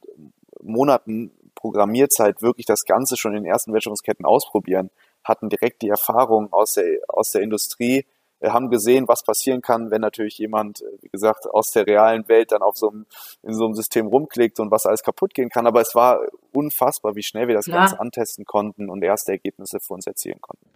Monaten 0.62 1.30
Programmierzeit 1.54 2.42
wirklich 2.42 2.66
das 2.66 2.84
Ganze 2.84 3.16
schon 3.16 3.34
in 3.34 3.44
den 3.44 3.50
ersten 3.50 3.72
Wertschöpfungsketten 3.72 4.26
ausprobieren, 4.26 4.90
hatten 5.22 5.48
direkt 5.48 5.82
die 5.82 5.88
Erfahrung 5.88 6.52
aus 6.52 6.74
der, 6.74 6.98
aus 7.08 7.30
der 7.30 7.42
Industrie, 7.42 8.04
äh, 8.40 8.50
haben 8.50 8.68
gesehen, 8.68 9.08
was 9.08 9.22
passieren 9.22 9.62
kann, 9.62 9.90
wenn 9.90 10.02
natürlich 10.02 10.36
jemand, 10.38 10.82
äh, 10.82 10.86
wie 11.00 11.08
gesagt, 11.08 11.46
aus 11.46 11.70
der 11.70 11.86
realen 11.86 12.28
Welt 12.28 12.52
dann 12.52 12.62
auf 12.62 12.76
so 12.76 12.90
einem, 12.90 13.06
in 13.42 13.54
so 13.54 13.64
einem 13.64 13.74
System 13.74 14.06
rumklickt 14.06 14.60
und 14.60 14.70
was 14.70 14.84
alles 14.86 15.02
kaputt 15.02 15.32
gehen 15.32 15.48
kann. 15.48 15.66
Aber 15.66 15.80
es 15.80 15.94
war 15.94 16.20
unfassbar, 16.52 17.16
wie 17.16 17.22
schnell 17.22 17.48
wir 17.48 17.54
das 17.54 17.66
ja. 17.66 17.76
Ganze 17.76 17.98
antesten 17.98 18.44
konnten 18.44 18.90
und 18.90 19.02
erste 19.02 19.32
Ergebnisse 19.32 19.80
für 19.80 19.94
uns 19.94 20.06
erzielen 20.06 20.40
konnten. 20.42 20.68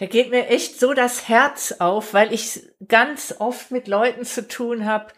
Da 0.00 0.06
geht 0.06 0.30
mir 0.30 0.48
echt 0.48 0.80
so 0.80 0.94
das 0.94 1.28
Herz 1.28 1.72
auf, 1.78 2.14
weil 2.14 2.32
ich 2.32 2.62
ganz 2.88 3.34
oft 3.38 3.70
mit 3.70 3.86
Leuten 3.86 4.24
zu 4.24 4.48
tun 4.48 4.86
habe, 4.86 5.08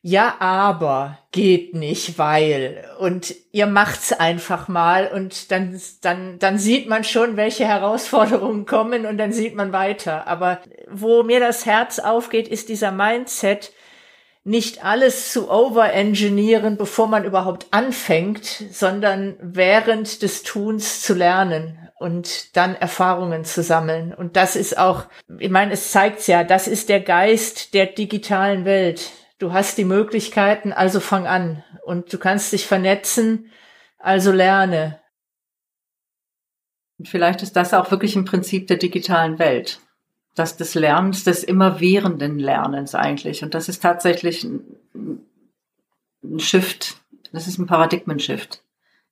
ja, 0.00 0.36
aber 0.38 1.18
geht 1.32 1.74
nicht, 1.74 2.18
weil. 2.18 2.84
Und 3.00 3.34
ihr 3.50 3.66
macht's 3.66 4.12
einfach 4.12 4.68
mal 4.68 5.08
und 5.08 5.50
dann 5.50 5.80
dann 6.02 6.38
dann 6.38 6.58
sieht 6.58 6.88
man 6.88 7.02
schon, 7.02 7.36
welche 7.36 7.66
Herausforderungen 7.66 8.64
kommen 8.66 9.06
und 9.06 9.18
dann 9.18 9.32
sieht 9.32 9.56
man 9.56 9.72
weiter. 9.72 10.28
Aber 10.28 10.60
wo 10.88 11.24
mir 11.24 11.40
das 11.40 11.66
Herz 11.66 11.98
aufgeht, 11.98 12.46
ist 12.46 12.68
dieser 12.68 12.92
Mindset, 12.92 13.72
nicht 14.44 14.84
alles 14.84 15.32
zu 15.32 15.50
overengineeren, 15.50 16.76
bevor 16.76 17.08
man 17.08 17.24
überhaupt 17.24 17.66
anfängt, 17.72 18.44
sondern 18.70 19.36
während 19.40 20.22
des 20.22 20.44
Tuns 20.44 21.02
zu 21.02 21.14
lernen 21.14 21.81
und 22.02 22.56
dann 22.56 22.74
Erfahrungen 22.74 23.44
zu 23.44 23.62
sammeln. 23.62 24.12
Und 24.12 24.36
das 24.36 24.56
ist 24.56 24.76
auch, 24.76 25.04
ich 25.38 25.50
meine, 25.50 25.72
es 25.72 25.90
zeigt 25.90 26.26
ja, 26.26 26.44
das 26.44 26.66
ist 26.68 26.88
der 26.88 27.00
Geist 27.00 27.72
der 27.72 27.86
digitalen 27.86 28.64
Welt 28.64 29.12
Du 29.42 29.52
hast 29.52 29.76
die 29.76 29.84
Möglichkeiten, 29.84 30.72
also 30.72 31.00
fang 31.00 31.26
an. 31.26 31.64
Und 31.84 32.12
du 32.12 32.18
kannst 32.18 32.52
dich 32.52 32.64
vernetzen, 32.64 33.50
also 33.98 34.30
lerne. 34.30 35.00
Vielleicht 37.02 37.42
ist 37.42 37.56
das 37.56 37.74
auch 37.74 37.90
wirklich 37.90 38.14
ein 38.14 38.24
Prinzip 38.24 38.68
der 38.68 38.76
digitalen 38.76 39.40
Welt. 39.40 39.80
Das 40.36 40.56
des 40.56 40.76
Lernens, 40.76 41.24
des 41.24 41.42
immerwährenden 41.42 42.38
Lernens 42.38 42.94
eigentlich. 42.94 43.42
Und 43.42 43.54
das 43.54 43.68
ist 43.68 43.82
tatsächlich 43.82 44.44
ein, 44.44 44.62
ein 46.22 46.38
Shift. 46.38 46.98
Das 47.32 47.48
ist 47.48 47.58
ein 47.58 47.66
Paradigmen-Shift. 47.66 48.62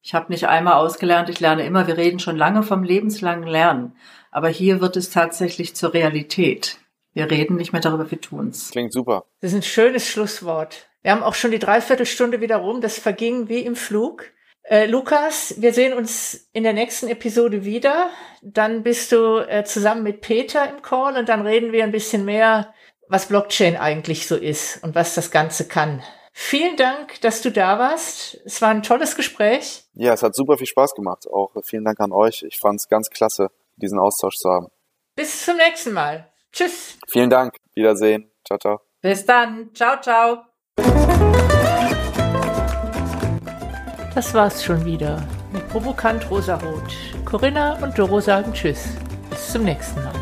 Ich 0.03 0.14
habe 0.14 0.32
nicht 0.32 0.48
einmal 0.48 0.74
ausgelernt, 0.74 1.28
ich 1.28 1.40
lerne 1.40 1.64
immer. 1.64 1.86
Wir 1.86 1.96
reden 1.96 2.18
schon 2.18 2.36
lange 2.36 2.62
vom 2.62 2.82
lebenslangen 2.82 3.46
Lernen. 3.46 3.96
Aber 4.30 4.48
hier 4.48 4.80
wird 4.80 4.96
es 4.96 5.11
tatsächlich 5.11 5.74
zur 5.76 5.92
Realität. 5.92 6.78
Wir 7.12 7.30
reden 7.30 7.57
nicht 7.57 7.72
mehr 7.72 7.82
darüber, 7.82 8.11
wir 8.11 8.20
tun's. 8.20 8.70
Klingt 8.70 8.92
super. 8.92 9.24
Das 9.40 9.53
ist 9.53 9.57
ein 9.57 9.62
schönes 9.62 10.07
Schlusswort. 10.07 10.88
Wir 11.03 11.12
haben 11.12 11.22
auch 11.22 11.34
schon 11.34 11.51
die 11.51 11.59
Dreiviertelstunde 11.59 12.40
wieder 12.40 12.59
rum. 12.59 12.80
Das 12.80 12.98
verging 12.98 13.48
wie 13.48 13.61
im 13.61 13.76
Flug. 13.76 14.24
Äh, 14.62 14.86
Lukas, 14.86 15.55
wir 15.59 15.72
sehen 15.72 15.92
uns 15.92 16.48
in 16.53 16.62
der 16.62 16.72
nächsten 16.72 17.09
Episode 17.09 17.64
wieder. 17.64 18.11
Dann 18.42 18.82
bist 18.82 19.11
du 19.12 19.38
äh, 19.38 19.64
zusammen 19.64 20.03
mit 20.03 20.20
Peter 20.20 20.68
im 20.68 20.82
Call 20.82 21.16
und 21.16 21.28
dann 21.28 21.44
reden 21.44 21.72
wir 21.72 21.82
ein 21.82 21.92
bisschen 21.92 22.24
mehr, 22.24 22.72
was 23.09 23.26
Blockchain 23.26 23.76
eigentlich 23.76 24.28
so 24.28 24.36
ist 24.36 24.82
und 24.84 24.94
was 24.94 25.14
das 25.14 25.30
Ganze 25.30 25.66
kann. 25.66 26.03
Vielen 26.32 26.76
Dank, 26.76 27.20
dass 27.22 27.42
du 27.42 27.51
da 27.51 27.78
warst. 27.78 28.40
Es 28.44 28.62
war 28.62 28.70
ein 28.70 28.84
tolles 28.84 29.16
Gespräch. 29.16 29.84
Ja, 30.01 30.14
es 30.14 30.22
hat 30.22 30.34
super 30.34 30.57
viel 30.57 30.66
Spaß 30.66 30.94
gemacht. 30.94 31.28
Auch 31.30 31.51
vielen 31.62 31.84
Dank 31.84 32.01
an 32.01 32.11
euch. 32.11 32.42
Ich 32.44 32.59
fand 32.59 32.80
es 32.80 32.88
ganz 32.88 33.11
klasse, 33.11 33.51
diesen 33.76 33.98
Austausch 33.98 34.36
zu 34.36 34.48
haben. 34.48 34.68
Bis 35.14 35.44
zum 35.44 35.59
nächsten 35.59 35.92
Mal. 35.92 36.26
Tschüss. 36.51 36.96
Vielen 37.07 37.28
Dank. 37.28 37.57
Wiedersehen. 37.74 38.30
Ciao, 38.46 38.59
ciao. 38.59 38.80
Bis 39.03 39.26
dann. 39.26 39.68
Ciao, 39.74 40.01
ciao. 40.01 40.38
Das 44.14 44.32
war's 44.32 44.64
schon 44.64 44.82
wieder 44.86 45.22
mit 45.53 45.68
Provokant 45.68 46.30
Rosarot. 46.30 46.96
Corinna 47.26 47.74
und 47.82 47.98
Doro 47.98 48.20
sagen 48.20 48.55
Tschüss. 48.55 48.96
Bis 49.28 49.53
zum 49.53 49.64
nächsten 49.64 50.03
Mal. 50.03 50.20